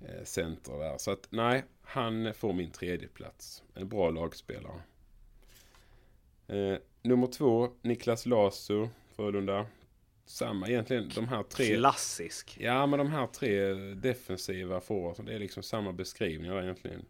eh, 0.00 0.24
center 0.24 0.78
där. 0.78 0.98
Så 0.98 1.10
att 1.10 1.26
nej, 1.30 1.64
han 1.82 2.34
får 2.34 2.52
min 2.52 2.70
tredje 2.70 3.08
plats. 3.08 3.62
En 3.74 3.88
bra 3.88 4.10
lagspelare. 4.10 4.80
Eh, 6.46 6.78
nummer 7.02 7.26
två, 7.26 7.70
Niklas 7.82 8.26
Lasu, 8.26 8.88
Frölunda. 9.16 9.66
Samma 10.26 10.68
egentligen, 10.68 11.10
de 11.14 11.28
här 11.28 11.42
tre. 11.42 11.76
Klassisk. 11.76 12.56
Ja, 12.60 12.86
men 12.86 12.98
de 12.98 13.10
här 13.10 13.26
tre 13.26 13.74
defensiva 13.94 14.80
forwardsen, 14.80 15.24
det 15.24 15.34
är 15.34 15.38
liksom 15.38 15.62
samma 15.62 15.92
beskrivningar 15.92 16.62
egentligen. 16.62 17.04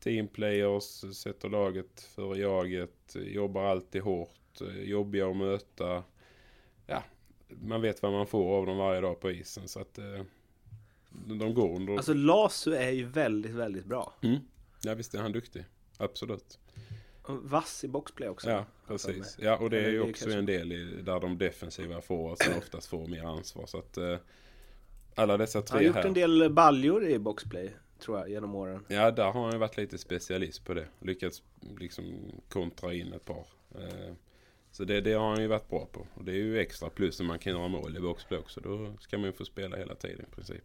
Team 0.00 0.28
players, 0.28 1.16
sätter 1.16 1.48
laget 1.48 2.00
före 2.00 2.38
jaget, 2.38 3.16
jobbar 3.16 3.64
alltid 3.64 4.02
hårt, 4.02 4.60
jobbiga 4.84 5.28
att 5.28 5.36
möta. 5.36 6.04
Ja, 6.86 7.02
man 7.48 7.82
vet 7.82 8.02
vad 8.02 8.12
man 8.12 8.26
får 8.26 8.56
av 8.58 8.66
dem 8.66 8.76
varje 8.76 9.00
dag 9.00 9.20
på 9.20 9.30
isen 9.30 9.68
så 9.68 9.80
att 9.80 9.98
eh, 9.98 10.22
de 11.10 11.54
går 11.54 11.76
under. 11.76 11.96
Alltså 11.96 12.14
Lasu 12.14 12.74
är 12.74 12.90
ju 12.90 13.04
väldigt, 13.04 13.52
väldigt 13.52 13.84
bra. 13.84 14.14
Mm. 14.22 14.38
Ja, 14.82 14.94
visst 14.94 15.14
är 15.14 15.18
han 15.18 15.32
duktig. 15.32 15.64
Absolut. 15.96 16.58
Vass 17.28 17.84
i 17.84 17.88
boxplay 17.88 18.28
också. 18.28 18.50
Ja, 18.50 18.64
precis. 18.86 19.36
Ja, 19.40 19.56
och 19.56 19.70
det 19.70 19.78
är 19.84 19.90
ju 19.90 20.00
också 20.10 20.30
en 20.30 20.46
del 20.46 20.72
i, 20.72 20.84
där 21.02 21.20
de 21.20 21.38
defensiva 21.38 22.00
forwardsen 22.00 22.58
oftast 22.58 22.86
får 22.88 23.06
mer 23.06 23.24
ansvar. 23.24 23.66
Så 23.66 23.78
att 23.78 23.96
eh, 23.96 24.16
alla 25.14 25.36
dessa 25.36 25.58
Han 25.58 25.64
har 25.70 25.78
tre 25.78 25.86
gjort 25.86 25.96
här. 25.96 26.04
en 26.04 26.14
del 26.14 26.50
baljor 26.50 27.04
i 27.04 27.18
boxplay, 27.18 27.70
tror 27.98 28.18
jag, 28.18 28.30
genom 28.30 28.54
åren. 28.54 28.84
Ja, 28.88 29.10
där 29.10 29.24
har 29.30 29.42
han 29.42 29.52
ju 29.52 29.58
varit 29.58 29.76
lite 29.76 29.98
specialist 29.98 30.64
på 30.64 30.74
det. 30.74 30.86
Lyckats 31.00 31.42
liksom 31.78 32.04
kontra 32.48 32.94
in 32.94 33.12
ett 33.12 33.24
par. 33.24 33.46
Eh, 33.74 34.12
Så 34.70 34.84
det, 34.84 35.00
det 35.00 35.12
har 35.12 35.28
han 35.30 35.40
ju 35.40 35.46
varit 35.46 35.68
bra 35.68 35.86
på. 35.92 36.06
Och 36.14 36.24
det 36.24 36.32
är 36.32 36.36
ju 36.36 36.58
extra 36.58 36.90
plus 36.90 37.20
när 37.20 37.26
man 37.26 37.38
kan 37.38 37.52
göra 37.52 37.68
mål 37.68 37.96
i 37.96 38.00
boxplay 38.00 38.38
också. 38.40 38.60
Då 38.60 38.92
ska 39.00 39.18
man 39.18 39.26
ju 39.26 39.32
få 39.32 39.44
spela 39.44 39.76
hela 39.76 39.94
tiden 39.94 40.26
i 40.32 40.34
princip. 40.34 40.64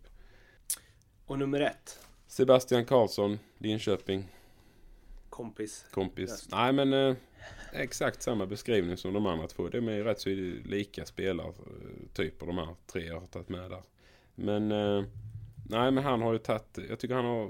Och 1.25 1.39
nummer 1.39 1.59
ett, 1.61 1.99
Sebastian 2.27 2.85
Karlsson, 2.85 3.39
Linköping, 3.57 4.27
kompis. 5.33 5.85
kompis. 5.91 6.29
Just. 6.29 6.51
Nej 6.51 6.73
men 6.73 6.93
eh, 6.93 7.15
exakt 7.71 8.21
samma 8.21 8.45
beskrivning 8.45 8.97
som 8.97 9.13
de 9.13 9.25
andra 9.25 9.47
två. 9.47 9.69
De 9.69 9.87
är 9.87 9.91
ju 9.91 10.03
rätt 10.03 10.19
så 10.19 10.29
lika 10.65 11.05
spelartyper 11.05 12.45
de 12.45 12.57
här 12.57 12.75
tre 12.87 13.05
jag 13.05 13.19
har 13.19 13.27
tagit 13.27 13.49
med 13.49 13.71
där. 13.71 13.83
Men 14.35 14.71
eh, 14.71 15.03
nej 15.69 15.91
men 15.91 16.03
han 16.03 16.21
har 16.21 16.33
ju 16.33 16.39
tagit, 16.39 16.79
jag 16.89 16.99
tycker 16.99 17.15
han 17.15 17.25
har 17.25 17.49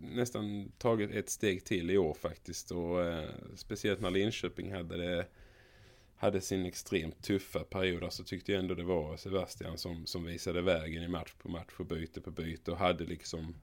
nästan 0.00 0.72
tagit 0.78 1.10
ett 1.10 1.30
steg 1.30 1.64
till 1.64 1.90
i 1.90 1.98
år 1.98 2.14
faktiskt. 2.14 2.70
Och 2.70 3.04
eh, 3.04 3.30
speciellt 3.56 4.00
när 4.00 4.10
Linköping 4.10 4.72
hade 4.72 4.96
det 4.96 5.26
hade 6.16 6.40
sin 6.40 6.66
extremt 6.66 7.22
tuffa 7.22 7.64
period 7.64 8.12
så 8.12 8.24
tyckte 8.24 8.52
jag 8.52 8.58
ändå 8.58 8.74
det 8.74 8.84
var 8.84 9.16
Sebastian 9.16 9.78
som, 9.78 10.06
som 10.06 10.24
visade 10.24 10.62
vägen 10.62 11.02
i 11.02 11.08
match 11.08 11.32
på 11.38 11.48
match 11.48 11.72
och 11.76 11.86
byte 11.86 12.20
på 12.20 12.30
byte 12.30 12.70
och 12.70 12.78
hade 12.78 13.04
liksom 13.04 13.40
eh, 13.40 13.54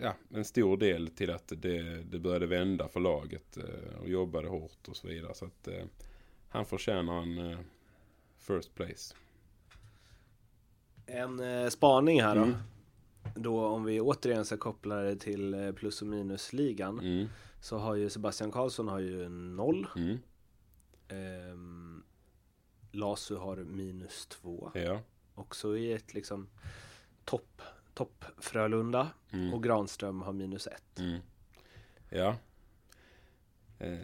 ja, 0.00 0.14
en 0.30 0.44
stor 0.44 0.76
del 0.76 1.08
till 1.08 1.30
att 1.30 1.52
det, 1.56 1.82
det 2.02 2.18
började 2.18 2.46
vända 2.46 2.88
för 2.88 3.00
laget 3.00 3.56
eh, 3.56 3.98
och 4.00 4.08
jobbade 4.08 4.48
hårt 4.48 4.88
och 4.88 4.96
så 4.96 5.08
vidare. 5.08 5.34
Så 5.34 5.44
att 5.44 5.68
eh, 5.68 5.84
han 6.48 6.64
förtjänar 6.66 7.22
en 7.22 7.50
eh, 7.50 7.58
first 8.38 8.74
place. 8.74 9.14
En 11.06 11.40
eh, 11.40 11.68
spaning 11.68 12.22
här 12.22 12.34
då. 12.36 12.42
Mm. 12.42 12.56
Då 13.34 13.66
om 13.66 13.84
vi 13.84 14.00
återigen 14.00 14.44
ska 14.44 14.56
koppla 14.56 14.96
det 14.96 15.16
till 15.16 15.54
eh, 15.54 15.72
plus 15.72 16.02
och 16.02 16.08
minusligan. 16.08 16.98
Mm, 17.00 17.26
Så 17.60 17.78
har 17.78 17.94
ju 17.94 18.10
Sebastian 18.10 18.50
Karlsson 18.52 18.88
har 18.88 18.98
ju 19.00 19.28
noll. 19.28 19.86
mm, 19.96 20.18
Ehm, 21.08 22.02
Lasu 22.92 23.36
har 23.36 23.56
minus 23.56 24.26
två. 24.26 24.70
ja. 24.74 25.00
Också 25.34 25.76
i 25.76 25.92
ett 25.92 26.14
liksom 26.14 26.48
topp, 27.24 27.62
topp 27.94 28.24
Frölunda. 28.38 29.10
Mm, 29.30 29.54
Och 29.54 29.62
Granström 29.64 30.22
har 30.22 30.32
minus 30.32 30.66
ett. 30.66 30.98
mm, 30.98 31.20
ja. 32.10 32.36
Eh, 33.78 33.98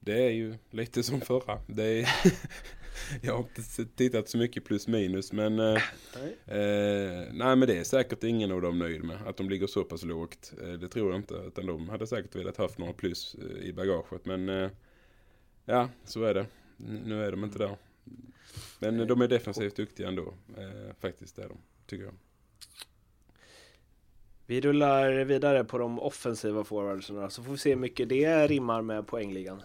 det 0.00 0.24
är 0.26 0.30
ju 0.30 0.54
lite 0.70 1.02
som 1.02 1.20
förra. 1.20 1.58
Det 1.66 1.82
är 1.84 2.08
jag 3.22 3.32
har 3.32 3.40
inte 3.40 3.84
tittat 3.96 4.28
så 4.28 4.38
mycket 4.38 4.64
plus 4.64 4.88
minus 4.88 5.32
men 5.32 5.58
eh, 5.58 5.82
Nej. 6.14 6.36
Eh, 6.46 7.28
nej 7.32 7.56
men 7.56 7.60
det 7.60 7.78
är 7.78 7.84
säkert 7.84 8.24
ingen 8.24 8.52
av 8.52 8.62
dem 8.62 8.78
nöjd 8.78 9.04
med. 9.04 9.26
Att 9.26 9.36
de 9.36 9.48
ligger 9.50 9.66
så 9.66 9.84
pass 9.84 10.02
lågt. 10.04 10.52
Eh, 10.62 10.68
det 10.72 10.88
tror 10.88 11.10
jag 11.10 11.20
inte. 11.20 11.34
Utan 11.34 11.66
de 11.66 11.88
hade 11.88 12.06
säkert 12.06 12.34
velat 12.34 12.56
haft 12.56 12.78
några 12.78 12.92
plus 12.92 13.34
eh, 13.34 13.56
i 13.68 13.72
bagaget. 13.72 14.24
Men 14.26 14.48
eh, 14.48 14.70
ja, 15.64 15.88
så 16.04 16.24
är 16.24 16.34
det. 16.34 16.46
N- 16.80 17.02
nu 17.06 17.24
är 17.24 17.30
de 17.30 17.44
inte 17.44 17.58
där. 17.58 17.76
Men 18.78 19.00
eh, 19.00 19.06
de 19.06 19.20
är 19.20 19.28
defensivt 19.28 19.76
duktiga 19.76 20.08
ändå. 20.08 20.34
Faktiskt 21.00 21.38
är 21.38 21.48
de, 21.48 21.58
tycker 21.86 22.04
jag. 22.04 22.14
Vi 24.52 24.60
rullar 24.60 25.24
vidare 25.24 25.64
på 25.64 25.78
de 25.78 26.00
offensiva 26.00 26.64
forwardsarna 26.64 27.30
så 27.30 27.42
får 27.42 27.52
vi 27.52 27.58
se 27.58 27.70
hur 27.70 27.76
mycket 27.76 28.08
det 28.08 28.46
rimmar 28.46 28.82
med 28.82 29.06
poängligan. 29.06 29.62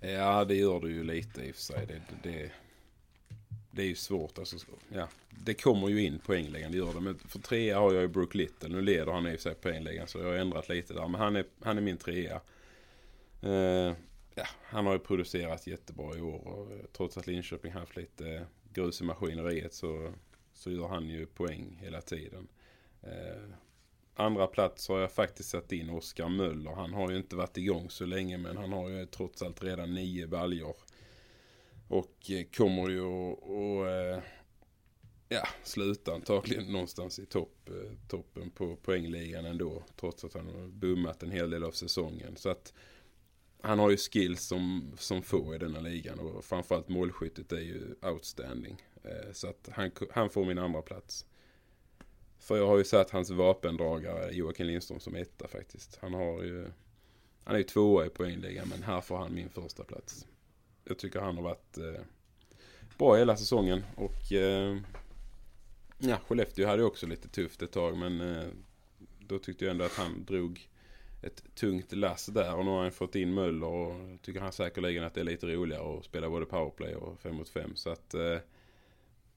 Ja, 0.00 0.44
det 0.44 0.54
gör 0.54 0.80
det 0.80 0.88
ju 0.88 1.04
lite 1.04 1.42
i 1.42 1.50
och 1.50 1.54
för 1.54 1.62
sig. 1.62 1.86
Det, 1.86 1.94
det, 1.94 2.30
det, 2.30 2.52
det 3.70 3.82
är 3.82 3.86
ju 3.86 3.94
svårt. 3.94 4.38
Alltså, 4.38 4.56
ja, 4.88 5.08
det 5.30 5.54
kommer 5.54 5.88
ju 5.88 6.04
in 6.04 6.18
poängligan, 6.18 6.72
det 6.72 6.78
gör 6.78 6.94
det. 6.94 7.00
Men 7.00 7.18
för 7.18 7.38
trea 7.38 7.78
har 7.78 7.92
jag 7.92 8.02
ju 8.02 8.08
Brook 8.08 8.34
Little. 8.34 8.68
Nu 8.68 8.80
leder 8.80 9.12
han 9.12 9.26
i 9.26 9.30
och 9.30 9.40
för 9.40 9.42
sig 9.42 9.54
poängligan 9.54 10.08
så 10.08 10.18
jag 10.18 10.26
har 10.26 10.34
ändrat 10.34 10.68
lite 10.68 10.94
där. 10.94 11.08
Men 11.08 11.20
han 11.20 11.36
är, 11.36 11.44
han 11.62 11.78
är 11.78 11.82
min 11.82 11.96
trea. 11.96 12.40
Eh, 13.42 13.94
ja, 14.34 14.46
han 14.62 14.86
har 14.86 14.92
ju 14.92 14.98
producerat 14.98 15.66
jättebra 15.66 16.16
i 16.16 16.20
år. 16.20 16.48
Och, 16.48 16.72
eh, 16.72 16.78
trots 16.92 17.16
att 17.16 17.26
Linköping 17.26 17.72
haft 17.72 17.96
lite 17.96 18.46
grus 18.72 19.00
i 19.00 19.04
maskineriet 19.04 19.74
så, 19.74 20.12
så 20.54 20.70
gör 20.70 20.88
han 20.88 21.08
ju 21.08 21.26
poäng 21.26 21.78
hela 21.82 22.00
tiden. 22.00 22.48
Eh, 23.02 23.54
andra 24.20 24.46
plats 24.46 24.88
har 24.88 25.00
jag 25.00 25.12
faktiskt 25.12 25.48
satt 25.48 25.72
in 25.72 25.90
Oskar 25.90 26.28
Möller. 26.28 26.70
Han 26.70 26.92
har 26.92 27.10
ju 27.10 27.16
inte 27.16 27.36
varit 27.36 27.56
igång 27.56 27.90
så 27.90 28.06
länge 28.06 28.38
men 28.38 28.56
han 28.56 28.72
har 28.72 28.88
ju 28.88 29.06
trots 29.06 29.42
allt 29.42 29.62
redan 29.62 29.94
nio 29.94 30.26
baljor. 30.26 30.76
Och 31.88 32.30
eh, 32.30 32.44
kommer 32.56 32.88
ju 32.88 33.02
att 33.02 34.18
eh, 34.18 34.24
ja, 35.28 35.48
sluta 35.62 36.14
antagligen 36.14 36.72
någonstans 36.72 37.18
i 37.18 37.26
topp, 37.26 37.68
eh, 37.68 37.92
toppen 38.08 38.50
på 38.50 38.76
poängligan 38.76 39.44
ändå. 39.44 39.82
Trots 39.96 40.24
att 40.24 40.34
han 40.34 40.46
har 40.46 40.68
bummat 40.68 41.22
en 41.22 41.30
hel 41.30 41.50
del 41.50 41.64
av 41.64 41.70
säsongen. 41.70 42.36
Så 42.36 42.48
att 42.48 42.72
han 43.62 43.78
har 43.78 43.90
ju 43.90 43.96
skills 43.96 44.42
som, 44.42 44.92
som 44.98 45.22
få 45.22 45.54
i 45.54 45.58
denna 45.58 45.80
ligan 45.80 46.20
och 46.20 46.44
framförallt 46.44 46.88
målskyttet 46.88 47.52
är 47.52 47.60
ju 47.60 47.94
outstanding. 48.02 48.82
Så 49.32 49.48
att 49.48 49.68
han, 49.72 49.90
han 50.10 50.30
får 50.30 50.44
min 50.44 50.58
andra 50.58 50.82
plats. 50.82 51.26
För 52.40 52.56
jag 52.56 52.66
har 52.66 52.78
ju 52.78 52.84
satt 52.84 53.10
hans 53.10 53.30
vapendragare 53.30 54.32
Joakim 54.32 54.66
Lindström 54.66 55.00
som 55.00 55.14
etta 55.14 55.48
faktiskt. 55.48 55.98
Han 56.02 56.14
har 56.14 56.42
ju 56.42 56.66
Han 57.44 57.54
är 57.54 57.58
ju 57.58 57.64
tvåa 57.64 58.06
i 58.06 58.10
poängligan 58.10 58.68
men 58.68 58.82
här 58.82 59.00
får 59.00 59.16
han 59.16 59.34
min 59.34 59.48
första 59.48 59.84
plats. 59.84 60.26
Jag 60.84 60.98
tycker 60.98 61.20
han 61.20 61.36
har 61.36 61.42
varit 61.42 61.78
eh, 61.78 62.00
bra 62.98 63.16
hela 63.16 63.36
säsongen 63.36 63.84
och 63.96 64.32
eh, 64.32 64.76
ja, 65.98 66.16
Skellefteå 66.28 66.66
hade 66.66 66.82
ju 66.82 66.86
också 66.86 67.06
lite 67.06 67.28
tufft 67.28 67.62
ett 67.62 67.72
tag 67.72 67.96
men 67.96 68.20
eh, 68.20 68.48
då 69.18 69.38
tyckte 69.38 69.64
jag 69.64 69.72
ändå 69.72 69.84
att 69.84 69.96
han 69.96 70.24
drog 70.24 70.68
ett 71.22 71.54
tungt 71.54 71.92
lass 71.92 72.26
där 72.26 72.54
och 72.54 72.64
nu 72.64 72.70
har 72.70 72.82
han 72.82 72.92
fått 72.92 73.14
in 73.14 73.34
Möller 73.34 73.66
och 73.66 74.22
tycker 74.22 74.40
han 74.40 74.52
säkerligen 74.52 75.04
att 75.04 75.14
det 75.14 75.20
är 75.20 75.24
lite 75.24 75.46
roligare 75.46 75.98
att 75.98 76.04
spela 76.04 76.30
både 76.30 76.46
powerplay 76.46 76.94
och 76.94 77.20
5 77.20 77.34
mot 77.34 77.48
5. 77.48 77.76
Så 77.76 77.90
att 77.90 78.14
eh, 78.14 78.38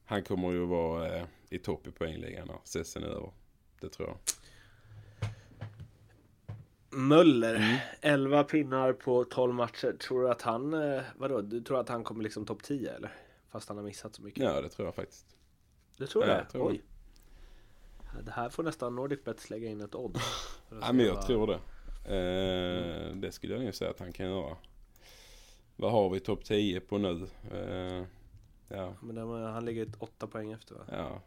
han 0.04 0.22
kommer 0.22 0.52
ju 0.52 0.66
vara 0.66 1.16
eh, 1.16 1.26
i 1.50 1.58
topp 1.58 1.86
i 1.86 1.90
poängligan 1.90 2.46
när 2.46 2.58
säsongen 2.64 3.08
är 3.08 3.12
över. 3.14 3.32
Det 3.80 3.88
tror 3.88 4.08
jag. 4.08 4.18
Möller, 6.90 7.84
11 8.00 8.44
pinnar 8.44 8.92
på 8.92 9.24
12 9.24 9.54
matcher. 9.54 9.96
Tror 10.00 10.22
du 10.22 10.30
att 10.30 10.42
han, 10.42 10.74
eh, 10.74 11.02
vadå, 11.16 11.40
du 11.40 11.60
tror 11.60 11.80
att 11.80 11.88
han 11.88 12.04
kommer 12.04 12.22
liksom 12.22 12.46
topp 12.46 12.62
10 12.62 12.92
eller? 12.92 13.12
Fast 13.50 13.68
han 13.68 13.76
har 13.76 13.84
missat 13.84 14.14
så 14.14 14.22
mycket. 14.22 14.44
Ja, 14.44 14.60
det 14.60 14.68
tror 14.68 14.86
jag 14.88 14.94
faktiskt. 14.94 15.26
Du 15.96 16.06
tror 16.06 16.24
Ja, 16.24 16.30
det? 16.32 16.38
jag 16.38 16.48
tror 16.50 16.68
Oj. 16.70 16.82
Det 18.24 18.30
här 18.30 18.48
får 18.48 18.62
nästan 18.62 18.94
NordicBet 18.96 19.50
lägga 19.50 19.68
in 19.68 19.80
ett 19.80 19.94
att 19.94 20.10
Ja, 20.80 20.92
men 20.92 21.06
jag 21.06 21.26
tror 21.26 21.46
det. 21.46 21.54
Eh, 22.16 23.16
det 23.16 23.32
skulle 23.32 23.54
jag 23.54 23.64
nog 23.64 23.74
säga 23.74 23.90
att 23.90 24.00
han 24.00 24.12
kan 24.12 24.26
göra. 24.26 24.56
Vad 25.76 25.92
har 25.92 26.10
vi 26.10 26.20
topp 26.20 26.44
10 26.44 26.80
på 26.80 26.98
nu? 26.98 27.26
Eh, 27.52 28.04
ja, 28.68 28.94
Men 29.02 29.14
den, 29.14 29.28
han 29.28 29.64
ligger 29.64 29.82
ett 29.86 29.96
8 29.98 30.26
poäng 30.26 30.52
efter 30.52 30.74
va? 30.74 30.84
ja. 30.90 31.22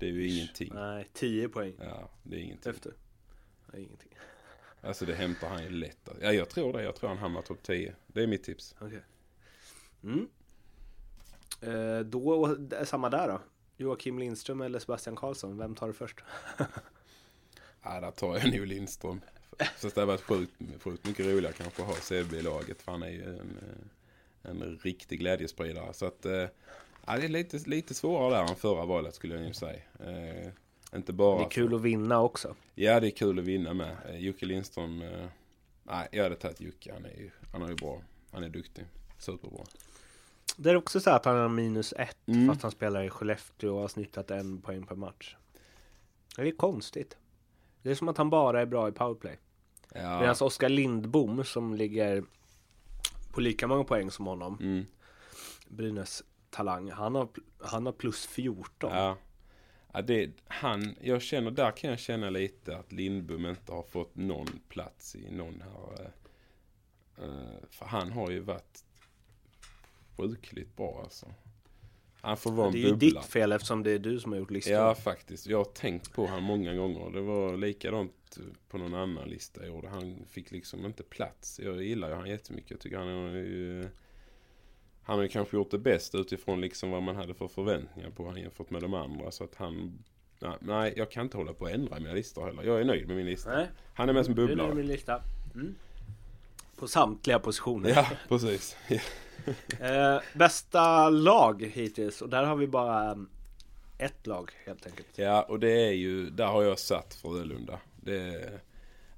Det 0.00 0.06
är 0.06 0.10
ju 0.10 0.28
ingenting. 0.28 0.70
Nej, 0.74 1.08
10 1.12 1.48
poäng 1.48 1.74
Ja, 1.80 2.10
det 2.22 2.36
är 2.36 2.40
ingenting. 2.40 2.70
efter. 2.70 2.92
Nej, 3.72 3.82
ingenting. 3.82 4.12
Alltså 4.80 5.06
det 5.06 5.14
hämtar 5.14 5.48
han 5.48 5.62
ju 5.62 5.70
lätt. 5.70 6.08
Ja, 6.20 6.32
jag 6.32 6.48
tror 6.48 6.72
det. 6.72 6.82
Jag 6.82 6.96
tror 6.96 7.08
han 7.08 7.18
hamnar 7.18 7.42
topp 7.42 7.62
10. 7.62 7.94
Det 8.06 8.22
är 8.22 8.26
mitt 8.26 8.42
tips. 8.44 8.74
Okej. 8.80 9.02
Mm. 10.02 10.28
Eh, 11.60 12.00
då, 12.00 12.56
samma 12.84 13.10
där 13.10 13.28
då. 13.28 13.40
Joakim 13.76 14.18
Lindström 14.18 14.60
eller 14.60 14.78
Sebastian 14.78 15.16
Karlsson, 15.16 15.58
vem 15.58 15.74
tar 15.74 15.86
det 15.86 15.92
först? 15.94 16.20
Ja, 17.82 18.00
där 18.00 18.10
tar 18.10 18.38
jag 18.38 18.52
nog 18.58 18.66
Lindström. 18.66 19.20
Fast 19.58 19.94
det 19.94 20.00
hade 20.00 20.04
varit 20.12 20.20
sjukt, 20.20 20.52
sjukt 20.82 21.06
mycket 21.06 21.26
roligare 21.26 21.52
kanske 21.52 21.82
att 21.82 21.88
ha 21.88 21.94
CB 21.94 22.36
i 22.36 22.42
laget. 22.42 22.82
För 22.82 22.92
han 22.92 23.02
är 23.02 23.10
ju 23.10 23.24
en, 23.24 23.58
eh, 23.58 23.86
en 24.42 24.78
riktig 24.82 25.18
glädjespridare. 25.18 25.92
Så 25.92 26.06
att, 26.06 26.24
eh, 26.26 26.32
ja, 27.06 27.16
det 27.16 27.24
är 27.24 27.28
lite, 27.28 27.58
lite 27.70 27.94
svårare 27.94 28.34
där 28.34 28.50
än 28.50 28.56
förra 28.56 28.84
valet 28.84 29.14
skulle 29.14 29.34
jag 29.34 29.44
nog 29.44 29.54
säga. 29.56 29.80
Eh, 30.00 30.48
inte 30.94 31.12
bara... 31.12 31.38
Det 31.38 31.44
är 31.44 31.50
kul 31.50 31.74
att 31.74 31.80
vinna 31.80 32.20
också. 32.20 32.54
Ja, 32.74 33.00
det 33.00 33.06
är 33.08 33.10
kul 33.10 33.38
att 33.38 33.44
vinna 33.44 33.74
med. 33.74 33.96
Eh, 34.08 34.16
Jocke 34.16 34.46
Lindström. 34.46 35.04
Nej, 35.82 36.08
jag 36.12 36.22
hade 36.22 36.36
tagit 36.36 36.60
Jocke. 36.60 36.92
Han 36.92 37.04
är 37.04 37.08
ju, 37.16 37.30
han 37.52 37.62
är 37.62 37.68
ju 37.68 37.74
bra. 37.74 38.02
Han 38.32 38.44
är 38.44 38.48
duktig. 38.48 38.84
Superbra. 39.18 39.64
Det 40.56 40.70
är 40.70 40.76
också 40.76 41.00
så 41.00 41.10
att 41.10 41.24
han 41.24 41.36
har 41.36 41.48
minus 41.48 41.92
ett 41.92 42.16
Mm. 42.26 42.48
fast 42.48 42.62
han 42.62 42.70
spelar 42.70 43.04
i 43.04 43.10
Skellefteå 43.10 43.74
och 43.74 43.80
har 43.80 43.88
snittat 43.88 44.30
en 44.30 44.60
poäng 44.60 44.86
per 44.86 44.94
match. 44.96 45.36
Det 46.36 46.42
är 46.42 46.50
konstigt. 46.50 47.16
Det 47.82 47.90
är 47.90 47.94
som 47.94 48.08
att 48.08 48.18
han 48.18 48.30
bara 48.30 48.60
är 48.60 48.66
bra 48.66 48.88
i 48.88 48.92
powerplay. 48.92 49.38
Ja. 49.94 50.20
Medan 50.20 50.36
Oskar 50.40 50.68
Lindbom 50.68 51.44
som 51.44 51.74
ligger 51.74 52.24
på 53.32 53.40
lika 53.40 53.66
många 53.66 53.84
poäng 53.84 54.10
som 54.10 54.26
honom, 54.26 54.58
Mm. 54.60 54.86
Brynäs 55.68 56.22
talang, 56.50 56.90
han 56.90 57.14
har, 57.14 57.28
han 57.60 57.86
har 57.86 57.92
plus 57.92 58.26
14. 58.26 58.90
Ja. 58.94 59.16
ja 59.92 60.02
det, 60.02 60.30
han, 60.46 60.96
jag 61.00 61.22
känner, 61.22 61.50
där 61.50 61.70
kan 61.70 61.90
jag 61.90 61.98
känna 61.98 62.30
lite 62.30 62.76
att 62.76 62.92
Lindbom 62.92 63.46
inte 63.46 63.72
har 63.72 63.82
fått 63.82 64.14
någon 64.14 64.60
plats 64.68 65.16
i 65.16 65.30
någon 65.30 65.60
här. 65.62 66.02
eh, 67.18 67.24
eh, 67.24 67.60
för 67.70 67.86
han 67.86 68.12
har 68.12 68.30
ju 68.30 68.40
varit 68.40 68.84
sjukligt 70.16 70.76
bra 70.76 71.00
alltså. 71.04 71.26
Han 72.20 72.36
får 72.36 72.52
vara 72.52 72.66
en 72.66 72.72
det 72.72 72.78
är 72.78 72.82
ju 72.82 72.90
bubbla. 72.90 73.20
ditt 73.20 73.24
fel 73.30 73.52
eftersom 73.52 73.82
det 73.82 73.90
är 73.90 73.98
du 73.98 74.20
som 74.20 74.32
har 74.32 74.38
gjort 74.38 74.50
listan. 74.50 74.74
Ja 74.74 74.94
faktiskt. 74.94 75.46
Jag 75.46 75.58
har 75.58 75.64
tänkt 75.64 76.12
på 76.12 76.26
han 76.26 76.42
många 76.42 76.74
gånger. 76.74 77.10
Det 77.10 77.20
var 77.20 77.56
likadant 77.56 78.38
på 78.70 78.78
någon 78.78 78.94
annan 78.94 79.28
lista 79.28 79.60
jag 79.60 79.74
gjorde. 79.74 79.88
Han 79.88 80.16
fick 80.28 80.50
liksom 80.50 80.86
inte 80.86 81.02
plats. 81.02 81.60
Jag 81.64 81.82
gillar 81.82 82.08
ju 82.08 82.14
han 82.14 82.28
jättemycket. 82.28 82.70
Jag 82.70 82.80
tycker 82.80 82.98
han 82.98 83.08
är 83.08 83.34
ju... 83.34 83.88
Han 85.02 85.16
har 85.16 85.22
ju 85.22 85.28
kanske 85.28 85.56
gjort 85.56 85.70
det 85.70 85.78
bäst 85.78 86.14
utifrån 86.14 86.60
liksom 86.60 86.90
vad 86.90 87.02
man 87.02 87.16
hade 87.16 87.34
för 87.34 87.48
förväntningar 87.48 88.10
på 88.10 88.26
han 88.28 88.40
jämfört 88.40 88.70
med 88.70 88.82
de 88.82 88.94
andra. 88.94 89.30
Så 89.30 89.44
att 89.44 89.54
han... 89.54 89.98
Nej, 90.60 90.94
jag 90.96 91.10
kan 91.10 91.22
inte 91.22 91.36
hålla 91.36 91.52
på 91.52 91.66
att 91.66 91.72
ändra 91.72 92.00
mina 92.00 92.14
listor 92.14 92.46
heller. 92.46 92.62
Jag 92.62 92.80
är 92.80 92.84
nöjd 92.84 93.06
med 93.08 93.16
min 93.16 93.26
lista. 93.26 93.50
Nej, 93.56 93.66
Han 93.94 94.08
är 94.08 94.12
med 94.12 94.24
som 94.24 94.34
det 94.34 94.42
är 94.42 94.46
bubblare. 94.46 94.74
min 94.74 94.86
lista. 94.86 95.22
Mm. 95.54 95.74
På 96.78 96.88
samtliga 96.88 97.38
positioner. 97.38 97.90
Ja, 97.90 98.06
precis. 98.28 98.76
Eh, 99.80 100.20
bästa 100.34 101.10
lag 101.10 101.70
hittills 101.74 102.22
och 102.22 102.28
där 102.28 102.44
har 102.44 102.56
vi 102.56 102.66
bara 102.66 103.12
um, 103.12 103.28
ett 103.98 104.26
lag 104.26 104.50
helt 104.66 104.86
enkelt. 104.86 105.08
Ja, 105.14 105.42
och 105.42 105.60
det 105.60 105.70
är 105.70 105.92
ju, 105.92 106.30
där 106.30 106.46
har 106.46 106.62
jag 106.62 106.78
satt 106.78 107.14
Frölunda. 107.14 107.78
Det, 107.96 108.50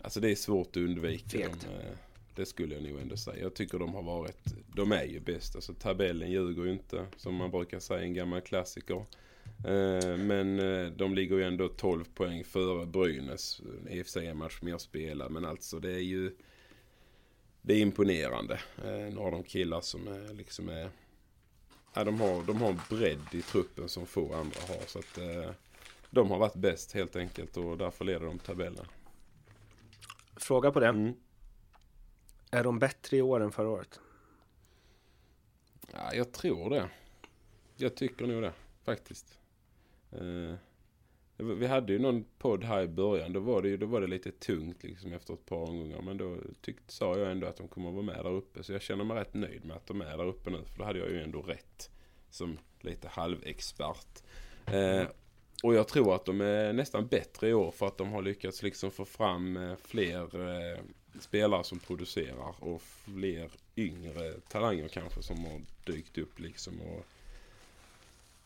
alltså 0.02 0.20
det 0.20 0.30
är 0.30 0.34
svårt 0.34 0.68
att 0.68 0.76
undvika. 0.76 1.28
Fegt. 1.28 1.60
De, 1.60 1.86
eh, 1.86 1.92
det 2.34 2.46
skulle 2.46 2.74
jag 2.74 2.84
nog 2.84 3.00
ändå 3.00 3.16
säga. 3.16 3.42
Jag 3.42 3.54
tycker 3.54 3.78
de 3.78 3.94
har 3.94 4.02
varit, 4.02 4.54
de 4.74 4.92
är 4.92 5.04
ju 5.04 5.20
bäst. 5.20 5.54
Alltså 5.56 5.74
tabellen 5.74 6.30
ljuger 6.30 6.64
ju 6.64 6.72
inte, 6.72 7.06
som 7.16 7.34
man 7.34 7.50
brukar 7.50 7.80
säga, 7.80 8.00
en 8.00 8.14
gammal 8.14 8.40
klassiker. 8.40 9.04
Eh, 9.64 10.16
Men 10.16 10.58
eh, 10.58 10.92
de 10.92 11.14
ligger 11.14 11.36
ju 11.36 11.44
ändå 11.44 11.68
12 11.68 12.04
poäng 12.14 12.44
före 12.44 12.86
Brynäs. 12.86 13.60
I 13.88 14.02
och 14.02 14.06
för 14.06 14.10
sig 14.10 14.26
en 14.26 14.36
match 14.36 14.58
mer 14.62 14.78
spelad, 14.78 15.32
men 15.32 15.44
alltså 15.44 15.80
det 15.80 15.92
är 15.92 16.02
ju 16.02 16.32
det 17.62 17.74
är 17.74 17.80
imponerande. 17.80 18.54
Eh, 18.84 18.90
Nu 18.90 19.16
har 19.16 19.30
de 19.30 19.42
killar 19.42 19.80
som 19.80 20.08
är 20.08 20.34
liksom 20.34 20.68
är 20.68 20.90
Ja, 21.94 22.04
de, 22.04 22.20
har, 22.20 22.42
de 22.42 22.60
har 22.60 22.68
en 22.68 22.80
bredd 22.88 23.26
i 23.32 23.42
truppen 23.42 23.88
som 23.88 24.06
få 24.06 24.34
andra 24.34 24.60
har. 24.68 24.86
Så 24.86 24.98
att 24.98 25.18
eh, 25.18 25.50
de 26.10 26.30
har 26.30 26.38
varit 26.38 26.54
bäst 26.54 26.92
helt 26.92 27.16
enkelt 27.16 27.56
och 27.56 27.78
därför 27.78 28.04
leder 28.04 28.26
de 28.26 28.38
tabellen. 28.38 28.86
Fråga 30.36 30.70
på 30.70 30.80
det. 30.80 30.86
Mm. 30.86 31.14
Är 32.50 32.64
de 32.64 32.78
bättre 32.78 33.16
i 33.16 33.22
år 33.22 33.40
än 33.40 33.52
förra 33.52 33.68
året? 33.68 34.00
Ja, 35.92 36.14
jag 36.14 36.32
tror 36.32 36.70
det. 36.70 36.90
Jag 37.76 37.94
tycker 37.94 38.26
nog 38.26 38.42
det 38.42 38.52
faktiskt. 38.84 39.38
Eh, 40.12 40.54
vi 41.40 41.66
hade 41.66 41.92
ju 41.92 41.98
någon 41.98 42.24
podd 42.38 42.64
här 42.64 42.82
i 42.82 42.88
början. 42.88 43.32
Då 43.32 43.40
var 43.40 43.62
det, 43.62 43.68
ju, 43.68 43.76
då 43.76 43.86
var 43.86 44.00
det 44.00 44.06
lite 44.06 44.32
tungt 44.32 44.82
liksom 44.82 45.12
efter 45.12 45.34
ett 45.34 45.46
par 45.46 45.68
omgångar. 45.68 46.02
Men 46.02 46.16
då 46.16 46.36
tyckte, 46.60 46.92
sa 46.92 47.18
jag 47.18 47.30
ändå 47.30 47.46
att 47.46 47.56
de 47.56 47.68
kommer 47.68 47.88
att 47.88 47.94
vara 47.94 48.04
med 48.04 48.24
där 48.24 48.32
uppe. 48.32 48.62
Så 48.62 48.72
jag 48.72 48.82
känner 48.82 49.04
mig 49.04 49.16
rätt 49.16 49.34
nöjd 49.34 49.64
med 49.64 49.76
att 49.76 49.86
de 49.86 50.00
är 50.00 50.16
där 50.16 50.26
uppe 50.26 50.50
nu. 50.50 50.64
För 50.64 50.78
då 50.78 50.84
hade 50.84 50.98
jag 50.98 51.10
ju 51.10 51.22
ändå 51.22 51.42
rätt. 51.42 51.90
Som 52.30 52.58
lite 52.80 53.08
halvexpert. 53.08 54.22
Eh, 54.66 55.02
och 55.62 55.74
jag 55.74 55.88
tror 55.88 56.14
att 56.14 56.24
de 56.24 56.40
är 56.40 56.72
nästan 56.72 57.06
bättre 57.06 57.48
i 57.48 57.54
år 57.54 57.70
för 57.70 57.86
att 57.86 57.98
de 57.98 58.12
har 58.12 58.22
lyckats 58.22 58.62
liksom 58.62 58.90
få 58.90 59.04
fram 59.04 59.56
eh, 59.56 59.76
fler 59.84 60.50
eh, 60.50 60.78
spelare 61.20 61.64
som 61.64 61.78
producerar 61.78 62.54
och 62.58 62.82
fler 62.82 63.50
yngre 63.76 64.32
talanger 64.48 64.88
kanske 64.88 65.22
som 65.22 65.44
har 65.44 65.60
dykt 65.84 66.18
upp 66.18 66.38
liksom 66.38 66.80
och, 66.80 67.06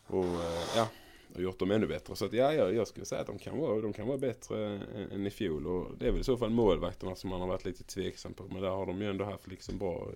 och 0.07 0.25
eh, 0.25 0.63
ja 0.75 0.87
och 1.33 1.41
gjort 1.41 1.59
dem 1.59 1.71
ännu 1.71 1.87
bättre. 1.87 2.15
Så 2.15 2.25
att 2.25 2.33
ja, 2.33 2.53
jag, 2.53 2.73
jag 2.73 2.87
skulle 2.87 3.05
säga 3.05 3.21
att 3.21 3.27
de 3.27 3.39
kan 3.39 3.57
vara, 3.57 3.81
de 3.81 3.93
kan 3.93 4.07
vara 4.07 4.17
bättre 4.17 4.65
än, 4.65 5.11
än 5.11 5.25
i 5.25 5.29
fjol 5.29 5.67
och 5.67 5.97
det 5.97 6.07
är 6.07 6.11
väl 6.11 6.21
i 6.21 6.23
så 6.23 6.37
fall 6.37 6.49
målvakterna 6.49 7.15
som 7.15 7.29
man 7.29 7.41
har 7.41 7.47
varit 7.47 7.65
lite 7.65 7.83
tveksam 7.83 8.33
på 8.33 8.43
men 8.43 8.61
där 8.61 8.69
har 8.69 8.85
de 8.85 9.01
ju 9.01 9.09
ändå 9.09 9.25
haft 9.25 9.47
liksom 9.47 9.77
bra, 9.77 10.11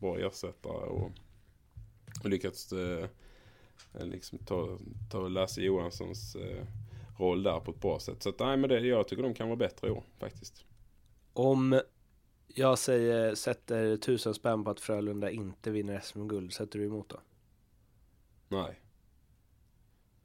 bra 0.00 0.18
ersättare 0.18 0.86
och, 0.86 1.10
och 2.24 2.30
lyckats 2.30 2.72
eh, 2.72 3.06
liksom 4.00 4.38
ta, 4.38 4.78
ta 5.10 5.28
Lasse 5.28 5.60
Johanssons 5.60 6.36
eh, 6.36 6.66
roll 7.18 7.42
där 7.42 7.60
på 7.60 7.70
ett 7.70 7.80
bra 7.80 7.98
sätt. 7.98 8.22
Så 8.22 8.28
att 8.28 8.38
nej 8.38 8.56
men 8.56 8.70
det, 8.70 8.80
jag 8.80 9.08
tycker 9.08 9.22
de 9.22 9.34
kan 9.34 9.48
vara 9.48 9.56
bättre 9.56 9.88
i 9.88 9.90
år 9.90 10.04
faktiskt. 10.18 10.64
Om 11.32 11.80
jag 12.46 12.78
säger 12.78 13.34
sätter 13.34 13.96
tusen 13.96 14.34
spänn 14.34 14.64
på 14.64 14.70
att 14.70 14.80
Frölunda 14.80 15.30
inte 15.30 15.70
vinner 15.70 16.00
SM-guld, 16.00 16.52
sätter 16.52 16.78
du 16.78 16.86
emot 16.86 17.08
då? 17.08 17.20
Nej. 18.48 18.80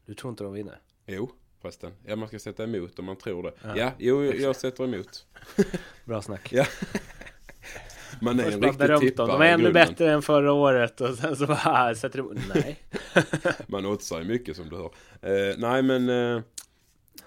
Du 0.07 0.13
tror 0.13 0.31
inte 0.31 0.43
de 0.43 0.53
vinner? 0.53 0.79
Jo, 1.05 1.31
förresten. 1.61 1.91
Ja, 2.05 2.15
man 2.15 2.27
ska 2.27 2.39
sätta 2.39 2.63
emot 2.63 2.99
om 2.99 3.05
man 3.05 3.15
tror 3.15 3.43
det. 3.43 3.53
Ja, 3.63 3.77
Ja, 3.77 3.91
jo, 3.97 4.23
jag 4.23 4.55
sätter 4.55 4.83
emot. 4.83 5.25
Bra 6.05 6.21
snack. 6.21 6.53
Ja. 6.53 6.65
Man 8.21 8.39
är 8.39 8.43
Först 8.43 8.55
en 8.55 8.61
riktig 8.61 8.99
tippare. 8.99 9.27
De 9.27 9.41
är 9.41 9.45
ännu 9.45 9.71
bättre 9.71 10.11
än 10.11 10.21
förra 10.21 10.53
året 10.53 11.01
och 11.01 11.15
sen 11.15 11.35
så 11.35 11.47
bara 11.47 11.95
sätter 11.95 12.21
du 12.21 12.23
emot. 12.23 12.43
Nej. 12.55 12.79
Man 13.67 13.85
oddsar 13.85 14.19
ju 14.19 14.25
mycket 14.25 14.55
som 14.55 14.69
du 14.69 14.75
hör. 14.75 14.91
Eh, 15.21 15.55
nej, 15.57 15.81
men... 15.81 16.09
Eh, 16.09 16.41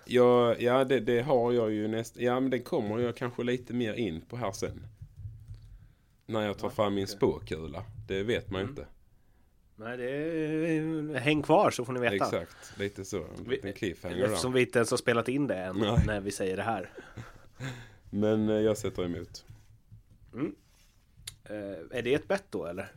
ja, 0.05 0.55
ja 0.59 0.85
det, 0.85 1.01
det 1.01 1.21
har 1.21 1.53
jag 1.53 1.73
ju 1.73 1.89
nästan... 1.89 2.23
Ja, 2.23 2.41
men 2.41 2.51
det 2.51 2.59
kommer 2.59 2.99
jag 2.99 3.17
kanske 3.17 3.43
lite 3.43 3.73
mer 3.73 3.95
in 3.95 4.21
på 4.21 4.37
här 4.37 4.53
sen. 4.53 4.87
När 6.27 6.47
jag 6.47 6.59
tar 6.59 6.71
fram 6.71 6.95
min 6.95 7.07
spåkula. 7.07 7.85
Det 8.09 8.23
vet 8.23 8.51
man 8.51 8.61
ju 8.61 8.69
inte. 8.69 8.87
Nej, 9.81 9.97
det 9.97 10.11
är... 10.11 11.19
Häng 11.19 11.43
kvar 11.43 11.71
så 11.71 11.85
får 11.85 11.93
ni 11.93 12.01
veta. 12.01 12.15
Exakt, 12.15 12.79
lite 12.79 13.05
så. 13.05 13.25
En 13.39 13.45
liten 13.45 13.73
cliffhanger 13.73 14.25
Eftersom 14.25 14.53
vi 14.53 14.61
inte 14.61 14.79
ens 14.79 14.91
har 14.91 14.99
spelat 14.99 15.29
in 15.29 15.47
det 15.47 15.57
än 15.57 15.77
Nej. 15.77 16.03
när 16.07 16.21
vi 16.21 16.31
säger 16.31 16.57
det 16.57 16.63
här. 16.63 16.91
Men 18.11 18.49
eh, 18.49 18.55
jag 18.55 18.79
sätter 18.79 19.05
emot. 19.05 19.45
Eh, 21.45 21.99
är 21.99 22.03
det 22.03 22.15
ett 22.15 22.29
bett 22.29 22.45
då 22.51 22.67
eller? 22.67 22.93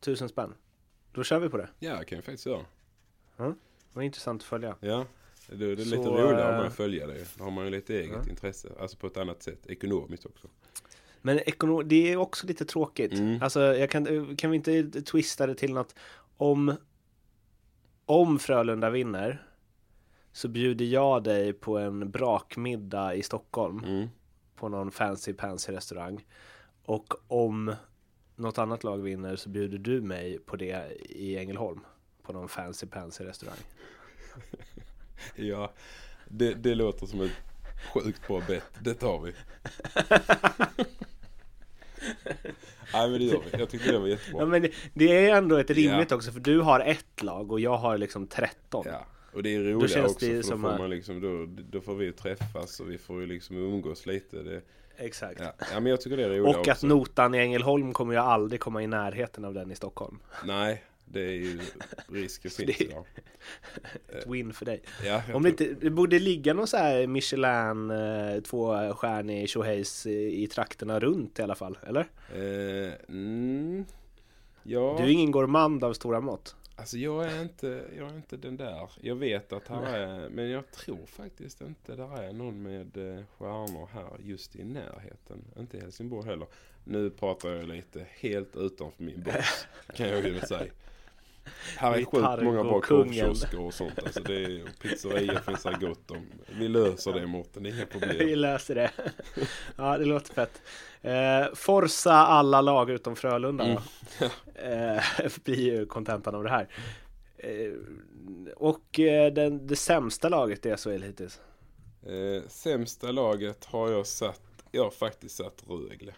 Tusen 0.00 0.28
spänn. 0.28 0.54
Då 1.12 1.24
kör 1.24 1.38
vi 1.38 1.48
på 1.48 1.56
det. 1.56 1.68
Ja, 1.78 1.98
det 1.98 2.04
kan 2.04 2.16
jag 2.16 2.24
faktiskt 2.24 2.46
göra. 2.46 2.64
Det 3.36 3.54
var 3.92 4.02
intressant 4.02 4.42
att 4.42 4.48
följa. 4.48 4.76
Ja. 4.80 5.06
Är 5.48 5.56
det 5.56 5.76
Så, 5.76 5.96
lite 5.96 6.08
roligare 6.08 6.48
om 6.48 6.54
eh, 6.54 6.60
man 6.60 6.70
följer 6.70 7.06
det. 7.06 7.26
Då 7.38 7.44
har 7.44 7.50
man 7.50 7.64
ju 7.64 7.70
lite 7.70 7.94
eget 8.00 8.26
intresse. 8.28 8.68
Alltså 8.80 8.96
på 8.96 9.06
ett 9.06 9.16
annat 9.16 9.42
sätt. 9.42 9.66
Ekonomiskt 9.66 10.26
också. 10.26 10.48
Men 11.22 11.38
ekonom, 11.38 11.88
det 11.88 12.12
är 12.12 12.16
också 12.16 12.46
lite 12.46 12.64
tråkigt. 12.64 13.12
Mm. 13.12 13.42
Alltså, 13.42 13.60
jag 13.60 13.90
kan, 13.90 14.36
kan 14.36 14.50
vi 14.50 14.56
inte 14.56 15.02
twista 15.02 15.46
det 15.46 15.54
till 15.54 15.72
något? 15.74 15.94
Om, 16.36 16.74
om 18.06 18.38
Frölunda 18.38 18.90
vinner 18.90 19.46
så 20.32 20.48
bjuder 20.48 20.84
jag 20.84 21.22
dig 21.24 21.52
på 21.52 21.78
en 21.78 22.10
brakmiddag 22.10 23.14
i 23.14 23.22
Stockholm 23.22 23.84
Mm. 23.84 24.08
på 24.56 24.68
någon 24.68 24.90
fancy 24.90 25.32
pansy 25.32 25.72
restaurang. 25.72 26.24
Och 26.84 27.14
om 27.28 27.74
något 28.36 28.58
annat 28.58 28.84
lag 28.84 28.98
vinner 28.98 29.36
så 29.36 29.48
bjuder 29.48 29.78
du 29.78 30.00
mig 30.00 30.38
på 30.38 30.56
det 30.56 30.92
i 31.00 31.36
Ängelholm 31.38 31.80
på 32.22 32.32
någon 32.32 32.48
fancy 32.48 32.86
pansy 32.86 33.24
restaurang. 33.24 33.58
Ja, 35.36 35.72
det, 36.28 36.54
det 36.54 36.74
låter 36.74 37.06
som 37.06 37.20
ett 37.20 37.30
sjukt 37.94 38.26
bra 38.28 38.42
bett. 38.48 38.64
Det 38.80 38.94
tar 38.94 39.20
vi. 39.20 39.32
Nej 42.94 43.10
men 43.10 43.18
det 43.18 43.24
gör 43.24 43.40
vi. 43.52 43.58
Jag 43.58 43.68
tyckte 43.70 43.92
det 43.92 43.98
var 43.98 44.06
Ja, 44.06 44.10
jättebra. 44.12 44.46
men 44.46 44.62
det, 44.62 44.70
det 44.94 45.28
är 45.28 45.34
ändå 45.36 45.56
ett 45.56 45.70
rimligt 45.70 46.12
också 46.12 46.32
för 46.32 46.40
du 46.40 46.60
har 46.60 46.80
ett 46.80 47.22
lag 47.22 47.52
och 47.52 47.60
jag 47.60 47.76
har 47.76 47.98
liksom 47.98 48.26
13. 48.26 48.84
Ja, 48.88 49.06
och 49.32 49.42
det 49.42 49.54
är 49.54 49.88
känns 49.88 50.12
också 50.12 50.26
för 50.26 50.36
då 50.36 50.42
får 50.58 50.70
att- 50.70 50.78
man 50.80 50.90
liksom, 50.90 51.20
då, 51.20 51.62
då 51.70 51.80
får 51.80 51.94
vi 51.94 52.12
träffas 52.12 52.80
och 52.80 52.90
vi 52.90 52.98
får 52.98 53.20
ju 53.20 53.26
liksom 53.26 53.56
umgås 53.56 54.06
lite. 54.06 54.36
Det, 54.42 54.60
Exakt. 54.96 55.40
ja. 55.40 55.52
ja 55.72 55.80
men 55.80 55.86
jag 55.90 56.00
tycker 56.00 56.16
det 56.16 56.22
är 56.24 56.28
roligare 56.28 56.48
Och 56.48 56.60
att 56.60 56.68
också. 56.68 56.86
notan 56.86 57.34
i 57.34 57.38
Ängelholm 57.38 57.92
kommer 57.92 58.14
jag 58.14 58.24
aldrig 58.24 58.60
komma 58.60 58.82
i 58.82 58.86
närheten 58.86 59.44
av 59.44 59.54
den 59.54 59.70
i 59.70 59.74
Stockholm. 59.74 60.18
Nej, 60.44 60.82
det 61.04 61.20
är 61.20 61.32
ju 61.32 61.60
risken 62.08 62.50
finns 62.56 62.78
det- 62.78 62.84
idag. 62.84 63.04
Ett 64.08 64.26
win 64.26 64.52
för 64.52 64.64
dig. 64.64 64.82
Ja, 65.04 65.22
Om 65.34 65.42
det 65.42 65.48
inte, 65.48 65.64
det 65.80 65.90
borde 65.90 66.18
ligga 66.18 66.54
någon 66.54 66.66
så 66.66 66.76
här 66.76 67.06
Michelin 67.06 67.90
eh, 67.90 68.40
tvåstjärnig 68.42 69.48
tjohejs 69.48 70.06
i, 70.06 70.42
i 70.42 70.46
trakterna 70.46 71.00
runt 71.00 71.38
i 71.38 71.42
alla 71.42 71.54
fall, 71.54 71.78
eller? 71.86 72.08
Eh, 72.34 72.92
mm, 73.08 73.84
ja, 74.62 74.94
Du 74.98 75.04
är 75.04 75.08
ingen 75.08 75.30
gourmand 75.30 75.84
av 75.84 75.92
stora 75.92 76.20
mått. 76.20 76.56
alltså 76.76 76.96
jag 76.98 77.24
är, 77.32 77.42
inte, 77.42 77.84
jag 77.98 78.08
är 78.10 78.16
inte 78.16 78.36
den 78.36 78.56
där. 78.56 78.90
Jag 79.00 79.14
vet 79.16 79.52
att 79.52 79.68
här 79.68 79.98
är, 79.98 80.28
men 80.28 80.50
jag 80.50 80.70
tror 80.70 81.06
faktiskt 81.06 81.60
inte 81.60 81.96
där 81.96 82.22
är 82.22 82.32
någon 82.32 82.62
med 82.62 82.96
eh, 82.96 83.24
stjärnor 83.38 83.88
här 83.92 84.16
just 84.22 84.56
i 84.56 84.64
närheten. 84.64 85.44
Inte 85.58 85.76
i 85.76 85.80
Helsingborg 85.80 86.26
heller. 86.28 86.46
Nu 86.84 87.10
pratar 87.10 87.48
jag 87.48 87.64
lite 87.68 88.06
helt 88.10 88.56
utanför 88.56 89.02
min 89.04 89.22
box, 89.22 89.66
kan 89.96 90.08
jag 90.08 90.24
ju 90.24 90.40
säga. 90.40 90.72
Här 91.76 91.92
är 91.92 92.04
sjukt 92.04 92.44
många 92.44 92.64
bra 92.64 92.80
korvkiosker 92.80 93.60
och 93.60 93.74
sånt. 93.74 93.98
Alltså 93.98 94.20
det 94.20 94.44
är, 94.44 94.62
och 94.62 94.78
pizzerior 94.78 95.38
finns 95.38 95.62
det 95.62 95.76
gott 95.80 96.10
om. 96.10 96.26
Vi 96.58 96.68
löser 96.68 97.12
det 97.12 97.26
Mårten, 97.26 97.62
det 97.62 97.68
är 97.68 97.74
inga 97.74 97.84
Vi 97.92 98.00
problem. 98.00 98.38
löser 98.38 98.74
det. 98.74 98.90
Ja, 99.76 99.98
det 99.98 100.04
låter 100.04 100.34
fett. 100.34 100.62
Eh, 101.00 101.54
Forsa 101.54 102.12
alla 102.12 102.60
lag 102.60 102.90
utom 102.90 103.16
Frölunda 103.16 103.64
då. 103.68 103.82
Eh, 104.54 105.02
blir 105.44 105.60
ju 105.60 105.86
kontentan 105.86 106.34
av 106.34 106.44
det 106.44 106.50
här. 106.50 106.68
Eh, 107.36 107.72
och 108.56 109.00
eh, 109.00 109.32
den, 109.32 109.66
det 109.66 109.76
sämsta 109.76 110.28
laget 110.28 110.66
i 110.66 110.76
SHL 110.76 111.02
hittills. 111.02 111.40
Eh, 112.06 112.48
sämsta 112.48 113.12
laget 113.12 113.64
har 113.64 113.90
jag 113.90 114.06
satt, 114.06 114.40
jag 114.70 114.84
har 114.84 114.90
faktiskt 114.90 115.36
satt 115.36 115.64
Rögle. 115.68 116.14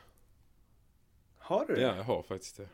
Har 1.39 1.67
du 1.67 1.75
det? 1.75 1.81
Ja, 1.83 1.97
jag 1.97 2.05
har 2.05 2.23
faktiskt 2.23 2.57
det. 2.57 2.69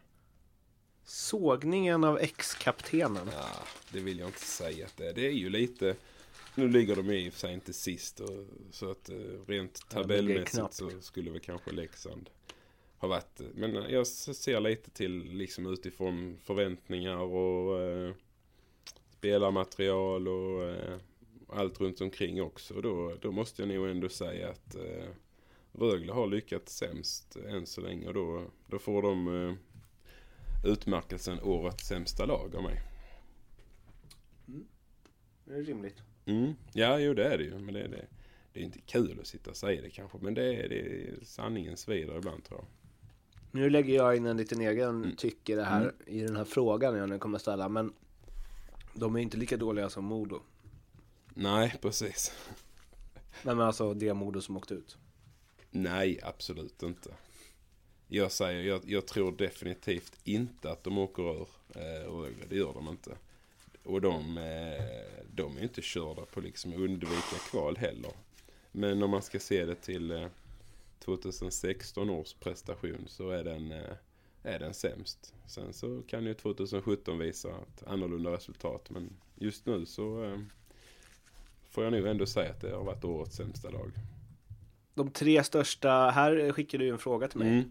Sågningen 1.10 2.04
av 2.04 2.18
ex-kaptenen. 2.18 3.28
Ja, 3.32 3.48
det 3.92 4.00
vill 4.00 4.18
jag 4.18 4.28
inte 4.28 4.40
säga 4.40 4.86
att 4.86 4.96
det 4.96 5.08
är. 5.08 5.14
Det 5.14 5.26
är 5.26 5.32
ju 5.32 5.50
lite... 5.50 5.96
Nu 6.54 6.68
ligger 6.68 6.96
de 6.96 7.10
i 7.10 7.28
och 7.28 7.32
för 7.32 7.40
sig 7.40 7.54
inte 7.54 7.72
sist. 7.72 8.20
Och, 8.20 8.44
så 8.70 8.90
att 8.90 9.10
eh, 9.10 9.16
rent 9.46 9.88
tabellmässigt 9.88 10.74
så 10.74 10.90
skulle 11.00 11.30
väl 11.30 11.40
kanske 11.40 11.70
Leksand 11.70 12.30
ha 12.98 13.08
varit 13.08 13.36
det. 13.36 13.44
Men 13.54 13.76
eh, 13.76 13.86
jag 13.88 14.06
ser 14.06 14.60
lite 14.60 14.90
till 14.90 15.24
liksom 15.32 15.66
utifrån 15.66 16.38
förväntningar 16.42 17.16
och 17.16 17.80
eh, 17.80 18.14
spelarmaterial 19.18 20.28
och 20.28 20.64
eh, 20.64 20.98
allt 21.48 21.80
runt 21.80 22.00
omkring 22.00 22.42
också. 22.42 22.74
Och 22.74 22.82
då, 22.82 23.16
då 23.20 23.32
måste 23.32 23.62
jag 23.62 23.68
nog 23.68 23.88
ändå 23.88 24.08
säga 24.08 24.50
att 24.50 24.74
eh, 24.74 25.08
Rögle 25.72 26.12
har 26.12 26.26
lyckats 26.26 26.76
sämst 26.76 27.36
än 27.36 27.66
så 27.66 27.80
länge. 27.80 28.06
Och 28.06 28.14
då, 28.14 28.44
då 28.66 28.78
får 28.78 29.02
de 29.02 29.48
eh, 29.48 29.54
utmärkelsen 30.64 31.40
årets 31.42 31.88
sämsta 31.88 32.26
lag 32.26 32.56
av 32.56 32.62
mig. 32.62 32.82
Det 35.44 35.54
är 35.54 35.62
rimligt. 35.62 35.96
Mm. 36.26 36.54
Ja, 36.72 36.98
jo 36.98 37.14
det 37.14 37.24
är 37.24 37.38
det 37.38 37.44
ju. 37.44 37.58
Men 37.58 37.74
det 37.74 37.88
det. 37.88 38.06
det 38.52 38.60
är 38.60 38.64
inte 38.64 38.80
kul 38.80 39.18
att 39.20 39.26
sitta 39.26 39.50
och 39.50 39.56
säga 39.56 39.82
det 39.82 39.90
kanske. 39.90 40.18
Men 40.18 40.34
det 40.34 40.54
är, 40.54 40.68
det 40.68 40.80
är 40.80 41.24
sanningen 41.24 41.76
svider 41.76 42.16
ibland 42.18 42.44
tror 42.44 42.58
jag. 42.60 42.66
Nu 43.52 43.70
lägger 43.70 43.94
jag 43.94 44.16
in 44.16 44.26
en 44.26 44.36
liten 44.36 44.60
egen 44.60 45.04
Mm. 45.04 45.16
tycke 45.16 45.56
det 45.56 45.64
här 45.64 45.92
i 46.06 46.20
den 46.20 46.36
här 46.36 46.44
frågan 46.44 46.96
jag 46.96 47.08
nu 47.08 47.18
kommer 47.18 47.38
ställa. 47.38 47.68
Men 47.68 47.92
de 48.94 49.16
är 49.16 49.20
inte 49.20 49.36
lika 49.36 49.56
dåliga 49.56 49.90
som 49.90 50.04
Modo. 50.04 50.40
Nej, 51.34 51.74
precis. 51.82 52.32
Nej 53.42 53.54
men 53.54 53.60
alltså 53.66 53.94
det 53.94 54.14
Modo 54.14 54.40
som 54.40 54.56
åkte 54.56 54.74
ut. 54.74 54.98
Nej, 55.70 56.20
absolut 56.22 56.82
inte. 56.82 57.10
Jag 58.12 58.32
säger, 58.32 58.62
jag, 58.62 58.80
jag 58.86 59.06
tror 59.06 59.32
definitivt 59.32 60.12
inte 60.24 60.70
att 60.70 60.84
de 60.84 60.98
åker 60.98 61.22
ur 61.22 61.48
eh, 61.74 62.12
Rögle. 62.12 62.44
Det 62.48 62.56
gör 62.56 62.74
de 62.74 62.88
inte. 62.88 63.16
Och 63.84 64.00
de, 64.00 64.38
eh, 64.38 64.84
de 65.32 65.56
är 65.56 65.62
inte 65.62 65.82
körda 65.82 66.22
på 66.22 66.40
liksom 66.40 66.72
undvika 66.72 67.36
kval 67.50 67.76
heller. 67.76 68.12
Men 68.72 69.02
om 69.02 69.10
man 69.10 69.22
ska 69.22 69.38
se 69.38 69.64
det 69.64 69.74
till 69.74 70.10
eh, 70.10 70.26
2016 70.98 72.10
års 72.10 72.34
prestation 72.34 73.04
så 73.06 73.30
är 73.30 73.44
den, 73.44 73.72
eh, 73.72 73.94
är 74.42 74.58
den 74.58 74.74
sämst. 74.74 75.34
Sen 75.46 75.72
så 75.72 76.02
kan 76.02 76.24
ju 76.24 76.34
2017 76.34 77.18
visa 77.18 77.48
ett 77.48 77.86
annorlunda 77.86 78.32
resultat. 78.32 78.90
Men 78.90 79.16
just 79.36 79.66
nu 79.66 79.86
så 79.86 80.24
eh, 80.24 80.38
får 81.70 81.84
jag 81.84 81.92
nog 81.92 82.06
ändå 82.06 82.26
säga 82.26 82.50
att 82.50 82.60
det 82.60 82.70
har 82.70 82.84
varit 82.84 83.04
årets 83.04 83.36
sämsta 83.36 83.70
lag. 83.70 83.92
De 84.94 85.10
tre 85.10 85.44
största, 85.44 86.10
här 86.10 86.52
skickar 86.52 86.78
du 86.78 86.88
en 86.88 86.98
fråga 86.98 87.28
till 87.28 87.38
mig. 87.38 87.48
Mm. 87.48 87.70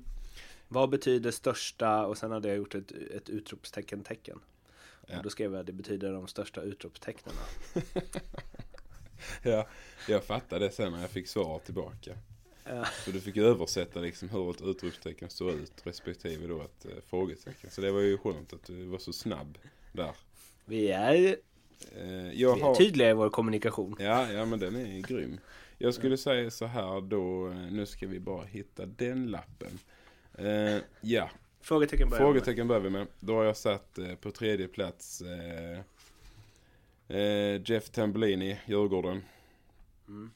Vad 0.72 0.90
betyder 0.90 1.32
största 1.32 2.06
och 2.06 2.18
sen 2.18 2.32
hade 2.32 2.48
jag 2.48 2.58
gjort 2.58 2.76
ett, 2.76 2.92
ett 2.92 3.30
utropstecken 3.30 4.04
tecken. 4.04 4.40
Ja. 5.08 5.18
Och 5.18 5.24
då 5.24 5.30
skrev 5.30 5.54
jag 5.54 5.66
det 5.66 5.74
betyder 5.74 6.14
de 6.14 6.28
största 6.28 6.62
utropstecknen. 6.62 7.36
Ja, 9.44 9.68
jag 10.08 10.24
fattade 10.24 10.66
det 10.66 10.72
sen 10.72 10.92
när 10.92 11.02
jag 11.02 11.10
fick 11.10 11.28
svar 11.28 11.60
tillbaka. 11.60 12.18
Ja. 12.64 12.86
Så 13.06 13.12
du 13.12 13.22
fick 13.22 13.38
översätta 13.38 14.00
liksom 14.00 14.30
hur 14.30 14.52
ett 14.52 14.62
utropstecken 14.62 15.30
såg 15.30 15.54
ut 15.54 15.74
respektive 15.84 16.48
då 16.48 16.62
ett 16.62 16.86
eh, 16.86 16.92
frågetecken. 17.10 17.70
Så 17.70 17.82
det 17.82 17.92
var 17.92 18.00
ju 18.00 18.18
skönt 18.18 18.54
att 18.54 18.64
du 18.64 18.86
var 18.86 18.98
så 18.98 19.14
snabb 19.14 19.58
där. 19.94 20.16
Vi 20.66 20.92
är, 20.92 21.36
Eh, 21.96 22.06
vi 22.06 22.44
är 22.44 22.62
har... 22.62 22.76
tydliga 22.76 23.10
i 23.10 23.14
vår 23.14 23.30
kommunikation. 23.30 23.96
Ja, 24.00 24.32
ja 24.32 24.46
men 24.46 24.60
den 24.60 24.76
är 24.76 25.02
grym. 25.02 25.40
Jag 25.78 25.94
skulle 25.94 26.18
säga 26.18 26.52
så 26.52 26.66
här 26.66 27.02
då, 27.02 27.48
eh, 27.48 27.56
nu 27.56 27.86
ska 27.86 28.08
vi 28.08 28.20
bara 28.20 28.46
hitta 28.46 28.86
den 28.86 29.28
lappen. 29.28 29.80
Eh, 30.40 30.82
ja, 31.02 31.30
Frågetecken 31.62 32.10
börjar. 32.10 32.24
Frågetecken 32.24 32.68
börjar 32.68 32.82
vi 32.82 32.90
med. 32.90 33.08
Då 33.20 33.36
har 33.36 33.44
jag 33.44 33.58
satt 33.58 33.98
eh, 33.98 34.16
på 34.16 34.32
tredje 34.32 34.68
plats 34.68 35.22
eh, 35.22 35.80
Jeff 37.66 37.90
Tambellini, 37.90 38.60
Djurgården. 38.66 39.22
Mm. 40.08 40.32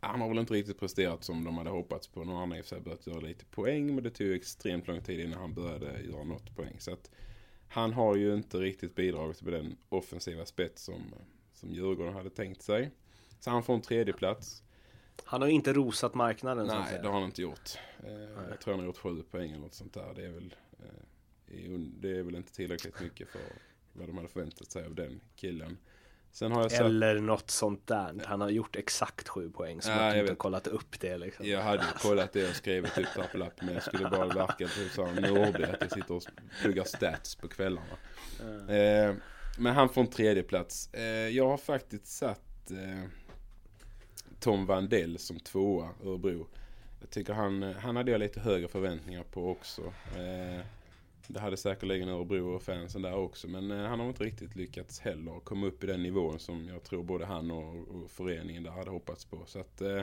Han 0.00 0.20
har 0.20 0.28
väl 0.28 0.38
inte 0.38 0.54
riktigt 0.54 0.80
presterat 0.80 1.24
som 1.24 1.44
de 1.44 1.58
hade 1.58 1.70
hoppats 1.70 2.08
på. 2.08 2.24
Nu 2.24 2.32
har 2.32 2.38
han 2.38 2.54
i 2.54 2.60
och 2.60 2.64
för 2.64 2.68
sig 2.68 2.80
börjat 2.80 3.06
göra 3.06 3.20
lite 3.20 3.44
poäng. 3.44 3.94
Men 3.94 4.04
det 4.04 4.10
tog 4.10 4.32
extremt 4.32 4.88
lång 4.88 5.00
tid 5.00 5.20
innan 5.20 5.40
han 5.40 5.54
började 5.54 6.00
göra 6.00 6.24
något 6.24 6.56
poäng. 6.56 6.76
Så 6.78 6.92
att 6.92 7.10
han 7.68 7.92
har 7.92 8.16
ju 8.16 8.34
inte 8.34 8.58
riktigt 8.58 8.94
bidragit 8.94 9.42
med 9.42 9.52
den 9.52 9.76
offensiva 9.88 10.46
spets 10.46 10.82
som, 10.82 11.14
som 11.52 11.70
Djurgården 11.70 12.14
hade 12.14 12.30
tänkt 12.30 12.62
sig. 12.62 12.90
Så 13.40 13.50
han 13.50 13.62
får 13.62 13.74
en 13.74 13.80
tredje 13.80 14.12
plats. 14.12 14.62
Han 15.24 15.42
har 15.42 15.48
inte 15.48 15.72
rosat 15.72 16.14
marknaden 16.14 16.68
så 16.68 16.78
Nej, 16.78 16.98
det 17.02 17.08
har 17.08 17.14
han 17.14 17.24
inte 17.24 17.42
gjort. 17.42 17.78
Eh, 18.04 18.12
jag 18.50 18.60
tror 18.60 18.72
han 18.72 18.80
har 18.80 18.86
gjort 18.86 18.98
sju 18.98 19.22
poäng 19.30 19.50
eller 19.50 19.60
något 19.60 19.74
sånt 19.74 19.94
där. 19.94 20.14
Det 20.14 20.26
är 20.26 20.30
väl, 20.30 20.54
eh, 20.78 21.78
det 21.78 22.18
är 22.18 22.22
väl 22.22 22.34
inte 22.34 22.52
tillräckligt 22.52 23.00
mycket 23.00 23.28
för 23.28 23.40
vad 23.92 24.08
de 24.08 24.16
hade 24.16 24.28
förväntat 24.28 24.70
sig 24.70 24.86
av 24.86 24.94
den 24.94 25.20
killen. 25.36 25.78
Jag 26.40 26.72
Eller 26.72 27.18
något 27.18 27.50
sånt 27.50 27.86
där. 27.86 28.22
Han 28.26 28.40
har 28.40 28.50
gjort 28.50 28.76
exakt 28.76 29.28
sju 29.28 29.50
poäng. 29.50 29.82
Som 29.82 29.92
Ja, 29.92 30.10
du 30.10 30.16
jag 30.16 30.18
inte 30.18 30.34
kollat 30.34 30.66
upp 30.66 31.00
det 31.00 31.18
liksom. 31.18 31.46
jag 31.46 31.62
hade 31.62 31.82
ju 31.82 32.08
kollat 32.08 32.32
det 32.32 32.48
och 32.48 32.56
skrivit 32.56 32.98
upp 32.98 33.06
där 33.16 33.28
på 33.32 33.38
lappen. 33.38 33.66
Men 33.66 33.74
jag 33.74 33.82
skulle 33.82 34.10
bara 34.10 34.26
verka 34.26 34.68
typ 34.68 34.92
så 34.92 35.06
här 35.06 35.20
nördig 35.20 35.64
att 35.64 35.80
jag 35.80 35.92
sitter 35.92 36.14
och 36.14 36.22
pluggar 36.62 36.84
stats 36.84 37.34
på 37.34 37.48
kvällarna. 37.48 37.96
Eh, 38.68 39.14
men 39.58 39.74
han 39.74 39.88
får 39.88 40.00
en 40.00 40.10
tredje 40.10 40.42
plats. 40.42 40.94
Eh, 40.94 41.28
jag 41.28 41.48
har 41.48 41.56
faktiskt 41.56 42.06
satt 42.06 42.70
eh, 42.70 43.04
Tom 44.42 44.66
Vandell 44.66 45.18
som 45.18 45.40
tvåa, 45.40 45.88
Örebro. 46.04 46.46
Jag 47.00 47.10
tycker 47.10 47.32
han, 47.32 47.62
han 47.62 47.96
hade 47.96 48.10
jag 48.10 48.18
lite 48.18 48.40
högre 48.40 48.68
förväntningar 48.68 49.22
på 49.22 49.50
också. 49.50 49.82
Eh, 50.16 50.64
Det 51.28 51.40
hade 51.40 51.56
säkerligen 51.56 52.08
Örebro 52.08 52.54
och 52.54 52.62
fansen 52.62 53.02
där 53.02 53.14
också. 53.14 53.48
Men 53.48 53.70
eh, 53.70 53.86
han 53.86 54.00
har 54.00 54.08
inte 54.08 54.24
riktigt 54.24 54.56
lyckats 54.56 55.00
heller 55.00 55.40
komma 55.40 55.66
upp 55.66 55.84
i 55.84 55.86
den 55.86 56.02
nivån 56.02 56.38
som 56.38 56.68
jag 56.68 56.82
tror 56.82 57.02
både 57.02 57.26
han 57.26 57.50
och, 57.50 57.88
och 57.88 58.10
föreningen 58.10 58.62
där 58.62 58.70
hade 58.70 58.90
hoppats 58.90 59.24
på. 59.24 59.42
Så 59.46 59.60
att 59.60 59.80
eh, 59.80 60.02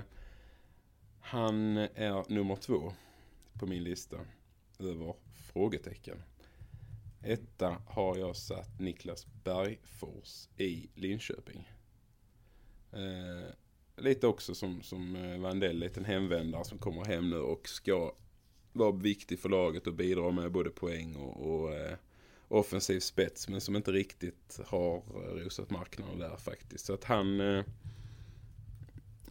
han 1.20 1.78
är 1.78 2.34
nummer 2.34 2.56
två 2.56 2.94
på 3.54 3.66
min 3.66 3.84
lista 3.84 4.18
över 4.80 5.14
frågetecken. 5.54 6.24
Etta 7.24 7.78
har 7.88 8.18
jag 8.18 8.36
satt 8.36 8.80
Niklas 8.80 9.28
Bergfors 9.44 10.48
i 10.58 10.90
Linköping. 10.96 11.72
Eh, 12.92 13.54
lite 14.02 14.28
också 14.28 14.56
som, 14.56 14.82
som 14.82 15.16
eh, 15.16 15.40
Vandell, 15.40 15.80
liten 15.80 16.06
hemvändare 16.06 16.66
som 16.66 16.78
kommer 16.78 17.06
hem 17.06 17.30
nu 17.30 17.38
och 17.38 17.70
ska 17.70 18.12
vara 18.74 18.92
viktig 18.92 19.40
för 19.40 19.50
laget 19.50 19.88
och 19.88 19.94
bidra 19.94 20.32
med 20.32 20.52
både 20.52 20.70
poäng 20.70 21.16
och, 21.16 21.54
och 21.64 21.74
eh, 21.74 21.94
offensiv 22.48 23.00
spets. 23.00 23.50
Men 23.50 23.62
som 23.62 23.76
inte 23.76 23.92
riktigt 23.92 24.60
har 24.66 24.96
eh, 24.98 25.44
rosat 25.44 25.70
marknaden 25.70 26.20
där 26.20 26.38
faktiskt. 26.38 26.86
Så 26.86 26.94
att 26.94 27.04
han, 27.04 27.40
eh, 27.42 27.64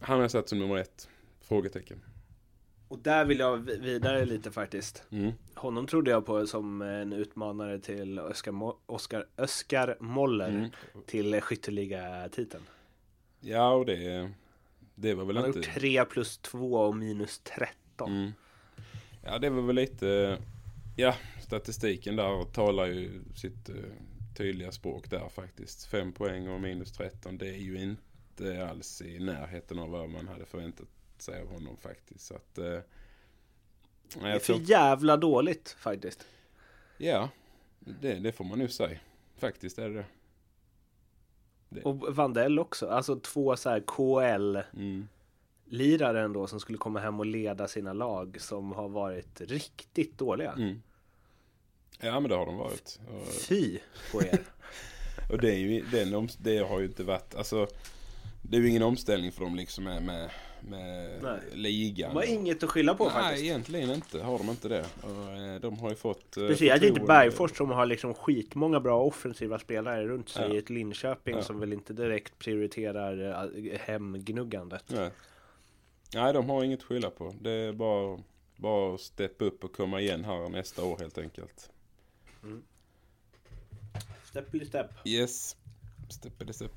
han 0.01 0.19
har 0.19 0.27
satt 0.27 0.49
som 0.49 0.59
nummer 0.59 0.77
ett. 0.77 1.09
Frågetecken. 1.41 2.01
Och 2.87 2.99
där 2.99 3.25
vill 3.25 3.39
jag 3.39 3.57
vi- 3.57 3.77
vidare 3.77 4.25
lite 4.25 4.51
faktiskt. 4.51 5.03
Mm. 5.11 5.31
Honom 5.55 5.87
trodde 5.87 6.11
jag 6.11 6.25
på 6.25 6.47
som 6.47 6.81
en 6.81 7.13
utmanare 7.13 7.79
till 7.79 8.19
Oskar, 8.19 8.51
Mo- 8.51 8.77
Oskar, 8.85 9.27
Öskar 9.37 9.97
Moller 9.99 10.49
Mm. 10.49 10.69
till 11.05 11.41
skytteligatiteln. 11.41 12.63
Ja, 13.39 13.71
och 13.73 13.85
det, 13.85 14.31
det 15.01 15.13
var 15.13 15.25
väl 15.25 15.35
Han 15.35 15.43
har 15.43 15.47
inte... 15.57 15.59
gjort 15.69 15.75
3 15.79 16.05
plus 16.05 16.37
2 16.37 16.73
och 16.73 16.95
minus 16.95 17.39
13. 17.39 18.11
Mm. 18.11 18.31
Ja, 19.23 19.39
det 19.39 19.49
var 19.49 19.61
väl 19.61 19.75
lite... 19.75 20.37
Ja, 20.97 21.15
statistiken 21.41 22.15
där 22.15 22.43
talar 22.43 22.85
ju 22.85 23.21
sitt 23.35 23.69
eh, 23.69 23.75
tydliga 24.37 24.71
språk 24.71 25.09
där 25.09 25.29
faktiskt. 25.29 25.85
Fem 25.85 26.11
poäng 26.11 26.47
och 26.49 26.61
minus 26.61 26.91
13, 26.91 27.37
det 27.37 27.47
är 27.47 27.57
ju 27.57 27.81
inte 27.81 28.67
alls 28.69 29.01
i 29.01 29.19
närheten 29.19 29.79
av 29.79 29.89
vad 29.89 30.09
man 30.09 30.27
hade 30.27 30.45
förväntat 30.45 30.87
sig 31.17 31.41
av 31.41 31.47
honom 31.47 31.77
faktiskt. 31.77 32.25
Så 32.25 32.35
att... 32.35 32.57
Eh, 32.57 32.63
Det 32.63 32.83
är 34.29 34.39
för 34.39 34.53
tror, 34.53 34.61
jävla 34.61 35.17
dåligt 35.17 35.75
faktiskt. 35.79 36.27
ja, 36.97 37.29
det, 37.79 38.13
det 38.13 38.31
får 38.31 38.45
man 38.45 38.59
nu 38.59 38.67
säga. 38.67 38.99
Faktiskt 39.37 39.79
är 39.79 39.89
det 39.89 39.95
det. 39.95 40.05
Och 41.83 42.15
Vandell 42.15 42.59
också. 42.59 42.89
Alltså 42.89 43.15
två 43.15 43.55
så 43.55 43.69
här 43.69 43.79
KL-lirare 43.79 44.59
Mm. 46.19 46.25
ändå 46.25 46.47
som 46.47 46.59
skulle 46.59 46.77
komma 46.77 46.99
hem 46.99 47.19
och 47.19 47.25
leda 47.25 47.67
sina 47.67 47.93
lag 47.93 48.37
som 48.39 48.71
har 48.71 48.89
varit 48.89 49.41
riktigt 49.41 50.17
dåliga. 50.17 50.51
Mm. 50.51 50.81
Ja, 51.99 52.19
men 52.19 52.29
det 52.29 52.35
har 52.35 52.45
de 52.45 52.57
varit. 52.57 52.99
Fy 53.47 53.79
på 54.11 54.21
er. 54.21 54.39
Och 55.29 55.37
det, 55.37 55.51
är 55.51 55.57
ju, 55.57 55.85
den 55.91 56.15
om, 56.15 56.27
det 56.37 56.57
har 56.57 56.79
ju 56.79 56.85
inte 56.85 57.03
varit, 57.03 57.35
alltså 57.35 57.67
Det 58.41 58.57
är 58.57 58.61
ju 58.61 58.69
ingen 58.69 58.83
omställning 58.83 59.31
för 59.31 59.43
dem 59.43 59.55
liksom 59.55 59.83
med, 59.83 60.03
med, 60.03 60.31
med 60.61 61.19
Nej. 61.23 61.39
ligan. 61.53 62.09
De 62.09 62.15
har 62.15 62.23
inget 62.33 62.63
att 62.63 62.69
skylla 62.69 62.95
på 62.95 63.03
Nej, 63.03 63.13
faktiskt. 63.13 63.43
egentligen 63.43 63.89
inte. 63.91 64.21
Har 64.21 64.37
de 64.37 64.49
inte 64.49 64.67
det. 64.69 64.85
Och, 65.01 65.31
eh, 65.37 65.59
de 65.61 65.79
har 65.79 65.89
ju 65.89 65.95
fått... 65.95 66.37
eh, 66.37 66.45
Speciellt 66.45 66.83
inte 66.83 66.99
förtroende. 66.99 67.13
Bergfors 67.13 67.57
som 67.57 67.69
har 67.69 67.85
liksom 67.85 68.13
skitmånga 68.13 68.79
bra 68.79 69.01
offensiva 69.03 69.59
spelare 69.59 70.07
runt 70.07 70.29
sig 70.29 70.47
Ja. 70.49 70.55
i 70.55 70.57
ett 70.57 70.69
Linköping 70.69 71.35
Ja. 71.35 71.41
som 71.43 71.59
väl 71.59 71.73
inte 71.73 71.93
direkt 71.93 72.39
prioriterar 72.39 73.43
eh, 73.53 73.79
hemgnuggandet. 73.79 74.83
Nej. 74.87 75.09
Nej, 76.13 76.33
de 76.33 76.49
har 76.49 76.63
inget 76.63 76.79
att 76.79 76.85
skylla 76.85 77.09
på. 77.09 77.33
Det 77.41 77.51
är 77.51 77.73
bara, 77.73 78.19
bara 78.55 78.95
att 78.95 79.01
steppa 79.01 79.45
upp 79.45 79.63
och 79.63 79.73
komma 79.73 80.01
igen 80.01 80.25
här 80.25 80.49
nästa 80.49 80.83
år 80.85 80.97
helt 80.99 81.17
enkelt. 81.17 81.69
Step 84.25 84.51
by 84.51 84.65
step. 84.65 84.87
Yes. 85.05 85.55
Step 86.09 86.37
by 86.39 86.53
step. 86.53 86.71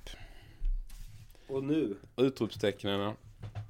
Och 1.48 1.64
nu, 1.64 1.96
Utropstecknen. 2.16 3.14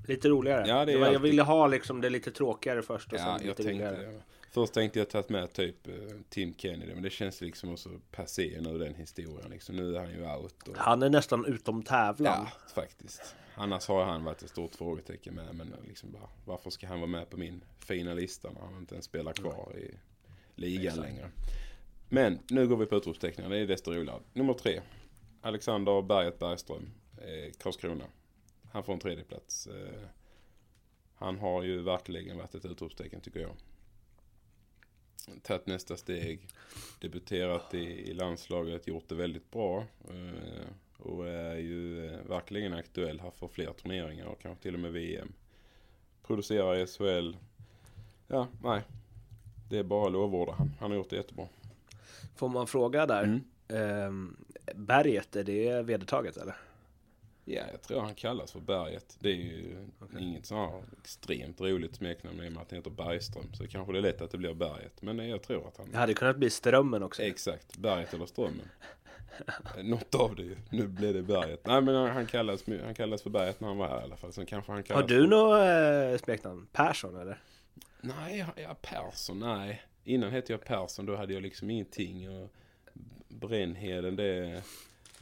Lite 0.08 0.28
roligare. 0.28 0.68
Ja, 0.68 0.84
det 0.84 0.92
är 0.92 0.98
var, 0.98 1.12
jag 1.12 1.20
ville 1.20 1.42
ha 1.42 1.66
liksom 1.66 2.00
det 2.00 2.10
lite 2.10 2.30
tråkigare 2.30 2.82
först 2.82 3.12
och 3.12 3.18
Ja, 3.18 3.38
sen 3.38 3.48
lite 3.48 3.62
roligare. 3.62 3.96
det. 3.96 4.22
Först 4.50 4.72
tänkte 4.72 4.98
jag 4.98 5.08
tagit 5.08 5.28
med 5.28 5.52
typ 5.52 5.88
eh, 5.88 5.94
Tim 6.28 6.54
Kennedy. 6.54 6.94
Men 6.94 7.02
det 7.02 7.10
känns 7.10 7.40
liksom 7.40 7.72
också 7.72 7.88
passé 8.10 8.58
nu 8.60 8.78
den 8.78 8.94
historien. 8.94 9.50
Liksom. 9.50 9.76
Nu 9.76 9.96
är 9.96 10.00
han 10.00 10.10
ju 10.10 10.26
out. 10.26 10.68
Och... 10.68 10.76
Han 10.76 11.02
är 11.02 11.10
nästan 11.10 11.46
utom 11.46 11.82
tävlan. 11.82 12.46
Ja, 12.46 12.72
faktiskt. 12.74 13.34
Annars 13.54 13.88
har 13.88 14.04
han 14.04 14.24
varit 14.24 14.42
ett 14.42 14.50
stort 14.50 14.74
frågetecken 14.74 15.34
med. 15.34 15.54
Men 15.54 15.74
liksom 15.88 16.12
bara, 16.12 16.28
varför 16.44 16.70
ska 16.70 16.86
han 16.86 17.00
vara 17.00 17.10
med 17.10 17.30
på 17.30 17.36
min 17.36 17.64
fina 17.78 18.14
lista 18.14 18.50
när 18.50 18.60
han 18.60 18.76
inte 18.78 18.94
ens 18.94 19.04
spelar 19.04 19.32
kvar 19.32 19.72
i 19.78 19.94
ligan 20.54 20.96
längre. 20.96 21.30
Men 22.08 22.38
nu 22.48 22.68
går 22.68 22.76
vi 22.76 22.86
på 22.86 22.96
utropstecknen. 22.96 23.50
Det 23.50 23.58
är 23.58 23.66
desto 23.66 23.92
roligare. 23.92 24.20
Nummer 24.32 24.54
tre. 24.54 24.80
Alexander 25.40 26.02
Berget 26.02 26.38
Bergström. 26.38 26.90
Eh, 27.18 27.52
Karlskrona. 27.62 28.04
Han 28.72 28.84
får 28.84 28.92
en 28.92 28.98
tredje 28.98 29.24
plats. 29.24 29.66
Eh, 29.66 30.08
han 31.14 31.38
har 31.38 31.62
ju 31.62 31.82
verkligen 31.82 32.38
varit 32.38 32.54
ett 32.54 32.64
utropstecken 32.64 33.20
tycker 33.20 33.40
jag. 33.40 33.56
Tagit 35.42 35.66
nästa 35.66 35.96
steg. 35.96 36.48
Debuterat 37.00 37.74
i, 37.74 38.10
i 38.10 38.14
landslaget. 38.14 38.86
Gjort 38.86 39.08
det 39.08 39.14
väldigt 39.14 39.50
bra. 39.50 39.84
Eh, 40.08 40.66
och 40.98 41.28
är 41.28 41.56
ju 41.56 42.06
eh, 42.06 42.20
verkligen 42.28 42.72
aktuell 42.72 43.20
här 43.20 43.30
för 43.30 43.48
fler 43.48 43.72
turneringar 43.72 44.26
och 44.26 44.40
kanske 44.40 44.62
till 44.62 44.74
och 44.74 44.80
med 44.80 44.92
VM. 44.92 45.32
Producerar 46.22 46.76
i 46.76 46.86
SHL. 46.86 47.36
Ja, 48.28 48.48
nej. 48.62 48.82
Det 49.70 49.78
är 49.78 49.82
bara 49.82 50.08
lovorda. 50.08 50.52
Han, 50.52 50.70
han 50.80 50.90
har 50.90 50.98
gjort 50.98 51.10
det 51.10 51.16
jättebra. 51.16 51.48
Får 52.36 52.48
man 52.48 52.66
fråga 52.66 53.06
där? 53.06 53.22
Mm. 53.22 53.40
Ehm, 53.68 54.36
berget, 54.74 55.36
är 55.36 55.44
det 55.44 55.82
vedertaget 55.82 56.36
eller? 56.36 56.56
Ja, 57.44 57.62
jag 57.70 57.82
tror 57.82 58.00
han 58.00 58.14
kallas 58.14 58.52
för 58.52 58.60
Berget. 58.60 59.16
Det 59.20 59.28
är 59.28 59.34
ju 59.34 59.88
inget 60.18 60.46
så 60.46 60.54
här 60.54 60.82
extremt 61.00 61.60
roligt 61.60 61.94
smeknamn 61.96 62.40
i 62.44 62.48
och 62.48 62.52
med 62.52 62.62
att 62.62 62.70
han 62.70 62.76
heter 62.76 62.90
Bergström. 62.90 63.54
Så 63.54 63.66
kanske 63.68 63.92
det 63.92 63.98
är 63.98 64.02
lätt 64.02 64.20
att 64.22 64.30
det 64.30 64.38
blir 64.38 64.54
Berget. 64.54 65.02
Men 65.02 65.28
jag 65.28 65.42
tror 65.42 65.68
att 65.68 65.76
han... 65.76 65.90
Det 65.90 65.98
hade 65.98 66.14
kunnat 66.14 66.36
bli 66.36 66.50
Strömmen 66.50 67.02
också. 67.02 67.22
Exakt, 67.22 67.76
Berget 67.78 68.14
eller 68.14 68.26
Strömmen. 68.26 68.68
Något 69.82 70.14
av 70.14 70.34
det 70.36 70.42
ju. 70.42 70.56
Nu 70.70 70.86
blev 70.88 71.14
det 71.14 71.22
Berget. 71.22 71.66
Nej 71.66 71.80
men 71.80 71.94
han- 71.94 72.26
kallas, 72.26 72.64
han 72.84 72.94
kallas 72.94 73.22
för 73.22 73.30
Berget 73.30 73.60
när 73.60 73.68
han 73.68 73.76
var 73.76 73.88
här 73.88 74.00
i 74.00 74.04
alla 74.04 74.16
fall. 74.16 74.32
Sen 74.32 74.46
kanske 74.46 74.72
han 74.72 74.82
kallas 74.82 75.02
Har 75.02 75.08
du 75.08 75.20
för... 75.22 75.26
något 75.28 76.12
eh, 76.20 76.24
smeknamn? 76.24 76.66
Persson 76.72 77.16
eller? 77.20 77.40
Nej, 78.00 78.46
ja, 78.56 78.76
Persson, 78.82 79.38
nej. 79.38 79.82
Innan 80.04 80.30
hette 80.30 80.52
jag 80.52 80.64
Persson, 80.64 81.06
då 81.06 81.16
hade 81.16 81.32
jag 81.32 81.42
liksom 81.42 81.70
ingenting. 81.70 82.30
Och 82.42 82.48
Brännheden, 83.28 84.16
det... 84.16 84.62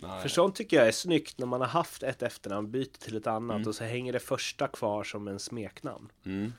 Nej. 0.02 0.22
För 0.22 0.28
sånt 0.28 0.54
tycker 0.56 0.76
jag 0.76 0.88
är 0.88 0.92
snyggt 0.92 1.38
när 1.38 1.46
man 1.46 1.60
har 1.60 1.68
haft 1.68 2.02
ett 2.02 2.22
efternamn, 2.22 2.70
byter 2.70 2.84
till 2.98 3.16
ett 3.16 3.26
annat 3.26 3.56
Mm. 3.56 3.68
och 3.68 3.74
så 3.74 3.84
hänger 3.84 4.12
det 4.12 4.18
första 4.20 4.68
kvar 4.68 5.04
som 5.04 5.28
en 5.28 5.38
smeknamn. 5.38 6.12
Mm. 6.24 6.52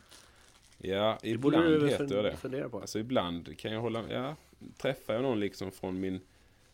Ja, 0.77 1.17
Det 1.21 1.29
ibland 1.29 1.65
du 1.65 1.89
heter 1.89 2.15
jag 2.15 2.23
det. 2.25 2.37
fundera 2.37 2.69
på. 2.69 2.81
Alltså 2.81 2.99
ibland 2.99 3.57
kan 3.59 3.71
jag 3.73 3.81
hålla, 3.81 4.03
ja, 4.11 4.35
träffar 4.77 5.13
jag 5.13 5.23
någon 5.23 5.39
liksom 5.39 5.71
från 5.71 5.99
min, 5.99 6.21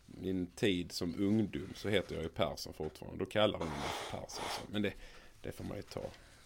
min 0.06 0.46
tid 0.48 0.92
som 0.92 1.16
ungdom 1.20 1.70
så 1.76 1.90
heter 1.90 2.16
jag 2.16 2.24
ju 2.24 2.30
Persson 2.30 2.74
fortfarande. 2.74 3.20
Då 3.20 3.26
kallar 3.26 3.60
de 3.60 3.66
mig 3.66 3.78
för 3.90 4.12
Persson. 4.18 4.46
Så. 4.50 4.62
Men 4.72 4.82
det, 4.82 4.94
det 5.42 5.52
får 5.52 5.64
man 5.64 5.78
ju 5.78 5.84
ta. 5.84 6.06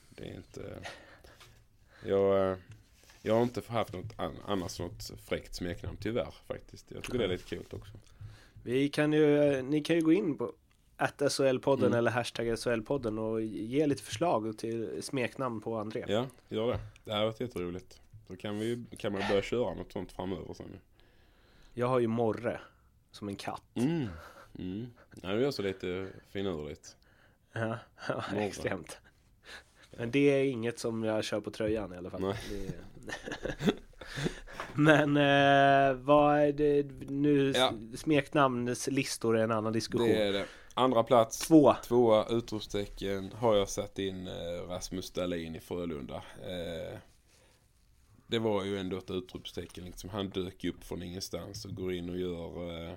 Det 0.10 0.24
är 0.30 0.36
inte... 0.36 0.80
Jag, 2.06 2.58
jag 3.22 3.36
har 3.36 3.44
inte 3.44 3.62
haft 3.68 3.94
något 3.94 4.20
an, 4.20 4.36
annars 4.48 4.80
något 4.80 5.12
fräckt 5.26 5.56
smeknamn 5.56 5.98
tyvärr 6.02 6.34
faktiskt. 6.48 6.86
Jag 6.92 7.04
tycker 7.04 7.18
det 7.18 7.24
är 7.24 7.28
lite 7.30 7.50
kul 7.50 7.66
också. 7.72 7.94
Vi 8.64 8.90
kan 8.90 9.14
ju, 9.14 9.62
ni 9.62 9.82
kan 9.82 9.96
ju 9.96 10.02
gå 10.02 10.14
in 10.14 10.38
på 10.38 10.54
att 10.98 11.22
SHL-podden 11.22 11.86
Mm. 11.86 11.94
eller 11.98 12.12
hashtag 12.12 12.48
SHL-podden 12.48 13.18
och 13.20 13.42
ge 13.42 13.88
lite 13.88 14.04
förslag 14.04 14.58
till 14.58 15.04
smeknamn 15.04 15.62
på 15.62 15.78
André. 15.78 16.06
Ja, 16.08 16.28
gör 16.50 16.68
det. 16.68 16.80
Det 17.06 17.12
här 17.12 17.20
har 17.20 17.26
varit 17.26 17.40
jätteroligt. 17.40 18.02
Så 18.28 18.36
kan, 18.38 18.60
vi, 18.60 18.84
kan 18.98 19.14
man 19.14 19.22
börja 19.30 19.42
köra 19.42 19.74
något 19.74 19.92
sånt 19.92 20.12
framöver 20.12 20.54
sen. 20.54 20.80
Jag 21.74 21.88
har 21.88 22.00
ju 22.00 22.08
Morre 22.08 22.60
som 23.12 23.28
en 23.28 23.36
katt. 23.36 23.64
Mm. 23.74 24.08
Mm. 24.60 24.88
Ja, 25.22 25.30
det 25.30 25.48
är 25.48 25.52
så 25.52 25.62
lite 25.62 26.08
finurligt. 26.30 26.96
Ja, 27.54 27.78
ja 28.08 28.24
Morre. 28.34 28.44
extremt. 28.46 28.98
Men 29.98 30.12
det 30.12 30.20
är 30.20 30.44
inget 30.44 30.80
som 30.80 31.04
jag 31.04 31.24
kör 31.24 31.40
på 31.42 31.52
tröjan 31.52 31.94
i 31.94 31.98
alla 31.98 32.10
fall. 32.10 32.22
Nej. 32.22 32.36
Det- 32.50 33.72
Men 34.82 35.18
eh, 35.18 35.94
vad 35.94 36.40
är 36.40 36.52
det 36.52 36.84
nu? 37.10 37.54
Ja. 37.56 37.74
Smeknamnslistor 37.96 39.38
är 39.38 39.44
en 39.44 39.52
annan 39.52 39.74
diskussion. 39.74 40.08
Det 40.08 40.24
är 40.24 40.34
det. 40.34 40.46
Andra 40.74 41.04
plats. 41.04 41.48
Två. 41.48 41.76
Tvåa 41.84 42.26
utropstecken 42.30 43.32
har 43.32 43.56
jag 43.56 43.70
satt 43.70 44.00
in 44.00 44.28
eh, 44.28 44.68
Rasmus 44.68 45.12
Dahlin 45.12 45.56
i 45.56 45.60
Frölunda. 45.60 46.16
Eh, 46.42 46.98
det 48.28 48.40
var 48.40 48.64
ju 48.64 48.78
ändå 48.78 48.98
ett 48.98 49.12
utropstecken. 49.12 49.86
Liksom. 49.86 50.10
Han 50.10 50.30
dök 50.30 50.64
upp 50.64 50.84
från 50.84 51.04
ingenstans 51.04 51.66
och 51.66 51.76
går 51.76 51.94
in 51.94 52.10
och 52.10 52.18
gör 52.18 52.88
eh, 52.90 52.94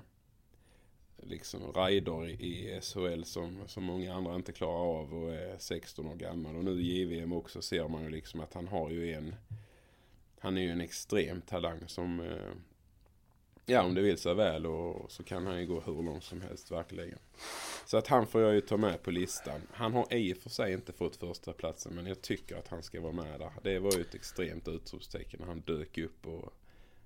liksom 1.17 1.73
raider 1.73 2.29
i, 2.29 2.33
i 2.33 2.81
SHL 2.83 3.23
som, 3.25 3.59
som 3.67 3.85
många 3.85 4.15
andra 4.15 4.35
inte 4.35 4.53
klarar 4.53 5.01
av 5.01 5.15
och 5.15 5.35
är 5.35 5.57
16 5.59 6.07
år 6.07 6.15
gammal. 6.15 6.57
Och 6.57 6.65
nu 6.65 6.81
i 6.81 7.01
JVM 7.01 7.33
också 7.33 7.63
ser 7.63 7.89
man 7.89 8.03
ju 8.03 8.11
liksom 8.11 8.41
att 8.41 8.55
han 8.55 8.69
har 8.69 8.91
ju 8.91 9.13
en 9.13 9.35
han 10.45 10.59
är 10.59 10.63
ju 10.63 10.71
en 10.71 10.81
extrem 10.81 11.41
talang 11.41 11.81
som 11.87 12.21
eh, 12.21 12.53
Ja, 13.67 13.83
om 13.83 13.95
det 13.95 14.03
vill 14.03 14.19
sig 14.19 14.35
väl 14.35 14.67
och 14.67 15.13
så 15.13 15.23
kan 15.23 15.47
han 15.47 15.61
ju 15.61 15.67
gå 15.67 15.81
hur 15.81 16.03
långt 16.03 16.25
som 16.25 16.41
helst 16.41 16.71
verkligen. 16.71 17.19
Så 17.87 17.97
att 17.97 18.07
han 18.07 18.27
får 18.27 18.41
jag 18.41 18.55
ju 18.55 18.61
ta 18.61 18.77
med 18.77 19.03
på 19.03 19.11
listan. 19.11 19.61
Han 19.73 19.93
har 19.93 20.15
i 20.15 20.33
och 20.33 20.37
för 20.37 20.51
sig 20.51 20.73
inte 20.73 20.93
fått 20.93 21.17
första 21.17 21.53
platsen 21.53 21.95
men 21.95 22.07
jag 22.07 22.23
tycker 22.23 22.57
att 22.57 22.69
han 22.69 22.83
ska 22.83 23.01
vara 23.01 23.13
med 23.13 23.41
där. 23.41 23.51
Det 23.63 23.79
var 23.79 23.93
ju 23.93 24.01
ett 24.01 24.15
extremt 24.15 24.69
utropstecken 24.69 25.41
när 25.41 25.47
han 25.47 25.61
dök 25.61 25.99
upp 25.99 26.27
och 26.27 26.53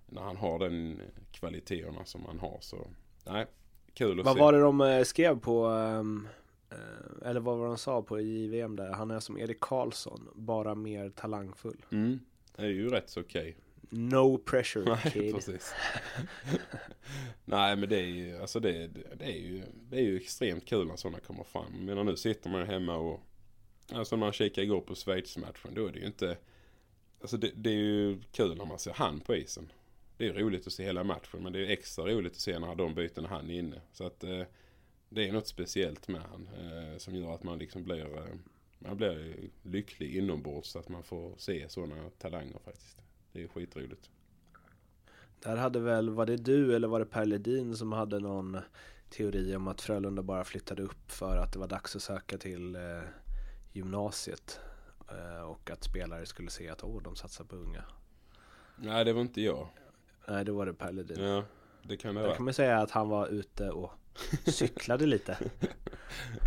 när 0.07 0.23
han 0.23 0.37
har 0.37 0.59
den 0.59 1.01
kvaliteterna 1.33 2.05
som 2.05 2.25
han 2.27 2.39
har 2.39 2.59
så 2.61 2.87
nej, 3.25 3.47
kul 3.95 4.21
att 4.21 4.27
Vad 4.27 4.35
se. 4.35 4.41
var 4.41 4.53
det 4.53 4.61
de 4.61 4.81
eh, 4.81 5.03
skrev 5.03 5.41
på, 5.41 5.67
ehm, 5.67 6.29
eh, 6.71 7.29
eller 7.29 7.41
vad 7.41 7.59
var 7.59 7.67
de 7.67 7.79
sa 7.79 8.03
på 8.03 8.21
JVM 8.21 8.77
där? 8.77 8.93
Han 8.93 9.11
är 9.11 9.21
som 9.21 9.39
Erik 9.39 9.61
Karlsson, 9.61 10.29
bara 10.35 10.75
mer 10.75 11.11
talangfull. 11.11 11.85
Mm, 11.91 12.21
det 12.59 12.67
är 12.67 12.71
ju 12.71 12.89
rätt 12.89 13.11
så 13.11 13.21
okej. 13.21 13.57
No 13.91 14.39
pressure 14.39 14.85
Nej, 14.85 15.13
kid. 15.13 15.35
precis. 15.35 15.75
Nej, 17.45 17.77
men 17.77 17.89
det 17.89 17.97
är 17.97 18.07
ju, 18.07 18.39
alltså 18.39 18.61
det, 18.61 18.87
det, 19.17 19.25
är 19.25 19.39
ju, 19.39 19.63
det 19.91 19.97
är 19.97 20.03
ju 20.03 20.17
extremt 20.17 20.67
kul 20.67 20.87
när 20.87 20.97
sådana 20.97 21.21
kommer 21.21 21.45
fram. 21.45 21.73
Jag 21.75 21.83
menar 21.83 22.05
nu 22.05 22.17
sitter 22.17 22.51
man 22.51 22.67
hemma 22.67 22.97
och, 22.97 23.21
alltså 23.93 24.17
när 24.17 24.21
man 24.21 24.33
kikar 24.33 24.63
igår 24.63 24.81
på 24.81 24.95
Schweiz-matchen, 24.95 25.75
då 25.75 25.87
är 25.87 25.93
det 25.93 25.99
ju 25.99 26.07
inte, 26.07 26.39
alltså 27.21 27.37
det, 27.37 27.51
det 27.55 27.71
är 27.71 27.75
ju 27.75 28.21
kul 28.33 28.57
när 28.57 28.65
man 28.65 28.79
ser 28.79 28.93
han 28.93 29.21
på 29.21 29.37
isen. 29.37 29.73
Det 30.17 30.27
är 30.27 30.33
roligt 30.33 30.67
att 30.67 30.73
se 30.73 30.85
hela 30.85 31.05
matchen, 31.05 31.43
men 31.43 31.53
det 31.53 31.59
är 31.67 31.71
extra 31.71 32.05
roligt 32.05 32.33
att 32.33 32.41
se 32.41 32.59
när 32.59 32.75
de 32.75 32.95
byter 32.95 33.21
när 33.21 33.29
han 33.29 33.51
är 33.51 33.59
inne. 33.59 33.81
Så 33.93 34.07
att 34.07 34.25
eh, 34.25 34.43
det 35.09 35.29
är 35.29 35.33
något 35.33 35.47
speciellt 35.47 36.09
med 36.09 36.23
han 36.23 36.49
eh, 36.59 36.99
som 36.99 37.15
gör 37.17 37.35
att 37.35 37.43
man 37.43 37.59
liksom 37.59 37.85
blir, 37.85 38.17
eh, 38.17 38.35
man 38.79 38.97
blir 38.97 39.37
lycklig 39.63 40.17
inombords 40.17 40.77
att 40.77 40.89
man 40.89 41.03
får 41.03 41.35
se 41.37 41.69
sådana 41.69 42.11
talanger 42.19 42.59
faktiskt. 42.65 42.99
Det 43.33 43.43
är 43.43 43.49
skitroligt. 43.49 44.11
Där 45.41 45.57
hade 45.57 45.81
väl, 45.81 46.11
var 46.11 46.27
det 46.27 46.37
du 46.37 46.77
eller 46.77 46.89
var 46.89 46.99
det 47.01 47.07
Per 47.07 47.25
Ledin 47.25 47.77
som 47.77 47.93
hade 47.93 48.21
någon 48.21 48.59
teori 49.11 49.57
om 49.57 49.69
att 49.69 49.81
Frölunda 49.81 50.23
bara 50.23 50.45
flyttade 50.45 50.83
upp 50.83 51.11
för 51.11 51.37
att 51.37 51.53
det 51.53 51.59
var 51.59 51.69
dags 51.69 51.97
att 51.97 52.03
söka 52.03 52.39
till 52.39 52.75
eh, 52.77 53.01
gymnasiet. 53.73 54.61
Eh, 55.11 55.43
och 55.43 55.71
att 55.71 55.85
spelare 55.85 56.27
skulle 56.27 56.51
se 56.51 56.69
att 56.69 56.85
åh, 56.85 57.03
de 57.03 57.17
satsar 57.17 57.45
på 57.45 57.57
unga. 57.57 57.85
Nej, 58.77 59.05
det 59.05 59.13
var 59.13 59.21
inte 59.21 59.41
jag. 59.41 59.69
Nej, 60.29 60.45
då 60.45 60.55
var 60.57 60.67
det 60.67 60.75
Per 60.75 60.93
Ledin. 60.93 61.25
Ja, 61.25 61.45
det 61.83 61.97
kan 61.97 62.15
det 62.15 62.21
Då 62.21 62.27
vara. 62.27 62.37
kan 62.37 62.45
man 62.45 62.55
säga 62.55 62.79
att 62.79 62.91
han 62.91 63.09
var 63.09 63.27
ute 63.29 63.71
och 63.71 63.91
cyklade 64.47 65.07
lite. 65.07 65.39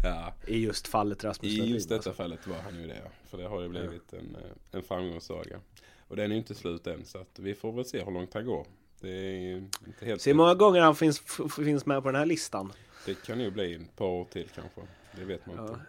Ja, 0.03 0.33
I 0.47 0.57
just 0.63 0.87
fallet 0.87 1.23
Rasmus 1.23 1.53
i 1.53 1.55
Ledin, 1.57 1.73
just 1.73 1.89
detta 1.89 1.95
alltså. 1.95 2.13
fallet 2.13 2.47
var 2.47 2.57
han 2.57 2.81
ju 2.81 2.87
det. 2.87 3.01
För 3.25 3.37
det 3.37 3.47
har 3.47 3.61
ju 3.61 3.69
blivit 3.69 4.13
en, 4.13 4.35
eh, 4.35 4.51
en 4.77 4.83
framgångssaga. 4.83 5.59
Och 6.07 6.15
den 6.15 6.25
är 6.25 6.35
ju 6.35 6.37
inte 6.37 6.55
slut 6.55 6.87
än, 6.87 7.05
så 7.05 7.17
att 7.17 7.39
vi 7.39 7.53
får 7.55 7.71
väl 7.71 7.85
se 7.85 8.03
hur 8.03 8.11
långt 8.11 8.33
han 8.33 8.45
går. 8.45 8.67
Det 8.99 9.09
är 9.09 9.55
inte 9.87 10.05
helt 10.05 10.21
Se 10.21 10.29
hur 10.29 10.35
många 10.35 10.53
gånger 10.53 10.81
han 10.81 10.95
finns, 10.95 11.19
finns 11.55 11.85
med 11.85 12.03
på 12.03 12.09
den 12.11 12.19
här 12.19 12.25
listan. 12.25 12.73
Det 13.05 13.21
kan 13.25 13.39
ju 13.39 13.51
bli 13.51 13.75
ett 13.75 13.95
par 13.95 14.05
år 14.05 14.25
till 14.25 14.49
kanske. 14.55 14.81
Det 15.17 15.25
vet 15.25 15.45
man 15.45 15.55
Ja. 15.55 15.67
inte. 15.67 15.79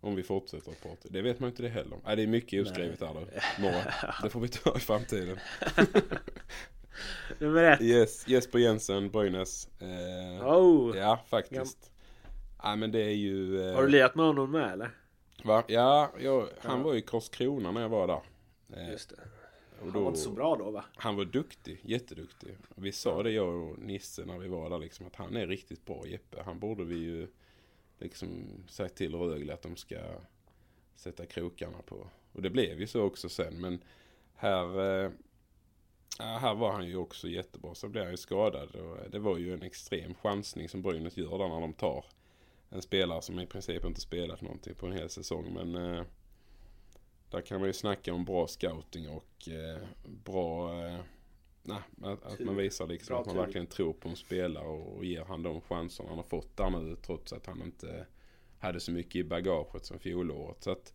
Om 0.00 0.14
vi 0.14 0.22
fortsätter 0.22 0.70
år 0.70 0.96
till. 1.02 1.12
Det 1.12 1.22
vet 1.22 1.40
man 1.40 1.48
inte 1.50 1.62
det 1.62 1.68
heller. 1.68 1.98
Nej, 2.04 2.16
det 2.16 2.22
är 2.22 2.26
mycket 2.26 2.66
oskrivet 2.66 2.98
då. 3.00 3.26
Några. 3.58 3.94
Det 4.22 4.30
får 4.30 4.40
vi 4.40 4.48
ta 4.48 4.76
i 4.76 4.80
framtiden. 4.80 5.38
Nummer 7.38 7.64
ett. 7.64 7.80
Yes, 7.80 8.28
Jesper 8.28 8.58
Jensen, 8.58 9.10
Brynäs. 9.10 9.68
Eh, 9.80 10.46
Oh. 10.48 10.96
Ja, 10.96 11.20
faktiskt. 11.26 11.92
Nej, 12.64 12.76
men 12.76 12.92
det 12.92 13.00
är 13.00 13.14
ju... 13.14 13.68
Eh, 13.68 13.74
Har 13.74 13.82
du 13.82 13.88
lirat 13.88 14.14
med 14.14 14.26
honom 14.26 14.50
med 14.50 14.72
eller? 14.72 14.90
Va? 15.44 15.64
Ja, 15.66 16.10
jag, 16.20 16.48
han 16.60 16.82
var 16.82 16.94
i 16.94 17.02
Karlskrona 17.02 17.70
när 17.72 17.80
jag 17.80 17.88
var 17.88 18.06
där. 18.06 18.20
Eh, 18.76 18.90
Just 18.90 19.10
det. 19.10 19.16
och 19.78 19.84
Han 19.84 19.92
då, 19.92 20.00
var 20.00 20.08
inte 20.08 20.20
så 20.20 20.30
bra 20.30 20.56
då 20.56 20.70
va? 20.70 20.84
Han 20.96 21.16
var 21.16 21.24
duktig, 21.24 21.80
jätteduktig. 21.84 22.56
Vi 22.74 22.92
sa 22.92 23.22
det 23.22 23.30
jag 23.30 23.48
och 23.54 23.78
Nisse 23.78 24.24
när 24.24 24.38
vi 24.38 24.48
var 24.48 24.70
där 24.70 24.78
liksom 24.78 25.06
att 25.06 25.16
han 25.16 25.36
är 25.36 25.46
riktigt 25.46 25.86
bra 25.86 26.06
Jeppe. 26.06 26.42
Han 26.44 26.58
borde 26.58 26.84
vi 26.84 26.96
ju 26.96 27.28
liksom 27.98 28.44
sagt 28.68 28.94
till 28.94 29.14
Rögle 29.14 29.54
att 29.54 29.62
de 29.62 29.76
ska 29.76 29.96
sätta 30.96 31.26
krokarna 31.26 31.78
på. 31.86 32.06
Och 32.32 32.42
det 32.42 32.50
blev 32.50 32.80
ju 32.80 32.86
så 32.86 33.02
också 33.02 33.28
sen 33.28 33.60
men 33.60 33.82
här, 34.36 35.02
eh, 35.04 35.10
ja, 36.18 36.24
här 36.24 36.54
var 36.54 36.72
han 36.72 36.86
ju 36.86 36.96
också 36.96 37.28
jättebra. 37.28 37.74
Så 37.74 37.88
blev 37.88 38.04
han 38.04 38.12
ju 38.12 38.16
skadad 38.16 38.74
och 38.74 39.10
det 39.10 39.18
var 39.18 39.38
ju 39.38 39.54
en 39.54 39.62
extrem 39.62 40.14
chansning 40.14 40.68
som 40.68 40.82
Brynäs 40.82 41.16
gör 41.16 41.38
där 41.38 41.48
när 41.48 41.60
de 41.60 41.72
tar 41.72 42.04
en 42.68 42.82
spelare 42.82 43.22
som 43.22 43.40
i 43.40 43.46
princip 43.46 43.84
inte 43.84 44.00
spelat 44.00 44.40
någonting 44.40 44.74
på 44.74 44.86
en 44.86 44.92
hel 44.92 45.10
säsong. 45.10 45.54
Men 45.54 45.74
eh, 45.74 46.04
där 47.30 47.40
kan 47.40 47.60
man 47.60 47.66
ju 47.68 47.72
snacka 47.72 48.14
om 48.14 48.24
bra 48.24 48.46
scouting 48.46 49.08
och 49.08 49.48
eh, 49.48 49.78
bra 50.04 50.72
eh, 50.86 51.00
nej, 51.62 51.82
att, 52.02 52.24
att 52.24 52.40
man 52.40 52.56
visar 52.56 52.86
liksom 52.86 53.14
Bra 53.14 53.20
att 53.20 53.26
man 53.26 53.34
tur. 53.34 53.42
verkligen 53.42 53.66
tror 53.66 53.92
på 53.92 54.08
en 54.08 54.16
spelare 54.16 54.66
och, 54.66 54.96
och 54.96 55.04
ger 55.04 55.24
han 55.24 55.42
de 55.42 55.60
chanserna 55.60 56.08
han 56.08 56.18
har 56.18 56.24
fått 56.24 56.56
där 56.56 56.70
nu 56.70 56.96
trots 56.96 57.32
att 57.32 57.46
han 57.46 57.62
inte 57.62 58.06
hade 58.58 58.80
så 58.80 58.92
mycket 58.92 59.16
i 59.16 59.24
bagaget 59.24 59.84
som 59.84 59.98
fjolåret. 59.98 60.62
Så 60.62 60.70
att 60.70 60.94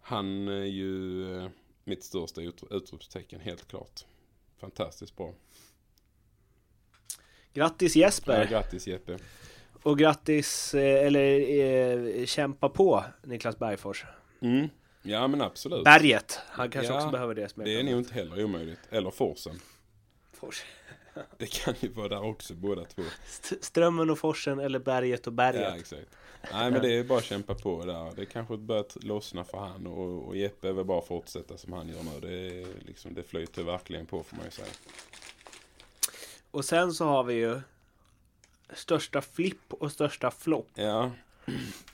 han 0.00 0.48
är 0.48 0.64
ju 0.64 1.22
eh, 1.36 1.48
mitt 1.86 2.04
största 2.04 2.40
ut, 2.40 2.62
utropstecken 2.70 3.40
helt 3.40 3.68
klart. 3.68 4.04
Fantastiskt 4.60 5.16
bra. 5.16 5.34
Grattis 7.54 7.96
Ja, 7.96 8.06
Jesper! 8.06 8.46
grattis 8.46 8.86
Jeppe. 8.86 9.18
Och 9.82 9.98
grattis, 9.98 10.74
eh, 10.74 11.06
eller 11.06 11.40
eh, 12.20 12.26
kämpa 12.26 12.68
på 12.68 13.04
Niklas 13.22 13.58
Bergfors. 13.58 14.04
Mm. 14.40 14.68
Ja 15.02 15.28
men 15.28 15.42
absolut. 15.42 15.84
Berget! 15.84 16.40
Han 16.48 16.70
kanske 16.70 16.92
Ja, 16.92 16.98
också 16.98 17.10
behöver 17.10 17.34
det 17.34 17.48
Det 17.56 17.80
är 17.80 17.82
nog 17.82 17.98
inte 17.98 18.14
heller 18.14 18.44
omöjligt. 18.44 18.80
Eller 18.90 19.10
Forsen. 19.10 19.60
Fors. 20.32 20.62
Det 21.38 21.46
kan 21.46 21.74
ju 21.80 21.88
vara 21.88 22.08
där 22.08 22.22
också 22.24 22.54
båda 22.54 22.84
två. 22.84 23.02
St- 23.26 23.56
Strömmen 23.60 24.10
och 24.10 24.18
forsen 24.18 24.58
eller 24.58 24.78
berget 24.78 25.26
och 25.26 25.32
berget. 25.32 25.62
Ja 25.62 25.76
exakt. 25.76 26.08
Nej 26.52 26.70
men 26.70 26.82
det 26.82 26.98
är 26.98 27.04
bara 27.04 27.18
att 27.18 27.24
kämpa 27.24 27.54
på 27.54 27.84
där. 27.84 28.12
Det 28.16 28.26
kanske 28.26 28.56
börjat 28.56 29.04
lossna 29.04 29.44
för 29.44 29.58
han 29.58 29.86
och, 29.86 30.28
och 30.28 30.36
Jeppe 30.36 30.72
väl 30.72 30.84
bara 30.84 31.02
fortsätta 31.02 31.56
som 31.56 31.72
han 31.72 31.88
gör 31.88 32.02
nu. 32.02 32.20
Det, 32.20 32.66
liksom, 32.86 33.14
det 33.14 33.22
flyter 33.22 33.62
verkligen 33.62 34.06
på 34.06 34.22
får 34.22 34.36
man 34.36 34.44
ju 34.44 34.50
säga. 34.50 34.68
Och 36.50 36.64
sen 36.64 36.92
så 36.92 37.04
har 37.04 37.24
vi 37.24 37.34
ju 37.34 37.60
största 38.74 39.20
flipp 39.20 39.72
och 39.72 39.92
största 39.92 40.30
flopp. 40.30 40.68
Ja. 40.74 41.10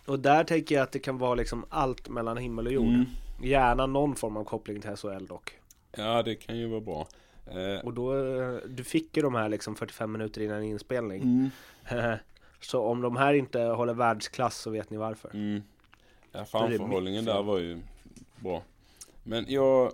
Och 0.06 0.18
där 0.20 0.44
tänker 0.44 0.74
jag 0.74 0.82
att 0.82 0.92
det 0.92 0.98
kan 0.98 1.18
vara 1.18 1.34
liksom 1.34 1.64
allt 1.68 2.08
mellan 2.08 2.36
himmel 2.36 2.66
och 2.66 2.72
jord. 2.72 2.86
Mm. 2.86 3.06
Gärna 3.42 3.86
någon 3.86 4.16
form 4.16 4.36
av 4.36 4.44
koppling 4.44 4.80
till 4.80 4.96
SHL 4.96 5.26
dock. 5.26 5.52
Ja 5.96 6.22
det 6.22 6.34
kan 6.34 6.58
ju 6.58 6.66
vara 6.68 6.80
bra. 6.80 7.08
Eh, 7.46 7.84
Och 7.84 7.94
då, 7.94 8.14
eh, 8.16 8.54
du 8.68 8.84
fick 8.84 9.16
ju 9.16 9.22
de 9.22 9.34
här 9.34 9.48
liksom 9.48 9.76
45 9.76 10.12
minuter 10.12 10.40
innan 10.40 10.62
inspelning. 10.62 11.22
mm, 11.22 11.50
Så 12.64 12.82
om 12.82 13.00
de 13.00 13.16
här 13.16 13.34
inte 13.34 13.60
håller 13.60 13.94
världsklass 13.94 14.56
så 14.56 14.70
vet 14.70 14.90
ni 14.90 14.96
varför. 14.96 15.30
mm. 15.34 15.62
Ja 16.32 16.44
framförhållningen 16.44 17.24
där 17.24 17.42
var 17.42 17.58
ju 17.58 17.78
bra. 18.40 18.62
Men 19.22 19.44
jag, 19.48 19.92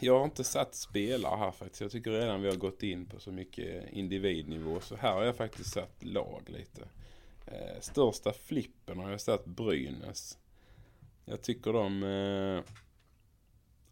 jag 0.00 0.18
har 0.18 0.24
inte 0.24 0.44
satt 0.44 0.74
spelare 0.74 1.36
här 1.36 1.50
faktiskt. 1.50 1.80
Jag 1.80 1.90
tycker 1.90 2.10
redan 2.10 2.42
vi 2.42 2.48
har 2.48 2.56
gått 2.56 2.82
in 2.82 3.06
på 3.06 3.20
så 3.20 3.32
mycket 3.32 3.92
individnivå. 3.92 4.80
Så 4.80 4.96
här 4.96 5.12
har 5.12 5.24
jag 5.24 5.36
faktiskt 5.36 5.72
satt 5.72 6.04
lag 6.04 6.42
lite. 6.46 6.82
Eh, 7.46 7.80
största 7.80 8.32
flippen 8.32 8.98
har 8.98 9.10
jag 9.10 9.20
satt 9.20 9.44
Brynäs. 9.44 10.38
Jag 11.24 11.42
tycker 11.42 11.72
de... 11.72 12.02
Eh, 12.02 12.74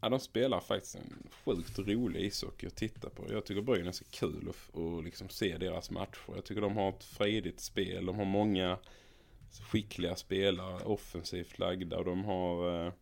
ja, 0.00 0.08
de 0.08 0.20
spelar 0.20 0.60
faktiskt 0.60 0.94
en 0.94 1.28
sjukt 1.44 1.78
rolig 1.78 2.20
ishockey 2.20 2.66
att 2.66 2.76
titta 2.76 3.10
på. 3.10 3.32
Jag 3.32 3.44
tycker 3.44 3.62
Brynäs 3.62 4.00
är 4.00 4.04
kul 4.04 4.48
att 4.48 4.74
och 4.74 5.02
liksom 5.02 5.28
se 5.28 5.58
deras 5.58 5.90
matcher. 5.90 6.32
Jag 6.34 6.44
tycker 6.44 6.60
de 6.60 6.76
har 6.76 6.88
ett 6.88 7.04
fredigt 7.04 7.60
spel. 7.60 8.06
De 8.06 8.16
har 8.16 8.24
många 8.24 8.78
skickliga 9.70 10.16
spelare, 10.16 10.84
offensivt 10.84 11.58
lagda 11.58 11.98
och 11.98 12.04
de 12.04 12.24
har 12.24 12.86
eh, 12.86 12.92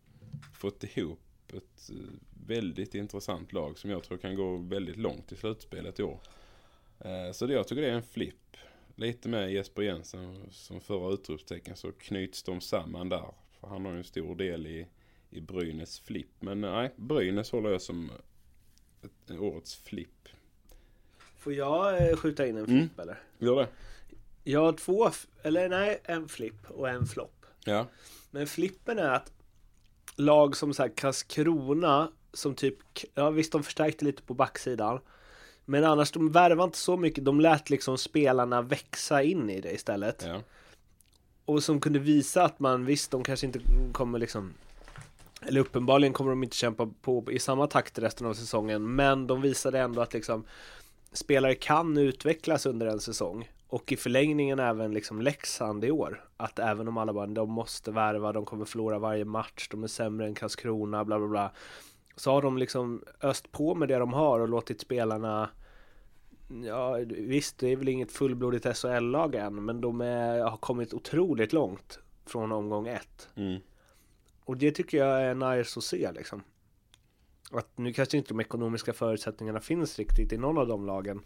fått 0.53 0.83
ihop 0.83 1.19
ett 1.53 1.89
eh, 1.89 1.95
väldigt 2.47 2.95
intressant 2.95 3.53
lag 3.53 3.77
som 3.77 3.89
jag 3.89 4.03
tror 4.03 4.17
kan 4.17 4.35
gå 4.35 4.57
väldigt 4.57 4.97
långt 4.97 5.31
i 5.31 5.35
slutspelet 5.35 5.99
i 5.99 6.03
år. 6.03 6.19
Eh, 6.99 7.31
så 7.31 7.45
det, 7.45 7.53
jag 7.53 7.67
tycker 7.67 7.81
det 7.81 7.89
är 7.89 7.95
en 7.95 8.03
flipp. 8.03 8.57
Lite 8.95 9.29
med 9.29 9.53
Jesper 9.53 9.81
Jensen 9.81 10.51
som 10.51 10.81
förra 10.81 11.13
utropstecken 11.13 11.75
så 11.75 11.91
knyts 11.91 12.43
de 12.43 12.61
samman 12.61 13.09
där. 13.09 13.33
För 13.59 13.67
han 13.67 13.85
har 13.85 13.91
ju 13.91 13.97
en 13.97 14.03
stor 14.03 14.35
del 14.35 14.67
i, 14.67 14.87
i 15.35 15.41
Brynäs 15.41 15.99
flipp. 15.99 16.31
Men 16.39 16.61
nej, 16.61 16.93
Brynäs 16.95 17.51
håller 17.51 17.69
jag 17.69 17.81
som 17.81 18.11
ett, 19.03 19.31
årets 19.39 19.75
flipp. 19.75 20.09
Får 21.37 21.53
jag 21.53 22.09
eh, 22.09 22.15
skjuta 22.17 22.47
in 22.47 22.57
en 22.57 22.65
Mm. 22.65 22.79
flipp 22.79 22.99
eller? 22.99 23.17
Gör 23.37 23.55
det? 23.55 23.67
Jag 24.43 24.59
har 24.61 24.73
två, 24.73 25.09
eller 25.43 25.69
nej, 25.69 26.01
en 26.03 26.27
flipp 26.27 26.69
och 26.71 26.89
en 26.89 27.05
flopp. 27.05 27.45
Ja. 27.65 27.87
Men 28.31 28.47
flippen 28.47 28.99
är 28.99 29.09
att 29.09 29.31
lag 30.15 30.55
som 30.57 30.73
så 30.73 30.81
här 30.83 30.89
Karlskrona 30.95 32.11
som 32.33 32.55
typ, 32.55 32.77
ja 33.13 33.29
visst 33.29 33.51
de 33.51 33.63
förstärkte 33.63 34.05
lite 34.05 34.21
på 34.23 34.33
backsidan. 34.33 34.99
Men 35.65 35.83
annars 35.83 36.11
de 36.11 36.31
värvade 36.31 36.63
inte 36.63 36.77
så 36.77 36.97
mycket, 36.97 37.25
de 37.25 37.41
lät 37.41 37.69
liksom 37.69 37.97
spelarna 37.97 38.61
växa 38.61 39.23
in 39.23 39.49
i 39.49 39.61
det 39.61 39.71
istället. 39.73 40.23
ja. 40.27 40.41
Och 41.45 41.63
som 41.63 41.79
kunde 41.81 41.99
visa 41.99 42.43
att 42.43 42.59
man 42.59 42.85
visst, 42.85 43.11
de 43.11 43.23
kanske 43.23 43.45
inte 43.45 43.59
kommer 43.93 44.19
liksom 44.19 44.53
eller 45.41 45.61
uppenbarligen 45.61 46.13
kommer 46.13 46.29
de 46.29 46.43
inte 46.43 46.55
kämpa 46.55 46.89
på 47.01 47.31
i 47.31 47.39
samma 47.39 47.67
takt 47.67 47.99
resten 47.99 48.27
av 48.27 48.33
säsongen 48.33 48.95
Men 48.95 49.27
de 49.27 49.41
visade 49.41 49.79
ändå 49.79 50.01
att 50.01 50.13
liksom 50.13 50.45
spelare 51.11 51.55
kan 51.55 51.97
utvecklas 51.97 52.65
under 52.65 52.87
en 52.87 52.99
säsong 52.99 53.49
och 53.67 53.91
i 53.91 53.95
förlängningen 53.97 54.59
även 54.59 54.93
liksom 54.93 55.21
Leksand 55.21 55.85
i 55.85 55.91
år. 55.91 56.25
Att 56.37 56.59
även 56.59 56.87
om 56.87 56.97
alla 56.97 57.13
bara, 57.13 57.27
de 57.27 57.51
måste 57.51 57.91
värva, 57.91 58.33
de 58.33 58.45
kommer 58.45 58.65
förlora 58.65 58.99
varje 58.99 59.25
match, 59.25 59.67
de 59.71 59.83
är 59.83 59.87
sämre 59.87 60.27
än 60.27 60.35
Karlskrona, 60.35 61.05
bla 61.05 61.19
bla 61.19 61.27
bla. 61.27 61.51
Så 62.15 62.31
har 62.31 62.41
de 62.41 62.57
liksom 62.57 63.03
öst 63.21 63.51
på 63.51 63.75
med 63.75 63.87
det 63.87 63.97
de 63.97 64.13
har 64.13 64.39
och 64.39 64.49
låtit 64.49 64.81
spelarna 64.81 65.49
Ja 66.65 66.99
visst, 67.07 67.57
det 67.57 67.67
är 67.71 67.75
väl 67.75 67.89
inget 67.89 68.11
fullblodigt 68.11 68.77
SHL-lag 68.77 69.35
än, 69.35 69.65
men 69.65 69.81
de 69.81 70.01
är, 70.01 70.43
har 70.43 70.57
kommit 70.57 70.93
otroligt 70.93 71.53
långt 71.53 71.99
från 72.25 72.51
omgång 72.51 72.87
ett. 72.87 73.29
Mm. 73.35 73.61
Och 74.45 74.57
det 74.57 74.71
tycker 74.71 74.97
jag 74.97 75.21
är 75.21 75.35
nice 75.35 75.79
att 75.79 75.83
se 75.83 76.11
liksom. 76.11 76.43
Att 77.51 77.77
nu 77.77 77.93
kanske 77.93 78.17
inte 78.17 78.29
de 78.29 78.39
ekonomiska 78.39 78.93
förutsättningarna 78.93 79.59
finns 79.59 79.99
riktigt 79.99 80.33
i 80.33 80.37
någon 80.37 80.57
av 80.57 80.67
de 80.67 80.85
lagen. 80.85 81.21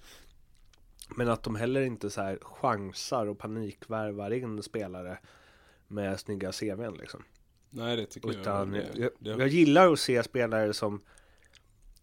Men 1.16 1.30
att 1.30 1.44
de 1.44 1.56
heller 1.56 1.82
inte 1.82 2.10
så 2.10 2.22
här 2.22 2.40
chansar 2.42 3.28
och 3.28 3.38
panikvärvar 3.38 4.32
in 4.32 4.64
spelare 4.64 5.20
med 5.88 6.20
snygga 6.20 6.52
CVn 6.52 6.94
liksom. 6.94 7.24
Nej, 7.70 7.98
det 7.98 8.06
tycker 8.06 8.30
Utan 8.30 8.74
jag. 8.74 9.12
jag, 9.20 9.40
jag 9.40 9.48
gillar 9.48 9.94
att 9.94 10.00
se 10.00 10.24
spelare 10.24 10.74
som 10.74 11.02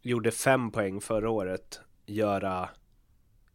gjorde 0.02 0.30
fem 0.30 0.70
poäng 0.70 1.00
förra 1.00 1.30
året 1.30 1.80
göra 2.06 2.68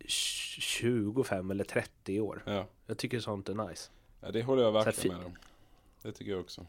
25 0.07 1.51
eller 1.51 1.64
30 1.64 2.14
i 2.14 2.20
år. 2.20 2.43
ja. 2.45 2.68
Jag 2.86 2.97
tycker 2.97 3.20
sånt 3.20 3.49
är 3.49 3.68
nice. 3.70 3.91
ja, 4.22 4.32
det 4.32 4.43
håller 4.43 4.64
jag 4.64 4.72
verkligen 4.72 5.18
med 5.18 5.26
om. 5.26 5.36
Det 6.01 6.12
tycker 6.12 6.32
jag 6.32 6.39
också. 6.39 6.66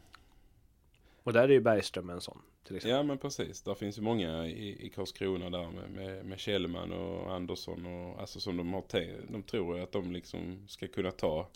Och 1.23 1.33
där 1.33 1.43
är 1.43 1.49
ju 1.49 1.59
Bergström 1.59 2.09
en 2.09 2.21
sån. 2.21 2.41
Till 2.63 2.75
exempel. 2.75 2.97
Ja 2.97 3.03
men 3.03 3.17
precis, 3.17 3.61
där 3.61 3.75
finns 3.75 3.97
ju 3.97 4.01
många 4.01 4.47
i, 4.47 4.85
i 4.85 4.89
Karlskrona 4.89 5.49
där 5.49 5.71
med, 5.71 5.89
med, 5.89 6.25
med 6.25 6.39
Kjellman 6.39 6.91
och 6.91 7.33
Andersson 7.33 7.85
och 7.85 8.21
alltså 8.21 8.39
som 8.39 8.57
de 8.57 8.73
har 8.73 8.81
tänkt, 8.81 9.31
de 9.31 9.43
tror 9.43 9.79
att 9.79 9.91
de 9.91 10.11
liksom 10.11 10.67
ska 10.67 10.87
kunna 10.87 11.11
ta 11.11 11.47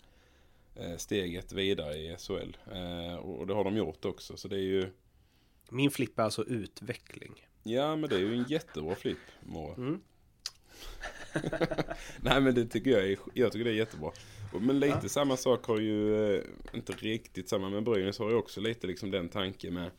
eh, 0.74 0.96
steget 0.96 1.52
vidare 1.52 1.94
i 1.94 2.16
SHL. 2.18 2.56
Eh, 2.72 3.14
och, 3.14 3.38
och 3.38 3.46
det 3.46 3.54
har 3.54 3.64
de 3.64 3.76
gjort 3.76 4.04
också 4.04 4.36
så 4.36 4.48
det 4.48 4.56
är 4.56 4.60
ju 4.60 4.90
Min 5.70 5.90
flipp 5.90 6.18
är 6.18 6.22
alltså 6.22 6.44
utveckling. 6.44 7.46
Ja 7.62 7.96
men 7.96 8.10
det 8.10 8.16
är 8.16 8.20
ju 8.20 8.34
en 8.34 8.44
jättebra 8.48 8.94
flipp. 8.94 9.18
Mm. 9.76 10.00
Nej 12.20 12.40
men 12.40 12.54
det 12.54 12.66
tycker 12.66 12.90
jag 12.90 13.10
är, 13.10 13.18
jag 13.34 13.52
tycker 13.52 13.64
det 13.64 13.70
är 13.70 13.74
jättebra. 13.74 14.10
Men 14.60 14.80
lite 14.80 15.08
samma 15.08 15.36
sak 15.36 15.66
har 15.66 15.78
ju, 15.78 16.34
eh, 16.36 16.42
inte 16.74 16.92
riktigt 16.92 17.48
samma, 17.48 17.70
men 17.70 17.84
Brynäs 17.84 18.18
har 18.18 18.30
ju 18.30 18.36
också 18.36 18.60
lite 18.60 18.86
liksom 18.86 19.10
den 19.10 19.28
tanken 19.28 19.74
med, 19.74 19.90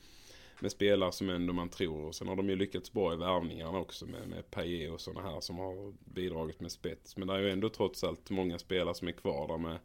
med 0.60 0.72
spelare 0.72 1.12
som 1.12 1.30
ändå 1.30 1.54
man 1.54 1.70
tror. 1.70 2.06
Och 2.06 2.16
sen 2.16 2.28
har 2.28 2.36
de 2.36 2.50
ju 2.50 2.56
lyckats 2.56 2.94
bra 2.94 3.14
i 3.14 3.18
värvningarna 3.18 3.78
också 3.78 4.06
med, 4.06 4.28
med 4.28 4.52
Paille 4.52 4.90
och 4.90 5.02
sådana 5.02 5.30
här 5.30 5.42
som 5.42 5.58
har 5.58 5.94
bidragit 6.14 6.60
med 6.60 6.72
spets. 6.72 7.18
Men 7.18 7.28
det 7.28 7.34
är 7.34 7.40
ju 7.40 7.50
ändå 7.50 7.70
trots 7.70 8.04
allt 8.04 8.30
många 8.30 8.60
spelare 8.60 8.96
som 8.96 9.08
är 9.08 9.12
kvar 9.12 9.48
där 9.48 9.58
med, 9.58 9.78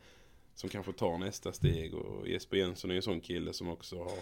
som 0.55 0.71
kanske 0.71 0.93
tar 0.93 1.19
nästa 1.19 1.53
steg. 1.53 1.95
Och 1.95 2.29
Jesper 2.29 2.57
Jönsson 2.57 2.91
är 2.91 2.95
ju 2.95 2.99
en 2.99 3.03
sån 3.03 3.21
kille 3.21 3.53
som 3.53 3.69
också 3.69 3.99
har 3.99 4.19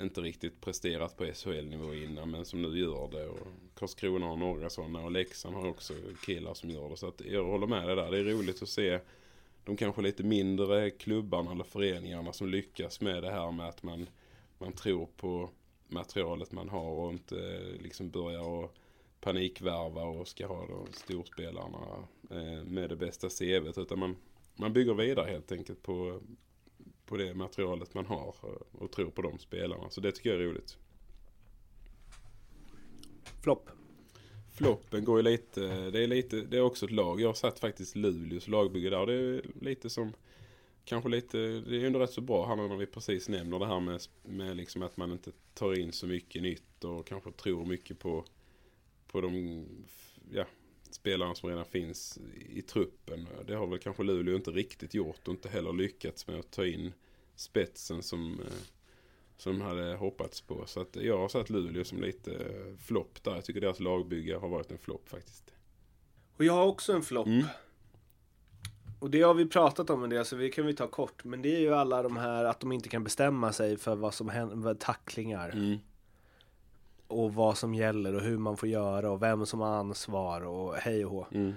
inte 0.00 0.20
riktigt 0.20 0.60
presterat 0.60 1.16
på 1.16 1.24
SHL-nivå 1.24 1.94
innan 1.94 2.30
men 2.30 2.44
som 2.44 2.62
nu 2.62 2.78
gör 2.78 3.08
det. 3.10 3.28
Och 3.28 3.46
Karlskrona 3.74 4.26
har 4.26 4.36
några 4.36 4.70
sådana 4.70 5.00
och 5.00 5.12
Leksand 5.12 5.54
har 5.54 5.68
också 5.68 5.94
killar 6.26 6.54
som 6.54 6.70
gör 6.70 6.88
det. 6.88 6.96
Så 6.96 7.08
att 7.08 7.20
jag 7.24 7.44
håller 7.44 7.66
med 7.66 7.86
dig 7.86 7.96
där. 7.96 8.10
Det 8.10 8.18
är 8.18 8.24
roligt 8.24 8.62
att 8.62 8.68
se 8.68 9.00
de 9.64 9.76
kanske 9.76 10.02
lite 10.02 10.22
mindre 10.22 10.90
klubbarna 10.90 11.52
eller 11.52 11.64
föreningarna 11.64 12.32
som 12.32 12.48
lyckas 12.48 13.00
med 13.00 13.22
det 13.22 13.30
här 13.30 13.52
med 13.52 13.68
att 13.68 13.82
man, 13.82 14.06
man 14.58 14.72
tror 14.72 15.08
på 15.16 15.50
materialet 15.88 16.52
man 16.52 16.68
har 16.68 16.90
och 16.90 17.12
inte 17.12 17.36
eh, 17.36 17.82
liksom 17.82 18.10
börjar 18.10 18.42
och 18.42 18.74
panikvärva 19.20 20.02
och 20.02 20.28
ska 20.28 20.46
ha 20.46 20.66
de 20.66 20.92
storspelarna 20.92 21.78
eh, 22.30 22.64
med 22.64 22.88
det 22.88 22.96
bästa 22.96 23.28
CVt 23.28 23.78
utan 23.78 23.98
man, 23.98 24.16
man 24.56 24.72
bygger 24.72 24.94
vidare 24.94 25.30
helt 25.30 25.52
enkelt 25.52 25.82
på, 25.82 26.20
på 27.06 27.16
det 27.16 27.34
materialet 27.34 27.94
man 27.94 28.06
har 28.06 28.34
eh, 28.42 28.82
och 28.82 28.92
tror 28.92 29.10
på 29.10 29.22
de 29.22 29.38
spelarna. 29.38 29.90
Så 29.90 30.00
det 30.00 30.12
tycker 30.12 30.30
jag 30.30 30.40
är 30.40 30.44
roligt. 30.44 30.78
Flopp. 33.42 33.70
Floppen 34.54 35.04
går 35.04 35.16
ju 35.18 35.22
lite, 35.22 35.90
det 35.90 36.02
är 36.02 36.06
lite, 36.06 36.40
det 36.40 36.56
är 36.56 36.60
också 36.60 36.86
ett 36.86 36.92
lag. 36.92 37.20
Jag 37.20 37.28
har 37.28 37.34
satt 37.34 37.58
faktiskt 37.58 37.96
Luleås 37.96 38.48
lagbygge 38.48 38.90
där. 38.90 39.06
Det 39.06 39.14
är 39.14 39.42
lite 39.60 39.90
som, 39.90 40.12
kanske 40.84 41.08
lite, 41.08 41.38
det 41.38 41.76
är 41.76 41.86
ändå 41.86 41.98
rätt 41.98 42.10
så 42.10 42.20
bra 42.20 42.46
här 42.46 42.56
när 42.56 42.76
vi 42.76 42.86
precis 42.86 43.28
nämner 43.28 43.58
det 43.58 43.66
här 43.66 43.80
med, 43.80 44.00
med 44.22 44.56
liksom 44.56 44.82
att 44.82 44.96
man 44.96 45.12
inte 45.12 45.32
tar 45.54 45.78
in 45.78 45.92
så 45.92 46.06
mycket 46.06 46.42
nytt 46.42 46.84
och 46.84 47.06
kanske 47.06 47.32
tror 47.32 47.66
mycket 47.66 47.98
på, 47.98 48.24
på 49.06 49.20
de, 49.20 49.64
ja, 50.30 50.44
spelarna 50.94 51.34
som 51.34 51.48
redan 51.48 51.64
finns 51.64 52.18
i 52.48 52.62
truppen. 52.62 53.28
Det 53.46 53.54
har 53.54 53.66
väl 53.66 53.78
kanske 53.78 54.02
Luleå 54.02 54.36
inte 54.36 54.50
riktigt 54.50 54.94
gjort 54.94 55.28
och 55.28 55.34
inte 55.34 55.48
heller 55.48 55.72
lyckats 55.72 56.26
med 56.26 56.38
att 56.38 56.50
ta 56.50 56.66
in 56.66 56.92
spetsen 57.36 58.02
som 58.02 58.40
eh, 58.40 58.46
som 59.36 59.58
de 59.58 59.64
hade 59.64 59.96
hoppats 59.96 60.40
på. 60.40 60.66
Så 60.66 60.80
att 60.80 60.96
jag 60.96 61.18
har 61.18 61.28
satt 61.28 61.50
Luleå 61.50 61.84
som 61.84 62.00
lite 62.00 62.32
eh, 62.32 62.76
flopp 62.78 63.22
där. 63.22 63.34
Jag 63.34 63.44
tycker 63.44 63.60
deras 63.60 63.80
lagbygge 63.80 64.36
har 64.36 64.48
varit 64.48 64.70
en 64.70 64.78
flopp 64.78 65.08
faktiskt. 65.08 65.54
Och 66.36 66.44
jag 66.44 66.52
har 66.52 66.66
också 66.66 66.92
en 66.92 67.02
flopp. 67.02 67.26
Mm. 67.26 67.44
Och 68.98 69.10
det 69.10 69.22
har 69.22 69.34
vi 69.34 69.46
pratat 69.46 69.90
om 69.90 70.04
en 70.04 70.10
del, 70.10 70.24
så 70.24 70.36
vi 70.36 70.50
kan 70.50 70.66
vi 70.66 70.74
ta 70.74 70.86
kort. 70.86 71.24
Men 71.24 71.42
det 71.42 71.56
är 71.56 71.60
ju 71.60 71.74
alla 71.74 72.02
de 72.02 72.16
här 72.16 72.44
att 72.44 72.60
de 72.60 72.72
inte 72.72 72.88
kan 72.88 73.04
bestämma 73.04 73.52
sig 73.52 73.76
för 73.76 73.94
vad 73.94 74.14
som 74.14 74.28
händer, 74.28 74.74
tacklingar. 74.74 75.50
Mm. 75.50 75.78
Och 77.06 77.34
vad 77.34 77.58
som 77.58 77.74
gäller 77.74 78.14
och 78.14 78.20
hur 78.20 78.38
man 78.38 78.56
får 78.56 78.68
göra 78.68 79.10
och 79.10 79.22
vem 79.22 79.46
som 79.46 79.60
har 79.60 79.68
ansvar 79.68 80.40
och 80.40 80.74
hej 80.74 81.04
och 81.04 81.10
hå. 81.10 81.26
Mm. 81.30 81.54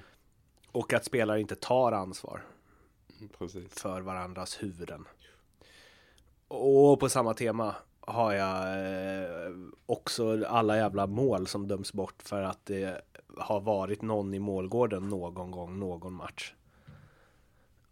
Och 0.72 0.93
att 0.93 1.06
spelare 1.06 1.41
inte 1.41 1.56
tar 1.56 1.91
ansvar 1.91 2.41
Precis. 3.38 3.74
för 3.74 4.02
varandras 4.02 4.64
huvuden. 4.64 5.06
Och 6.48 7.00
på 7.00 7.10
samma 7.10 7.34
tema 7.34 7.76
har 8.00 8.34
jag 8.34 8.58
eh, 8.64 9.52
också 9.86 10.45
alla 10.45 10.78
jävla 10.78 11.08
mål 11.08 11.48
som 11.48 11.68
döms 11.68 11.93
bort 11.93 12.24
för 12.24 12.41
att 12.41 12.66
det 12.66 13.02
har 13.38 13.60
varit 13.60 14.02
någon 14.02 14.34
i 14.34 14.39
målgården 14.39 15.10
någon 15.10 15.52
gång, 15.52 15.80
någon 15.80 16.14
match. 16.14 16.54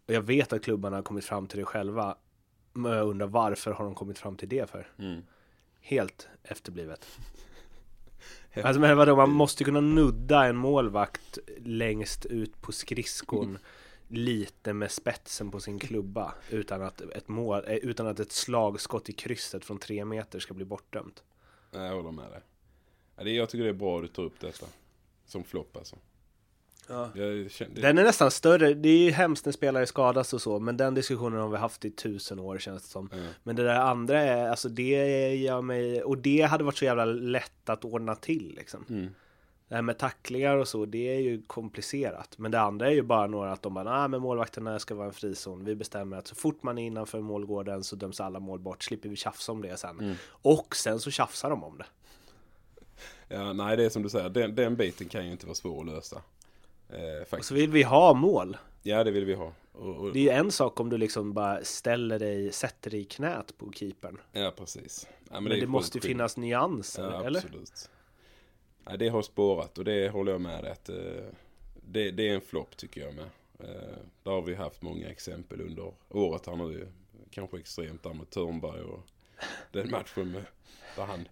Och 0.06 0.14
jag 0.14 0.22
vet 0.22 0.52
att 0.52 0.62
klubbarna 0.64 0.96
har 0.96 1.02
kommit 1.02 1.24
fram 1.24 1.46
till 1.46 1.58
det 1.58 1.64
själva. 1.64 2.16
Men 2.72 2.92
jag 2.92 3.08
undrar 3.08 3.26
varför 3.26 3.70
har 3.70 3.84
de 3.84 3.94
kommit 3.94 4.18
fram 4.18 4.36
till 4.36 4.48
det 4.48 4.70
för? 4.70 4.88
Mm. 4.98 5.22
Helt 5.86 6.28
efterblivet. 6.42 7.06
Alltså 8.62 8.80
men 8.80 8.96
vadå, 8.96 9.16
man 9.16 9.30
måste 9.30 9.64
kunna 9.64 9.80
nudda 9.80 10.46
en 10.46 10.56
målvakt 10.56 11.38
längst 11.58 12.26
ut 12.26 12.60
på 12.62 12.72
skridskon 12.72 13.58
lite 14.08 14.72
med 14.72 14.90
spetsen 14.90 15.50
på 15.50 15.60
sin 15.60 15.78
klubba 15.78 16.34
utan 16.50 16.82
att 16.82 17.00
ett 17.00 17.28
mål, 17.28 17.62
eh, 17.66 17.74
utan 17.74 18.06
att 18.06 18.20
ett 18.20 18.32
slagskott 18.32 19.08
i 19.08 19.12
krysset 19.12 19.64
från 19.64 19.78
tre 19.78 20.04
meter 20.04 20.38
ska 20.38 20.54
bli 20.54 20.64
bortdömt. 20.64 21.24
Jag 21.70 21.94
håller 21.94 22.10
med 22.10 22.42
dig. 23.16 23.36
Jag 23.36 23.48
tycker 23.48 23.64
det 23.64 23.70
är 23.70 23.74
bra 23.74 23.96
att 23.96 24.02
du 24.02 24.08
tar 24.08 24.22
upp 24.22 24.40
detta. 24.40 24.66
Som 25.26 25.44
flopp 25.44 25.76
alltså. 25.76 25.96
Ja. 26.86 27.10
Jag 27.14 27.50
kände, 27.50 27.80
Den 27.80 27.98
är 27.98 28.02
nästan 28.02 28.30
större, 28.30 28.74
det 28.74 28.88
är 28.88 28.98
ju 28.98 29.10
hemskt 29.10 29.44
när 29.44 29.52
spelare 29.52 29.86
skadas 29.86 30.32
och 30.32 30.42
så, 30.42 30.58
men 30.58 30.76
den 30.76 30.94
diskussionen 30.94 31.40
har 31.40 31.48
vi 31.48 31.56
haft 31.56 31.84
i 31.84 31.90
tusen 31.90 32.38
år 32.38 32.58
känns 32.58 32.82
det 32.82 32.88
som. 32.88 33.10
Ja. 33.12 33.18
Men 33.42 33.56
det 33.56 33.62
där 33.62 33.74
andra 33.74 34.20
är, 34.20 34.48
alltså 34.48 34.68
det 34.68 35.34
gör 35.34 35.62
mig, 35.62 36.02
och 36.02 36.18
det 36.18 36.42
hade 36.42 36.64
varit 36.64 36.76
så 36.76 36.84
jävla 36.84 37.04
lätt 37.04 37.68
att 37.68 37.84
ordna 37.84 38.14
till 38.14 38.54
liksom. 38.56 38.84
Mm. 38.88 39.08
Det 39.68 39.74
här 39.74 39.82
med 39.82 39.98
tacklingar 39.98 40.56
och 40.56 40.68
så, 40.68 40.86
det 40.86 41.14
är 41.16 41.20
ju 41.20 41.42
komplicerat. 41.42 42.38
Men 42.38 42.50
det 42.50 42.60
andra 42.60 42.86
är 42.86 42.92
ju 42.92 43.02
bara 43.02 43.26
några 43.26 43.52
att 43.52 43.62
de 43.62 43.74
bara, 43.74 43.98
nej 43.98 44.08
men 44.08 44.20
målvakterna 44.20 44.78
ska 44.78 44.94
vara 44.94 45.06
en 45.06 45.12
frizon. 45.12 45.64
Vi 45.64 45.74
bestämmer 45.74 46.16
att 46.16 46.26
så 46.26 46.34
fort 46.34 46.62
man 46.62 46.78
är 46.78 46.86
innanför 46.86 47.20
målgården 47.20 47.84
så 47.84 47.96
döms 47.96 48.20
alla 48.20 48.40
mål 48.40 48.58
bort, 48.58 48.82
slipper 48.82 49.08
vi 49.08 49.16
tjafsa 49.16 49.52
om 49.52 49.62
det 49.62 49.76
sen. 49.76 50.00
Mm. 50.00 50.14
Och 50.26 50.76
sen 50.76 51.00
så 51.00 51.10
tjafsar 51.10 51.50
de 51.50 51.64
om 51.64 51.78
det. 51.78 51.86
Ja, 53.28 53.52
nej, 53.52 53.76
det 53.76 53.84
är 53.84 53.90
som 53.90 54.02
du 54.02 54.08
säger. 54.08 54.28
Den, 54.28 54.54
den 54.54 54.76
biten 54.76 55.08
kan 55.08 55.26
ju 55.26 55.32
inte 55.32 55.46
vara 55.46 55.54
svår 55.54 55.80
att 55.80 55.86
lösa. 55.86 56.22
Eh, 56.88 57.38
Och 57.38 57.44
så 57.44 57.54
vill 57.54 57.70
vi 57.70 57.82
ha 57.82 58.14
mål. 58.14 58.56
Ja, 58.82 59.04
det 59.04 59.10
vill 59.10 59.24
vi 59.24 59.34
ha. 59.34 59.52
Och, 59.72 59.96
och, 59.96 60.12
Det 60.12 60.18
är 60.18 60.22
ju 60.22 60.30
en 60.30 60.52
sak 60.52 60.80
om 60.80 60.88
du 60.90 60.98
liksom 60.98 61.32
bara 61.32 61.64
ställer 61.64 62.18
dig, 62.18 62.52
sätter 62.52 62.90
dig 62.90 63.00
i 63.00 63.04
knät 63.04 63.58
på 63.58 63.72
keepern. 63.72 64.20
ja, 64.32 64.52
precis. 64.56 65.08
Ja, 65.24 65.34
men 65.34 65.42
Men, 65.42 65.52
det 65.52 65.56
sjukt 65.60 65.70
måste 65.70 65.98
ju 65.98 66.02
finnas 66.02 66.36
nyanser, 66.36 67.02
Ja, 67.02 67.24
eller? 67.24 67.40
absolut. 67.40 67.90
Nej, 68.84 68.98
det 68.98 69.08
har 69.08 69.22
spårat 69.22 69.78
och 69.78 69.84
det 69.84 70.08
håller 70.08 70.32
jag 70.32 70.40
med 70.40 70.64
att 70.64 70.88
eh, 70.88 70.96
det, 71.82 72.10
det 72.10 72.28
är 72.28 72.34
en 72.34 72.40
flopp 72.40 72.76
tycker 72.76 73.00
jag 73.00 73.14
med. 73.14 73.24
Eh, 73.58 73.96
där 74.22 74.30
har 74.30 74.42
vi 74.42 74.54
haft 74.54 74.82
många 74.82 75.08
exempel 75.08 75.60
under 75.60 75.92
året 76.10 76.46
här 76.46 76.56
nu. 76.56 76.88
Kanske 77.30 77.58
extremt 77.58 78.02
där 78.02 78.14
med 78.14 78.30
Törnberg 78.30 78.80
och 78.82 79.00
den 79.72 79.90
matchen 79.90 80.30
med, 80.30 80.44
där 80.96 81.04
han 81.04 81.28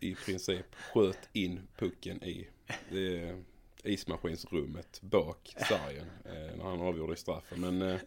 i 0.00 0.14
princip 0.14 0.66
sköt 0.94 1.28
in 1.32 1.60
pucken 1.76 2.22
i 2.24 2.48
det 2.90 3.42
ismaskinsrummet 3.84 5.00
bak 5.02 5.54
sargen 5.68 6.06
eh, 6.24 6.56
när 6.56 6.64
han 6.64 6.80
avgjorde 6.80 7.16
straffen. 7.16 7.60
Men 7.60 7.82
eh, 7.82 8.00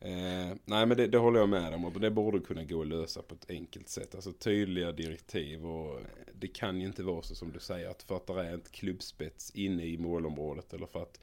Eh, 0.00 0.56
nej 0.64 0.86
men 0.86 0.96
det, 0.96 1.06
det 1.06 1.18
håller 1.18 1.40
jag 1.40 1.48
med 1.48 1.74
om 1.74 1.84
och 1.84 2.00
det 2.00 2.10
borde 2.10 2.40
kunna 2.40 2.64
gå 2.64 2.80
att 2.80 2.86
lösa 2.86 3.22
på 3.22 3.34
ett 3.34 3.50
enkelt 3.50 3.88
sätt. 3.88 4.14
Alltså 4.14 4.32
tydliga 4.32 4.92
direktiv 4.92 5.66
och 5.66 6.00
det 6.32 6.48
kan 6.48 6.80
ju 6.80 6.86
inte 6.86 7.02
vara 7.02 7.22
så 7.22 7.34
som 7.34 7.52
du 7.52 7.60
säger 7.60 7.88
att 7.90 8.02
för 8.02 8.16
att 8.16 8.26
det 8.26 8.32
är 8.32 8.54
ett 8.54 8.72
klubbspets 8.72 9.50
inne 9.50 9.84
i 9.84 9.98
målområdet 9.98 10.72
eller 10.72 10.86
för 10.86 11.02
att 11.02 11.20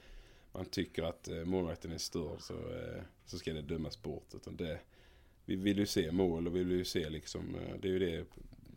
man 0.51 0.65
tycker 0.65 1.03
att 1.03 1.27
eh, 1.27 1.45
målvakten 1.45 1.91
är 1.91 1.97
störd 1.97 2.41
så, 2.41 2.53
eh, 2.53 3.01
så 3.25 3.37
ska 3.37 3.53
det 3.53 3.61
dömas 3.61 4.01
bort. 4.01 4.33
Utan 4.35 4.55
det, 4.55 4.79
vi 5.45 5.55
vill 5.55 5.79
ju 5.79 5.85
se 5.85 6.11
mål 6.11 6.47
och 6.47 6.55
vi 6.55 6.63
vill 6.63 6.77
ju 6.77 6.85
se 6.85 7.09
liksom, 7.09 7.55
eh, 7.55 7.75
det 7.81 7.87
är 7.87 7.91
ju 7.91 7.99
det 7.99 8.25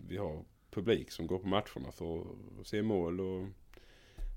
vi 0.09 0.16
har 0.16 0.45
publik 0.70 1.11
som 1.11 1.26
går 1.26 1.39
på 1.39 1.49
matcherna 1.49 1.93
för 1.93 2.20
att 2.61 2.66
se 2.66 2.82
mål 2.82 3.20
och 3.20 3.47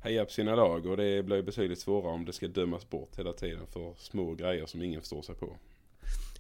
heja 0.02 0.26
på 0.26 0.32
sina 0.32 0.56
lag 0.56 0.86
och 0.86 0.98
det 0.98 1.26
blir 1.26 1.42
betydligt 1.42 1.80
svårare 1.80 2.14
om 2.14 2.26
det 2.26 2.34
ska 2.34 2.48
dömas 2.48 2.90
bort 2.90 3.20
hela 3.20 3.34
tiden 3.34 3.68
för 3.68 3.94
små 3.98 4.34
grejer 4.34 4.66
som 4.66 4.82
ingen 4.82 5.02
förstår 5.02 5.22
sig 5.22 5.36
på. 5.36 5.58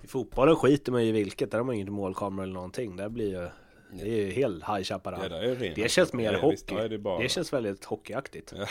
I 0.03 0.07
fotbollen 0.07 0.55
skiter 0.55 0.91
man 0.91 1.03
ju 1.03 1.09
i 1.09 1.12
vilket. 1.12 1.51
Där 1.51 1.57
har 1.57 1.66
man 1.66 1.76
ju 1.76 1.82
inte 1.82 1.91
målkamera 1.91 2.43
eller 2.43 2.53
någonting. 2.53 2.95
Där 2.95 3.09
blir 3.09 3.41
ju... 3.41 3.49
Det 3.93 4.09
är 4.09 4.26
ju 4.26 4.32
helt 4.32 4.64
High 4.64 4.84
Chaparral. 4.84 5.20
Ja, 5.32 5.38
det, 5.38 5.74
det 5.76 5.91
känns 5.91 6.14
mer 6.14 6.34
ja, 6.34 6.39
hockey. 6.39 6.51
visst, 6.51 6.68
det, 6.68 6.97
bara, 6.97 7.22
det 7.22 7.30
känns 7.30 7.53
väldigt 7.53 7.86
hockeyaktigt. 7.86 8.53
Ja. 8.57 8.66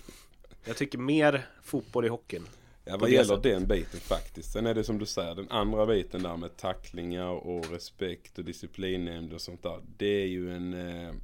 Jag 0.64 0.76
tycker 0.76 0.98
mer 0.98 1.46
fotboll 1.62 2.04
i 2.04 2.08
hockeyn. 2.08 2.46
Ja 2.84 2.96
vad 2.96 3.10
gäller 3.10 3.24
sättet. 3.36 3.42
den 3.42 3.66
biten 3.66 4.00
faktiskt. 4.00 4.52
Sen 4.52 4.66
är 4.66 4.74
det 4.74 4.84
som 4.84 4.98
du 4.98 5.06
säger, 5.06 5.34
den 5.34 5.50
andra 5.50 5.86
biten 5.86 6.22
där 6.22 6.36
med 6.36 6.56
tacklingar 6.56 7.28
och 7.28 7.70
respekt 7.70 8.38
och 8.38 8.44
disciplinnämnd 8.44 9.32
och 9.32 9.40
sånt 9.40 9.62
där. 9.62 9.80
Det 9.96 10.22
är 10.22 10.26
ju 10.26 10.56
en, 10.56 10.74
eh, 10.74 11.14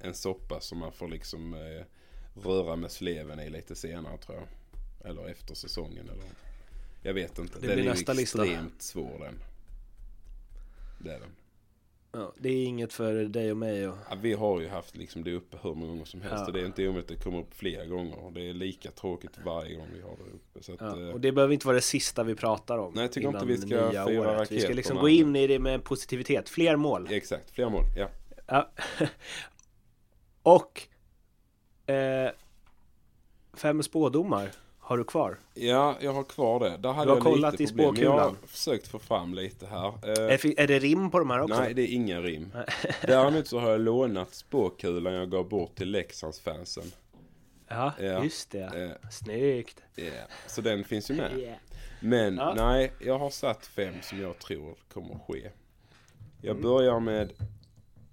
en 0.00 0.14
soppa 0.14 0.60
som 0.60 0.78
man 0.78 0.92
får 0.92 1.08
liksom 1.08 1.54
eh, 1.54 1.86
röra 2.34 2.76
med 2.76 2.90
sleven 2.90 3.40
i 3.40 3.50
lite 3.50 3.74
senare 3.76 4.16
tror 4.18 4.38
jag. 4.38 4.46
Eller 5.10 5.28
efter 5.28 5.54
säsongen 5.54 6.08
eller 6.08 6.24
Jag 7.02 7.14
vet 7.14 7.38
inte. 7.38 7.58
Det 7.60 7.66
den 7.66 7.76
blir 7.76 7.86
är 7.86 7.90
nästa 7.90 8.12
ju 8.12 8.20
lista. 8.20 8.44
extremt 8.44 8.82
svår 8.82 9.18
den. 9.18 9.42
Det 10.98 11.10
är 11.14 11.20
den. 11.20 11.30
Ja, 12.14 12.32
det 12.38 12.48
är 12.48 12.64
inget 12.64 12.92
för 12.92 13.14
dig 13.24 13.50
och 13.50 13.56
mig. 13.56 13.88
Och... 13.88 13.96
Ja, 14.10 14.16
vi 14.22 14.32
har 14.32 14.60
ju 14.60 14.68
haft 14.68 14.96
liksom 14.96 15.24
det 15.24 15.32
uppe 15.32 15.56
hur 15.62 15.74
många 15.74 15.90
gånger 15.90 16.04
som 16.04 16.20
helst. 16.20 16.36
Ja. 16.38 16.46
Och 16.46 16.52
det 16.52 16.60
är 16.60 16.66
inte 16.66 16.88
omöjligt 16.88 17.10
att 17.10 17.16
det 17.18 17.24
kommer 17.24 17.38
upp 17.38 17.54
flera 17.54 17.86
gånger. 17.86 18.30
Det 18.34 18.48
är 18.48 18.52
lika 18.54 18.90
tråkigt 18.90 19.30
varje 19.44 19.76
gång 19.76 19.88
vi 19.94 20.00
har 20.02 20.10
det 20.16 20.30
uppe. 20.34 20.62
Så 20.62 20.72
att, 20.72 20.80
Ja, 20.80 21.00
eh, 21.00 21.08
och 21.08 21.20
det 21.20 21.32
behöver 21.32 21.54
inte 21.54 21.66
vara 21.66 21.74
det 21.74 21.80
sista 21.82 22.22
vi 22.22 22.34
pratar 22.34 22.78
om. 22.78 22.92
Nej, 22.94 23.04
jag 23.04 23.12
tycker 23.12 23.28
inte 23.28 23.46
vi 23.46 23.56
ska 23.56 23.90
fira 23.90 24.04
året. 24.04 24.10
Vi 24.10 24.18
raket 24.20 24.62
ska 24.62 24.72
liksom 24.72 24.96
gå 24.96 25.08
in 25.08 25.36
i 25.36 25.46
det 25.46 25.58
med 25.58 25.84
positivitet. 25.84 26.48
Fler 26.48 26.76
mål. 26.76 27.08
Exakt, 27.10 27.50
flera 27.50 27.68
mål. 27.68 27.84
Ja. 27.96 28.08
Ja. 28.46 28.70
och 30.42 30.82
eh, 31.86 32.30
fem 33.54 33.82
spådomar 33.82 34.50
har 34.78 34.96
du 34.98 35.04
kvar. 35.04 35.38
Ja, 35.54 35.96
jag 36.00 36.12
har 36.12 36.24
kvar 36.24 36.60
det. 36.60 36.76
Där 36.76 36.92
hade 36.92 37.10
har 37.10 37.16
jag 37.16 37.24
kollat 37.24 37.58
lite 37.58 37.62
i 37.74 37.76
problem. 37.76 38.04
Jag 38.04 38.10
har 38.10 38.18
spåkulan. 38.18 38.36
försökt 38.46 38.88
få 38.88 38.98
fram 38.98 39.34
lite 39.34 39.66
här. 39.66 39.92
Är, 40.06 40.30
Eh, 40.30 40.36
fi- 40.36 40.54
är 40.58 40.66
det 40.66 40.78
rim 40.78 41.10
på 41.10 41.18
de 41.18 41.30
här 41.30 41.40
också? 41.40 41.60
nej, 41.60 41.74
det 41.74 41.82
är 41.82 41.94
inga 41.94 42.20
rim. 42.20 42.52
Däremot 43.02 43.46
så 43.46 43.58
har 43.58 43.70
jag 43.70 43.80
lånat 43.80 44.34
spåkulan 44.34 45.12
jag 45.14 45.30
gav 45.30 45.48
bort 45.48 45.74
till 45.74 45.90
Leksandsfansen. 45.90 46.84
Ja, 47.68 47.92
Ja. 48.00 48.24
just 48.24 48.50
det. 48.50 48.98
Eh, 49.02 49.08
Snyggt. 49.10 49.82
yeah. 49.96 50.14
Så 50.46 50.60
den 50.60 50.84
finns 50.84 51.10
ju 51.10 51.14
med. 51.14 51.38
Yeah. 51.38 51.56
Men 52.00 52.36
Ja. 52.36 52.54
nej, 52.56 52.92
jag 53.00 53.18
har 53.18 53.30
satt 53.30 53.66
fem 53.66 53.94
som 54.02 54.20
jag 54.20 54.38
tror 54.38 54.74
kommer 54.92 55.14
att 55.14 55.22
ske. 55.28 55.50
Jag 56.40 56.50
Mm. 56.56 56.62
börjar 56.62 57.00
med 57.00 57.32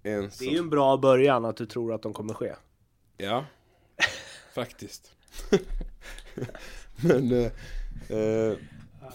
en 0.03 0.21
Det 0.23 0.31
som... 0.31 0.47
är 0.47 0.51
ju 0.51 0.57
en 0.57 0.69
bra 0.69 0.97
början 0.97 1.45
att 1.45 1.57
du 1.57 1.65
tror 1.65 1.93
att 1.93 2.01
de 2.01 2.13
kommer 2.13 2.33
ske. 2.33 2.53
Ja, 3.17 3.45
faktiskt. 4.59 5.15
Men 7.03 7.31
eh, 7.31 7.51
eh, 8.17 8.57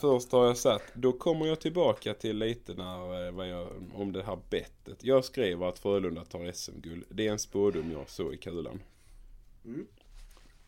först 0.00 0.32
har 0.32 0.46
jag 0.46 0.56
satt, 0.56 0.82
då 0.94 1.12
kommer 1.12 1.46
jag 1.46 1.60
tillbaka 1.60 2.14
till 2.14 2.38
lite 2.38 2.74
när, 2.74 3.26
eh, 3.26 3.32
vad 3.32 3.48
jag, 3.48 3.68
om 3.94 4.12
det 4.12 4.22
här 4.22 4.38
bettet. 4.50 5.04
Jag 5.04 5.24
skrev 5.24 5.62
att 5.62 5.78
Frölunda 5.78 6.24
tar 6.24 6.52
SM-guld. 6.52 7.04
Det 7.08 7.26
är 7.26 7.32
en 7.32 7.38
spådom 7.38 7.92
jag 7.92 8.10
såg 8.10 8.34
i 8.34 8.36
kulan. 8.36 8.80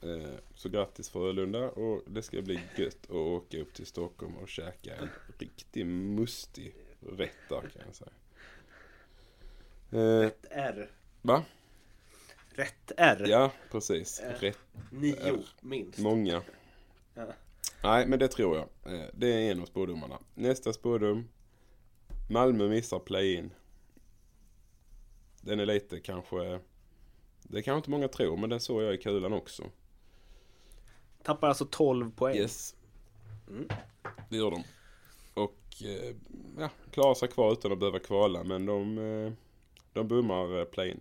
Eh, 0.01 0.35
så 0.55 0.69
grattis 0.69 1.09
Frölunda 1.09 1.71
och 1.71 2.03
det 2.07 2.23
ska 2.23 2.43
bli 2.43 2.61
gött 2.77 3.05
att 3.05 3.11
åka 3.11 3.61
upp 3.61 3.75
till 3.75 3.87
Stockholm 3.87 4.37
och 4.37 4.49
käka 4.49 4.97
en 4.97 5.09
riktigt 5.39 5.87
mustig 5.87 6.75
rätt 7.01 7.49
där 7.49 7.61
kan 7.61 7.83
jag 7.87 7.95
säga. 7.95 8.13
Eh, 9.91 10.31
R. 10.51 10.91
va? 11.23 11.45
Rätt 12.57 12.93
R. 12.97 13.25
Ja, 13.29 13.53
precis. 13.71 14.23
Rätt 14.41 14.59
Nio, 14.91 15.43
minst. 15.61 15.99
Många. 15.99 16.43
Ja. 17.15 17.27
Nej, 17.83 18.07
men 18.07 18.19
det 18.19 18.29
tror 18.29 18.57
jag. 18.57 18.95
Eh, 18.95 19.07
Det 19.15 19.27
är 19.33 19.51
en 19.53 19.61
av 19.61 19.67
spådomarna. 19.67 20.19
Nästa 20.35 20.73
spådom. 20.73 21.29
Malmö 22.31 22.69
missar 22.69 22.99
play-in. 22.99 23.51
Den 25.41 25.61
är 25.61 25.67
lite 25.67 26.01
kanske... 26.01 26.61
Det 27.43 27.63
kanske 27.63 27.77
inte 27.77 27.91
många 27.91 28.09
tror, 28.09 28.37
men 28.37 28.51
den 28.51 28.61
såg 28.61 28.83
jag 28.83 28.95
i 28.95 28.99
kulan 28.99 29.33
också. 29.33 29.63
Tappar 31.23 31.49
alltså 31.49 31.67
12 31.71 32.11
poäng. 32.11 32.37
Yes. 32.37 32.75
Det 34.29 34.37
gör 34.37 34.51
de. 34.51 34.65
Och 35.35 35.59
eh, 35.85 36.15
ja, 36.59 36.71
klarar 36.91 37.15
sig 37.15 37.29
kvar 37.29 37.53
utan 37.53 37.73
att 37.73 37.79
behöva 37.79 37.99
kvala, 37.99 38.45
men 38.45 38.67
de, 38.67 38.99
eh, 38.99 39.33
de 39.93 40.09
bommar 40.09 40.59
eh, 40.59 40.65
play-in. 40.65 41.01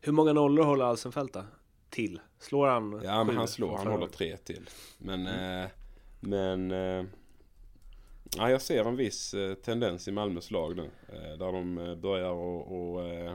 Hur 0.00 0.12
många 0.12 0.32
nollor 0.32 0.64
håller 0.64 0.84
Alsenfelt 0.84 1.32
då? 1.32 1.44
Till? 1.90 2.20
Slår 2.38 2.66
han? 2.66 3.00
Ja, 3.04 3.24
men 3.24 3.36
han 3.36 3.48
slår. 3.48 3.76
Han 3.76 3.86
håller 3.86 4.06
tre 4.06 4.36
till. 4.36 4.68
Men, 4.98 5.26
eh, 5.26 5.70
men 6.20 6.70
eh, 6.70 7.04
ja, 8.36 8.50
jag 8.50 8.62
ser 8.62 8.84
en 8.84 8.96
viss 8.96 9.34
eh, 9.34 9.54
tendens 9.54 10.08
i 10.08 10.12
Malmös 10.12 10.50
lag 10.50 10.76
nu. 10.76 10.90
Eh, 11.08 11.38
där 11.38 11.52
de 11.52 11.78
eh, 11.78 11.94
börjar 11.94 12.30
och, 12.30 12.92
och 12.92 13.04
eh, 13.04 13.34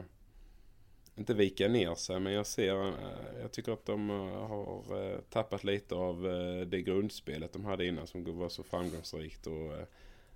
inte 1.16 1.34
vika 1.34 1.68
ner 1.68 1.96
sig. 1.96 2.20
Men 2.20 2.34
jag 2.34 2.48
ser, 2.48 2.94
jag 3.42 3.52
tycker 3.52 3.72
att 3.72 3.86
de 3.86 4.10
har 4.10 5.22
tappat 5.30 5.64
lite 5.64 5.96
av 5.96 6.22
det 6.68 6.82
grundspelet 6.82 7.54
de 7.54 7.66
hade 7.66 7.86
innan 7.86 8.08
som 8.08 8.38
var 8.38 8.50
så 8.50 8.64
framgångsrikt. 8.64 9.48
Och, 9.48 9.72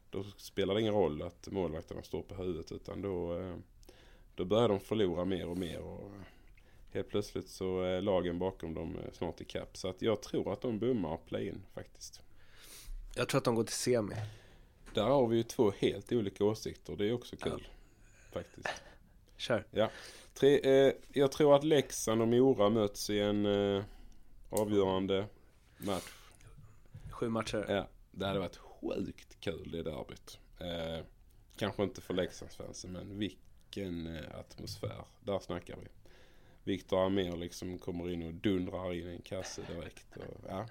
då 0.09 0.23
spelar 0.23 0.73
det 0.73 0.81
ingen 0.81 0.93
roll 0.93 1.21
att 1.21 1.47
målvakterna 1.51 2.03
står 2.03 2.21
på 2.21 2.35
huvudet 2.35 2.71
utan 2.71 3.01
då, 3.01 3.41
då 4.37 4.45
börjar 4.45 4.69
de 4.69 4.79
förlora 4.79 5.25
mer 5.25 5.47
och 5.47 5.57
mer. 5.57 5.79
Och, 5.79 6.11
Helt 6.91 7.09
plötsligt 7.09 7.47
så 7.47 7.81
är 7.81 8.01
lagen 8.01 8.39
bakom 8.39 8.73
dem 8.73 8.95
eh, 8.95 9.11
snart 9.13 9.41
i 9.41 9.45
kapp. 9.45 9.77
Så 9.77 9.89
att 9.89 10.01
jag 10.01 10.21
tror 10.21 10.53
att 10.53 10.61
de 10.61 10.79
bommar 10.79 11.17
play-in 11.17 11.63
faktiskt. 11.73 12.21
Jag 13.15 13.29
tror 13.29 13.37
att 13.37 13.45
de 13.45 13.55
går 13.55 13.63
till 13.63 13.75
semi. 13.75 14.15
Där 14.93 15.03
har 15.03 15.27
vi 15.27 15.37
ju 15.37 15.43
två 15.43 15.71
helt 15.77 16.11
olika 16.11 16.43
åsikter. 16.43 16.95
Det 16.95 17.05
är 17.05 17.13
också 17.13 17.35
kul. 17.35 17.67
Faktiskt. 18.31 18.67
Kör. 19.37 19.65
Ja. 19.71 19.89
Tre, 20.33 20.59
eh, 20.59 20.93
jag 21.13 21.31
tror 21.31 21.55
att 21.55 21.63
Leksand 21.63 22.21
och 22.21 22.27
Mora 22.27 22.69
möts 22.69 23.09
i 23.09 23.19
en 23.19 23.45
eh, 23.45 23.83
avgörande 24.49 25.25
match. 25.77 26.13
Sju 27.11 27.29
matcher. 27.29 27.65
Ja, 27.69 27.87
det 28.11 28.25
hade 28.25 28.39
varit 28.39 28.57
sjukt 28.57 29.39
kul 29.39 29.71
det 29.71 29.83
derbyt. 29.83 30.39
Eh, 30.59 31.05
kanske 31.57 31.83
inte 31.83 32.01
för 32.01 32.13
Leksandsfansen 32.13 32.91
men 32.91 33.17
vilken 33.17 33.46
vilken 33.77 34.15
eh, 34.15 34.39
atmosfär. 34.39 35.05
Där 35.23 35.39
snackar 35.39 35.75
vi. 35.75 35.87
Viktor 36.63 37.05
Amir 37.05 37.37
liksom 37.37 37.77
kommer 37.77 38.09
in 38.09 38.27
och 38.27 38.33
dundrar 38.33 38.93
in 38.93 39.07
en 39.07 39.21
kasse 39.21 39.61
direkt. 39.61 40.17
Och, 40.17 40.45
ja. 40.49 40.67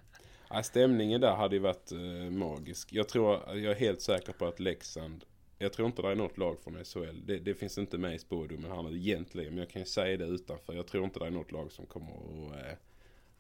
Ja, 0.51 0.63
stämningen 0.63 1.21
där 1.21 1.35
hade 1.35 1.57
ju 1.57 1.63
varit 1.63 1.93
eh, 1.93 2.31
magisk. 2.31 2.93
Jag 2.93 3.09
tror, 3.09 3.33
jag 3.47 3.65
är 3.65 3.75
helt 3.75 4.01
säker 4.01 4.33
på 4.33 4.47
att 4.47 4.61
Leksand 4.61 5.25
jag 5.59 5.73
tror 5.73 5.87
inte 5.87 6.03
det 6.03 6.09
är 6.09 6.15
något 6.15 6.39
lag 6.39 6.59
från 6.61 6.85
SHL. 6.85 7.27
Det, 7.27 7.39
det 7.39 7.55
finns 7.55 7.79
inte 7.79 7.99
med 7.99 8.15
i 8.15 8.19
spådomen 8.19 8.71
här 8.71 8.83
nu 8.83 8.97
egentligen. 8.97 9.51
Men 9.51 9.59
jag 9.59 9.71
kan 9.71 9.83
ju 9.83 9.87
säga 9.87 10.17
det 10.17 10.25
utanför. 10.25 10.75
Jag 10.75 10.87
tror 10.87 11.05
inte 11.05 11.19
det 11.19 11.27
är 11.27 11.31
något 11.31 11.53
lag 11.53 11.73
som 11.73 11.87
kommer 11.87 12.13
att 12.13 12.65
eh, 12.65 12.79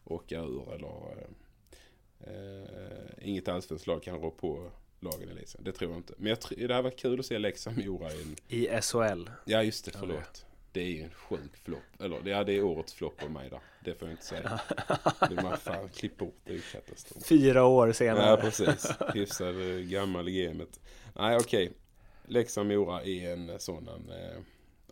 åka 0.04 0.40
ur 0.40 0.74
eller 0.74 1.26
eh, 2.20 2.32
eh, 2.34 3.28
inget 3.28 3.48
allsvenskt 3.48 3.86
lag 3.86 4.02
kan 4.02 4.18
rå 4.18 4.30
på 4.30 4.70
lagen 5.00 5.28
i 5.30 5.34
Leksand. 5.34 5.64
Det 5.64 5.72
tror 5.72 5.90
jag 5.90 5.98
inte. 5.98 6.14
Men 6.16 6.28
jag 6.28 6.38
tr- 6.38 6.66
det 6.68 6.74
hade 6.74 6.82
varit 6.82 6.98
kul 6.98 7.20
att 7.20 7.26
se 7.26 7.38
Leksand-Mora 7.38 8.12
i 8.12 8.22
en... 8.22 8.36
I 8.48 8.80
SHL. 8.82 9.30
Ja 9.44 9.62
just 9.62 9.84
det, 9.84 9.90
förlåt. 9.98 10.46
Det 10.72 10.80
är 10.80 10.86
ju 10.90 11.02
en 11.02 11.10
sjuk 11.10 11.56
flopp. 11.64 12.00
Eller 12.00 12.20
ja, 12.24 12.44
det 12.44 12.52
är 12.52 12.62
årets 12.62 12.94
flopp 12.94 13.22
av 13.22 13.30
mig 13.30 13.50
där. 13.50 13.60
Det 13.84 13.94
får 13.94 14.08
jag 14.08 14.12
inte 14.12 14.26
säga. 14.26 14.60
Det 15.28 15.42
man 15.42 15.58
fan 15.58 15.88
klipp 15.88 16.16
bort, 16.18 16.36
det 16.44 16.50
är 16.50 16.56
ju 16.56 16.62
katastrof. 16.72 17.26
Fyra 17.26 17.64
år 17.64 17.92
senare. 17.92 18.30
Ja 18.30 18.36
precis. 18.36 18.90
Hyfsad 19.14 19.60
eh, 19.60 19.76
gammal 19.76 20.28
i 20.28 20.44
gamet. 20.44 20.80
Nej 21.14 21.36
okej. 21.36 21.72
Leksand-Mora 22.26 23.02
är 23.02 23.32
en 23.32 23.60
sån 23.60 23.88
eh, 23.88 24.42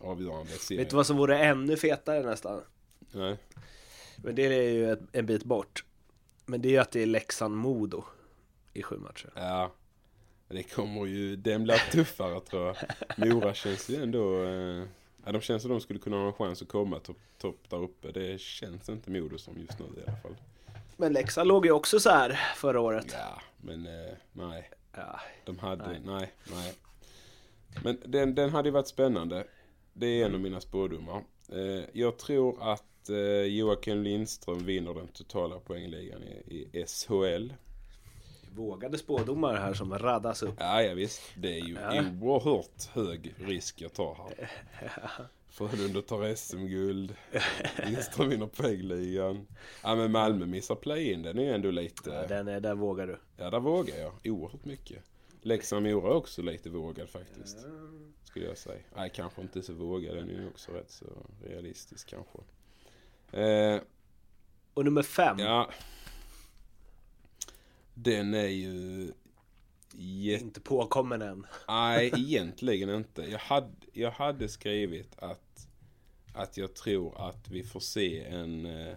avgörande 0.01 0.51
serie. 0.51 0.81
Vet 0.81 0.89
du 0.89 0.95
vad 0.95 1.07
som 1.07 1.17
vore 1.17 1.39
ännu 1.39 1.77
fetare 1.77 2.23
nästan? 2.23 2.61
Nej. 3.11 3.37
Men 4.17 4.35
det 4.35 4.45
är 4.45 4.71
ju 4.71 4.91
ett, 4.91 4.99
en 5.11 5.25
bit 5.25 5.43
bort. 5.43 5.85
Men 6.45 6.61
det 6.61 6.67
är 6.67 6.71
ju 6.71 6.77
att 6.77 6.91
det 6.91 7.01
är 7.01 7.05
Leksand-Modo 7.05 8.03
i 8.73 8.83
sju 8.83 8.97
matcher. 8.97 9.31
Ja. 9.35 9.71
Det 10.47 10.63
kommer 10.63 11.05
ju, 11.05 11.35
den 11.35 11.63
blir 11.63 11.91
tuffare 11.91 12.39
tror 12.39 12.65
jag. 12.65 12.75
Mora 13.27 13.53
känns 13.53 13.89
ju 13.89 14.03
ändå, 14.03 14.43
eh, 14.43 14.83
ja, 15.25 15.31
de 15.31 15.41
känns 15.41 15.61
som 15.61 15.71
de 15.71 15.81
skulle 15.81 15.99
kunna 15.99 16.17
ha 16.17 16.27
en 16.27 16.33
chans 16.33 16.61
att 16.61 16.67
komma 16.67 16.99
topp 16.99 17.17
top 17.37 17.69
där 17.69 17.83
uppe. 17.83 18.11
Det 18.11 18.41
känns 18.41 18.89
inte 18.89 19.11
Modo 19.11 19.37
som 19.37 19.59
just 19.59 19.79
nu 19.79 19.85
i 19.85 20.03
alla 20.07 20.17
fall. 20.17 20.35
Men 20.97 21.13
Leksand 21.13 21.47
låg 21.47 21.65
ju 21.65 21.71
också 21.71 21.99
så 21.99 22.09
här 22.09 22.39
förra 22.55 22.79
året. 22.79 23.05
Ja, 23.13 23.41
men 23.57 23.85
eh, 23.85 24.13
nej. 24.33 24.69
Ja. 24.91 25.19
De 25.45 25.59
hade, 25.59 25.87
Nej. 25.87 26.01
nej, 26.05 26.33
nej. 26.51 26.73
Men 27.83 27.97
den, 28.05 28.35
den 28.35 28.49
hade 28.49 28.67
ju 28.67 28.73
varit 28.73 28.87
spännande. 28.87 29.47
Det 29.93 30.05
är 30.07 30.25
en 30.25 30.33
av 30.33 30.39
mina 30.39 30.61
spådomar. 30.61 31.23
Eh, 31.51 31.83
jag 31.93 32.17
tror 32.17 32.71
att 32.71 33.09
eh, 33.09 33.17
Joakim 33.43 34.03
Lindström 34.03 34.65
vinner 34.65 34.93
den 34.93 35.07
totala 35.07 35.59
poängligan 35.59 36.23
i, 36.23 36.67
i 36.73 36.85
SHL. 36.87 37.53
Vågade 38.55 38.97
spådomar 38.97 39.55
här 39.55 39.73
som 39.73 39.97
radas 39.99 40.43
upp. 40.43 40.55
Ja, 40.59 40.81
ja 40.83 40.93
visst. 40.93 41.21
Det 41.37 41.59
är 41.59 41.65
ju 41.65 41.73
Ja. 41.73 42.03
oerhört 42.21 42.85
hög 42.93 43.33
risk 43.37 43.81
jag 43.81 43.93
tar 43.93 44.15
här. 44.15 44.49
Frölunda 45.49 46.01
tar 46.01 46.35
SM-guld. 46.35 47.15
Lindström 47.85 48.29
vinner 48.29 48.47
poängligan. 48.47 49.47
Ja, 49.83 49.95
men 49.95 50.11
Malmö 50.11 50.45
missar 50.45 50.75
play-in. 50.75 51.21
Den 51.21 51.37
är 51.39 51.43
ju 51.43 51.49
ändå 51.51 51.71
lite... 51.71 52.09
Ja, 52.09 52.27
den 52.27 52.47
är, 52.47 52.59
där 52.59 52.75
vågar 52.75 53.07
du. 53.07 53.19
Ja, 53.37 53.49
där 53.49 53.59
vågar 53.59 53.97
jag 53.97 54.11
oerhört 54.23 54.65
mycket. 54.65 55.03
Leksand-Mora 55.41 56.07
är 56.09 56.13
också 56.15 56.41
lite 56.41 56.69
vågad 56.69 57.09
faktiskt. 57.09 57.57
Skulle 58.23 58.45
jag 58.45 58.57
säga. 58.57 58.81
Nej, 58.95 59.11
kanske 59.15 59.41
inte 59.41 59.61
så 59.61 59.73
vågad. 59.73 60.15
Den 60.17 60.29
är 60.29 60.33
ju 60.33 60.47
också 60.47 60.71
rätt 60.71 60.91
så 60.91 61.05
realistisk 61.47 62.09
kanske. 62.09 62.39
Eh, 63.41 63.81
Och 64.73 64.85
nummer 64.85 65.03
fem. 65.03 65.39
ja. 65.39 65.69
Den 67.95 68.33
är 68.33 68.47
ju... 68.47 69.11
Jätte... 69.97 70.43
Inte 70.45 70.61
påkommen 70.61 71.21
än. 71.21 71.45
Nej, 71.67 72.11
egentligen 72.15 72.89
inte. 72.89 73.21
Jag 73.21 73.39
hade, 73.39 73.71
jag 73.93 74.11
hade 74.11 74.47
skrivit 74.49 75.15
att, 75.19 75.67
att 76.33 76.57
jag 76.57 76.73
tror 76.73 77.29
att 77.29 77.49
vi 77.49 77.63
får 77.63 77.79
se 77.79 78.23
en... 78.23 78.65
eh, 78.65 78.95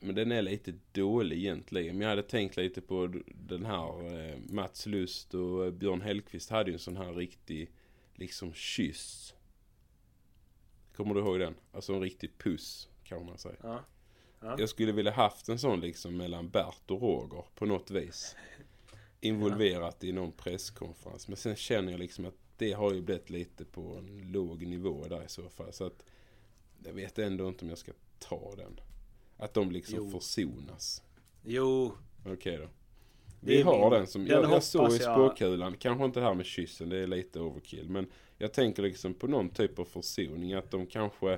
Men 0.00 0.14
den 0.14 0.32
är 0.32 0.42
lite 0.42 0.74
dålig 0.92 1.36
egentligen. 1.38 1.94
Men 1.98 2.02
jag 2.02 2.08
hade 2.08 2.22
tänkt 2.22 2.56
lite 2.56 2.80
på 2.80 3.12
den 3.34 3.66
här 3.66 4.16
eh, 4.18 4.38
Mats 4.48 4.86
Lust 4.86 5.34
och 5.34 5.72
Björn 5.72 6.00
Hellkvist 6.00 6.50
hade 6.50 6.70
ju 6.70 6.74
en 6.74 6.78
sån 6.78 6.96
här 6.96 7.12
riktig 7.12 7.70
liksom 8.14 8.54
kyss. 8.54 9.34
Kommer 10.96 11.14
du 11.14 11.20
ihåg 11.20 11.38
den? 11.40 11.54
Alltså 11.72 11.94
en 11.94 12.00
riktig 12.00 12.38
puss 12.38 12.88
kan 13.04 13.26
man 13.26 13.38
säga. 13.38 13.56
Ja. 13.62 13.84
Jag 14.40 14.68
skulle 14.68 14.92
vilja 14.92 15.12
haft 15.12 15.48
en 15.48 15.58
sån 15.58 15.80
liksom 15.80 16.16
mellan 16.16 16.48
Bert 16.48 16.90
och 16.90 17.00
Roger 17.02 17.44
på 17.54 17.66
något 17.66 17.90
vis. 17.90 18.36
Involverat 19.20 20.04
i 20.04 20.12
någon 20.12 20.32
presskonferens. 20.32 21.28
Men 21.28 21.36
sen 21.36 21.56
känner 21.56 21.92
jag 21.92 21.98
liksom 21.98 22.24
att 22.26 22.34
det 22.56 22.72
har 22.72 22.92
ju 22.94 23.02
blivit 23.02 23.30
lite 23.30 23.64
på 23.64 23.80
en 23.98 24.32
låg 24.32 24.66
nivå 24.66 25.04
där 25.08 25.24
i 25.24 25.28
så 25.28 25.48
fall. 25.48 25.72
Så 25.72 25.84
att 25.86 26.04
jag 26.84 26.92
vet 26.92 27.18
ändå 27.18 27.48
inte 27.48 27.64
om 27.64 27.68
jag 27.68 27.78
ska 27.78 27.92
ta 28.18 28.54
den. 28.56 28.80
Att 29.36 29.54
de 29.54 29.70
liksom 29.70 29.96
Jo. 29.98 30.10
försonas. 30.10 31.02
Jo, 31.44 31.92
Okej 32.26 32.56
då. 32.56 32.62
Det 33.40 33.56
Vi 33.56 33.62
har 33.62 33.80
min- 33.80 33.90
den 33.90 34.06
som, 34.06 34.24
den 34.24 34.42
jag, 34.42 34.50
jag 34.52 34.62
såg 34.62 34.92
i 34.92 34.96
jag- 34.96 35.02
spåkulan, 35.02 35.74
kanske 35.78 36.04
inte 36.04 36.20
här 36.20 36.34
med 36.34 36.46
kyssen, 36.46 36.88
det 36.88 36.98
är 36.98 37.06
lite 37.06 37.40
overkill. 37.40 37.88
Men 37.90 38.06
jag 38.38 38.52
tänker 38.52 38.82
liksom 38.82 39.14
på 39.14 39.26
någon 39.26 39.48
typ 39.50 39.78
av 39.78 39.84
försoning, 39.84 40.52
att 40.54 40.70
de 40.70 40.86
kanske 40.86 41.28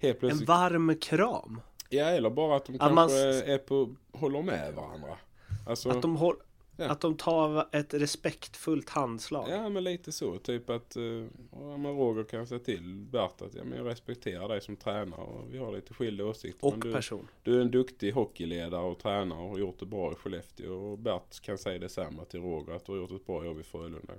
helt 0.00 0.14
en 0.14 0.20
plötsligt... 0.20 0.48
varm 0.48 0.96
kram. 0.98 1.60
Ja, 1.88 2.04
eller 2.04 2.30
bara 2.30 2.56
att 2.56 2.64
de 2.64 2.72
Att 2.74 2.80
kanske 2.80 2.94
man- 2.94 3.10
är 3.54 3.58
på, 3.58 3.94
håller 4.12 4.42
med 4.42 4.74
varandra. 4.74 5.18
Alltså, 5.66 5.88
Att 5.90 6.02
de, 6.02 6.16
håll, 6.16 6.36
Ja. 6.76 6.88
att 6.90 7.00
de 7.00 7.16
tar 7.16 7.68
ett 7.72 7.94
respektfullt 7.94 8.88
handslag. 8.90 9.48
Ja, 9.50 9.68
men 9.68 9.84
lite 9.84 10.12
så. 10.12 10.38
Typ 10.38 10.70
att 10.70 10.96
uh, 10.96 11.24
men 11.52 11.86
Roger 11.86 12.24
kan 12.24 12.46
säga 12.46 12.58
till 12.58 12.94
Bert 13.10 13.42
att 13.42 13.54
ja, 13.54 13.64
men 13.64 13.78
jag 13.78 13.86
respekterar 13.86 14.48
dig 14.48 14.60
som 14.60 14.76
tränare 14.76 15.20
och 15.20 15.54
vi 15.54 15.58
har 15.58 15.72
lite 15.72 15.94
skilda 15.94 16.24
åsikter. 16.24 16.66
Och 16.66 16.78
du, 16.78 16.92
person. 16.92 17.28
du 17.42 17.56
är 17.56 17.60
en 17.60 17.70
duktig 17.70 18.12
hockeyledare 18.12 18.82
och 18.82 18.98
tränare 18.98 19.40
och 19.40 19.48
har 19.48 19.58
gjort 19.58 19.78
det 19.80 19.86
bra 19.86 20.12
i 20.12 20.14
Skellefteå. 20.14 20.72
Och 20.74 20.98
Bert 20.98 21.40
kan 21.40 21.58
säga 21.58 21.78
detsamma 21.78 22.24
till 22.24 22.40
Roger 22.40 22.72
att 22.72 22.84
du 22.86 22.92
har 22.92 22.98
gjort 22.98 23.12
ett 23.12 23.26
bra 23.26 23.44
jobb 23.44 23.60
i 23.60 23.62
Frölunda. 23.62 24.12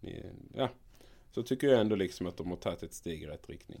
Ni, 0.00 0.22
ja. 0.54 0.68
Så 1.30 1.42
tycker 1.42 1.66
jag 1.68 1.80
ändå 1.80 1.96
liksom 1.96 2.26
att 2.26 2.36
de 2.36 2.50
har 2.50 2.56
tagit 2.56 2.82
ett 2.82 2.94
steg 2.94 3.22
i 3.22 3.26
rätt 3.26 3.48
riktning. 3.48 3.80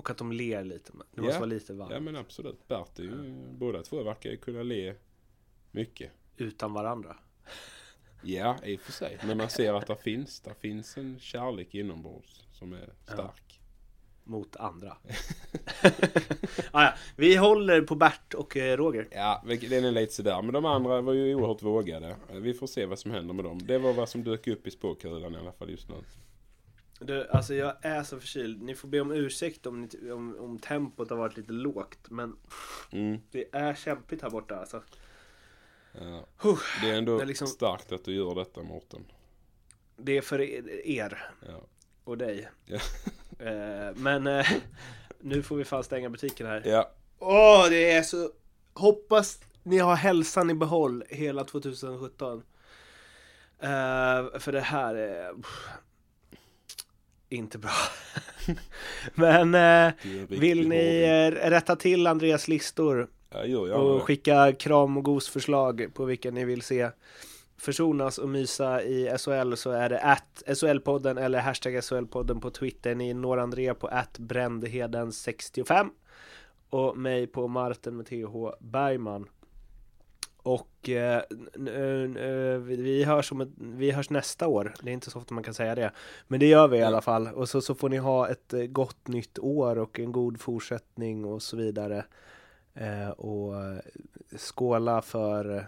Och 0.00 0.10
att 0.10 0.18
de 0.18 0.32
ler 0.32 0.64
lite. 0.64 0.92
Det 1.14 1.20
måste 1.20 1.34
Ja. 1.34 1.38
vara 1.40 1.46
lite 1.50 1.72
varmt. 1.72 1.92
Ja 1.92 2.00
men 2.00 2.16
absolut. 2.16 2.68
Bert 2.68 2.98
är 2.98 3.02
ju, 3.02 3.34
båda 3.58 3.82
två 3.82 4.02
verkar 4.02 4.30
ju 4.30 4.36
kunna 4.36 4.62
le 4.62 4.94
mycket. 5.70 6.10
Utan 6.36 6.72
varandra. 6.72 7.16
Ja, 8.22 8.56
i 8.64 8.76
och 8.76 8.80
för 8.80 8.92
sig. 8.92 9.18
Men 9.26 9.36
man 9.38 9.50
ser 9.50 9.74
att 9.74 9.86
det 9.86 9.96
finns, 9.96 10.40
där 10.40 10.54
finns 10.54 10.96
en 10.96 11.18
kärlek 11.18 11.74
inombords 11.74 12.44
som 12.52 12.72
är 12.72 12.88
stark. 13.04 13.60
Mot 14.24 14.56
andra. 14.56 14.96
ah, 16.70 16.82
ja. 16.84 16.94
Vi 17.16 17.36
håller 17.36 17.82
på 17.82 17.94
Bert 17.94 18.34
och 18.34 18.56
eh, 18.56 18.76
Roger. 18.76 19.08
Ja, 19.10 19.42
den 19.46 19.84
är 19.84 19.92
lite 19.92 20.12
sådär. 20.12 20.42
Men 20.42 20.52
de 20.52 20.64
andra 20.64 21.00
var 21.00 21.12
ju 21.12 21.34
oerhört 21.34 21.62
vågade. 21.62 22.16
Vi 22.32 22.54
får 22.54 22.66
se 22.66 22.86
vad 22.86 22.98
som 22.98 23.10
händer 23.10 23.34
med 23.34 23.44
dem. 23.44 23.66
Det 23.66 23.78
var 23.78 23.92
vad 23.92 24.08
som 24.08 24.24
dök 24.24 24.46
upp 24.46 24.66
i 24.66 24.70
spåkulan 24.70 25.34
i 25.34 25.38
alla 25.38 25.52
fall 25.52 25.70
just 25.70 25.88
nu. 25.88 25.94
Du, 27.02 27.28
alltså 27.28 27.54
jag 27.54 27.76
är 27.82 28.02
så 28.02 28.20
förkyld. 28.20 28.62
Ni 28.62 28.74
får 28.74 28.88
be 28.88 29.00
om 29.00 29.12
ursäkt 29.12 29.66
om, 29.66 29.80
ni, 29.80 30.10
om, 30.10 30.36
om 30.40 30.58
tempot 30.58 31.10
har 31.10 31.16
varit 31.16 31.36
lite 31.36 31.52
lågt. 31.52 31.98
Men 32.10 32.36
Mm. 32.92 33.20
det 33.30 33.48
är 33.54 33.74
kämpigt 33.74 34.22
här 34.22 34.30
borta 34.30 34.56
alltså. 34.56 34.82
Ja. 35.92 36.26
Det 36.82 36.90
är 36.90 36.94
ändå 36.94 37.16
Det 37.16 37.22
är 37.22 37.26
liksom- 37.26 37.46
starkt 37.48 37.92
att 37.92 38.04
du 38.04 38.14
gör 38.14 38.34
detta 38.34 38.62
Mårten. 38.62 39.04
Det 39.96 40.16
är 40.16 40.20
för 40.20 40.40
er- 40.84 41.30
Ja. 41.48 41.60
och 42.04 42.18
dig. 42.18 42.48
Ja. 42.64 42.78
Eh, 43.38 43.94
men 43.96 44.26
eh, 44.26 44.46
nu 45.20 45.42
får 45.42 45.56
vi 45.56 45.64
fan 45.64 45.84
stänga 45.84 46.10
butiken 46.10 46.46
här. 46.46 46.62
ja. 46.66 46.90
Åh, 47.18 47.66
det 47.70 47.90
är 47.90 48.02
så... 48.02 48.30
Hoppas 48.74 49.40
ni 49.62 49.78
har 49.78 49.94
hälsan 49.96 50.50
i 50.50 50.54
behåll 50.54 51.04
hela 51.08 51.44
2017. 51.44 52.42
Eh, 53.58 54.38
för 54.38 54.52
det 54.52 54.60
här 54.60 54.94
är... 54.94 55.32
inte 57.30 57.58
bra. 57.58 57.70
Men 59.14 59.54
eh, 59.54 59.94
vill 60.28 60.68
ni 60.68 61.02
eh, 61.02 61.50
rätta 61.50 61.76
till 61.76 62.06
Andreas 62.06 62.48
listor 62.48 63.08
Ja, 63.30 63.44
gör 63.44 63.66
gärna 63.66 63.80
och 63.80 64.02
skicka 64.02 64.52
kram 64.52 64.96
och 64.96 65.04
gosförslag 65.04 65.90
på 65.94 66.04
vilka 66.04 66.30
ni 66.30 66.44
vill 66.44 66.62
se 66.62 66.90
försonas 67.56 68.18
och 68.18 68.28
mysa 68.28 68.82
i 68.82 69.18
SHL 69.18 69.54
så 69.54 69.70
är 69.70 69.88
det 69.88 70.00
att 70.00 70.42
SHL-podden 70.46 71.20
eller 71.20 71.40
hashtag 71.40 71.74
SHL-podden 71.74 72.40
på 72.40 72.50
Twitter. 72.50 72.94
Ni 72.94 73.14
når 73.14 73.38
Andrea 73.38 73.74
på 73.74 73.86
att 73.86 74.18
Brändheden65 74.18 75.90
och 76.70 76.96
mig 76.96 77.26
på 77.26 77.48
Martin 77.48 77.96
med 77.96 78.06
TH 78.06 78.56
Bergman. 78.60 79.26
Och 80.42 80.88
eh, 80.88 81.16
eh, 81.16 82.58
vi- 82.58 82.76
vi, 82.82 83.04
hörs 83.04 83.32
om 83.32 83.40
ett, 83.40 83.48
vi 83.56 83.90
hörs 83.90 84.10
nästa 84.10 84.48
år. 84.48 84.74
Det 84.82 84.90
är 84.90 84.94
inte 84.94 85.10
så 85.10 85.18
ofta 85.18 85.34
man 85.34 85.44
kan 85.44 85.54
säga 85.54 85.74
det. 85.74 85.90
Men 86.28 86.40
det 86.40 86.46
gör 86.46 86.68
vi 86.68 86.76
i 86.76 86.80
Ja. 86.80 86.86
alla 86.86 87.00
fall. 87.00 87.28
Och 87.28 87.48
så, 87.48 87.60
så 87.60 87.74
får 87.74 87.88
ni 87.88 87.96
ha 87.96 88.28
ett 88.28 88.52
eh, 88.52 88.60
gott 88.62 89.08
nytt 89.08 89.38
år 89.38 89.78
och 89.78 90.00
en 90.00 90.12
god 90.12 90.40
fortsättning 90.40 91.24
och 91.24 91.42
så 91.42 91.56
vidare. 91.56 92.04
Eh, 92.74 93.10
och 93.10 93.54
skåla 94.38 95.02
för, 95.02 95.66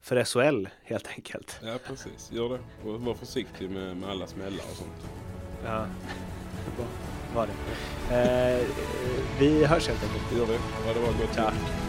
för 0.00 0.24
SHL 0.24 0.68
helt 0.82 1.08
enkelt. 1.08 1.60
Ja, 1.64 1.78
precis. 1.86 2.32
Gör 2.32 2.48
det. 2.48 2.88
Och 2.90 3.00
var 3.00 3.14
försiktig 3.14 3.70
med, 3.70 3.96
med 3.96 4.10
alla 4.10 4.26
smällar 4.26 4.64
och 4.70 4.76
sånt. 4.76 5.06
Ja, 5.64 5.86
var 7.34 7.46
det. 7.46 7.52
Eh, 8.14 8.66
vi 9.40 9.64
hörs 9.64 9.88
helt 9.88 10.02
enkelt. 10.02 10.38
Gör 10.38 10.46
det. 10.46 10.58
Ha 10.86 10.94
det 10.94 11.00
bra. 11.00 11.08
Gott 11.26 11.36
nytt. 11.36 11.85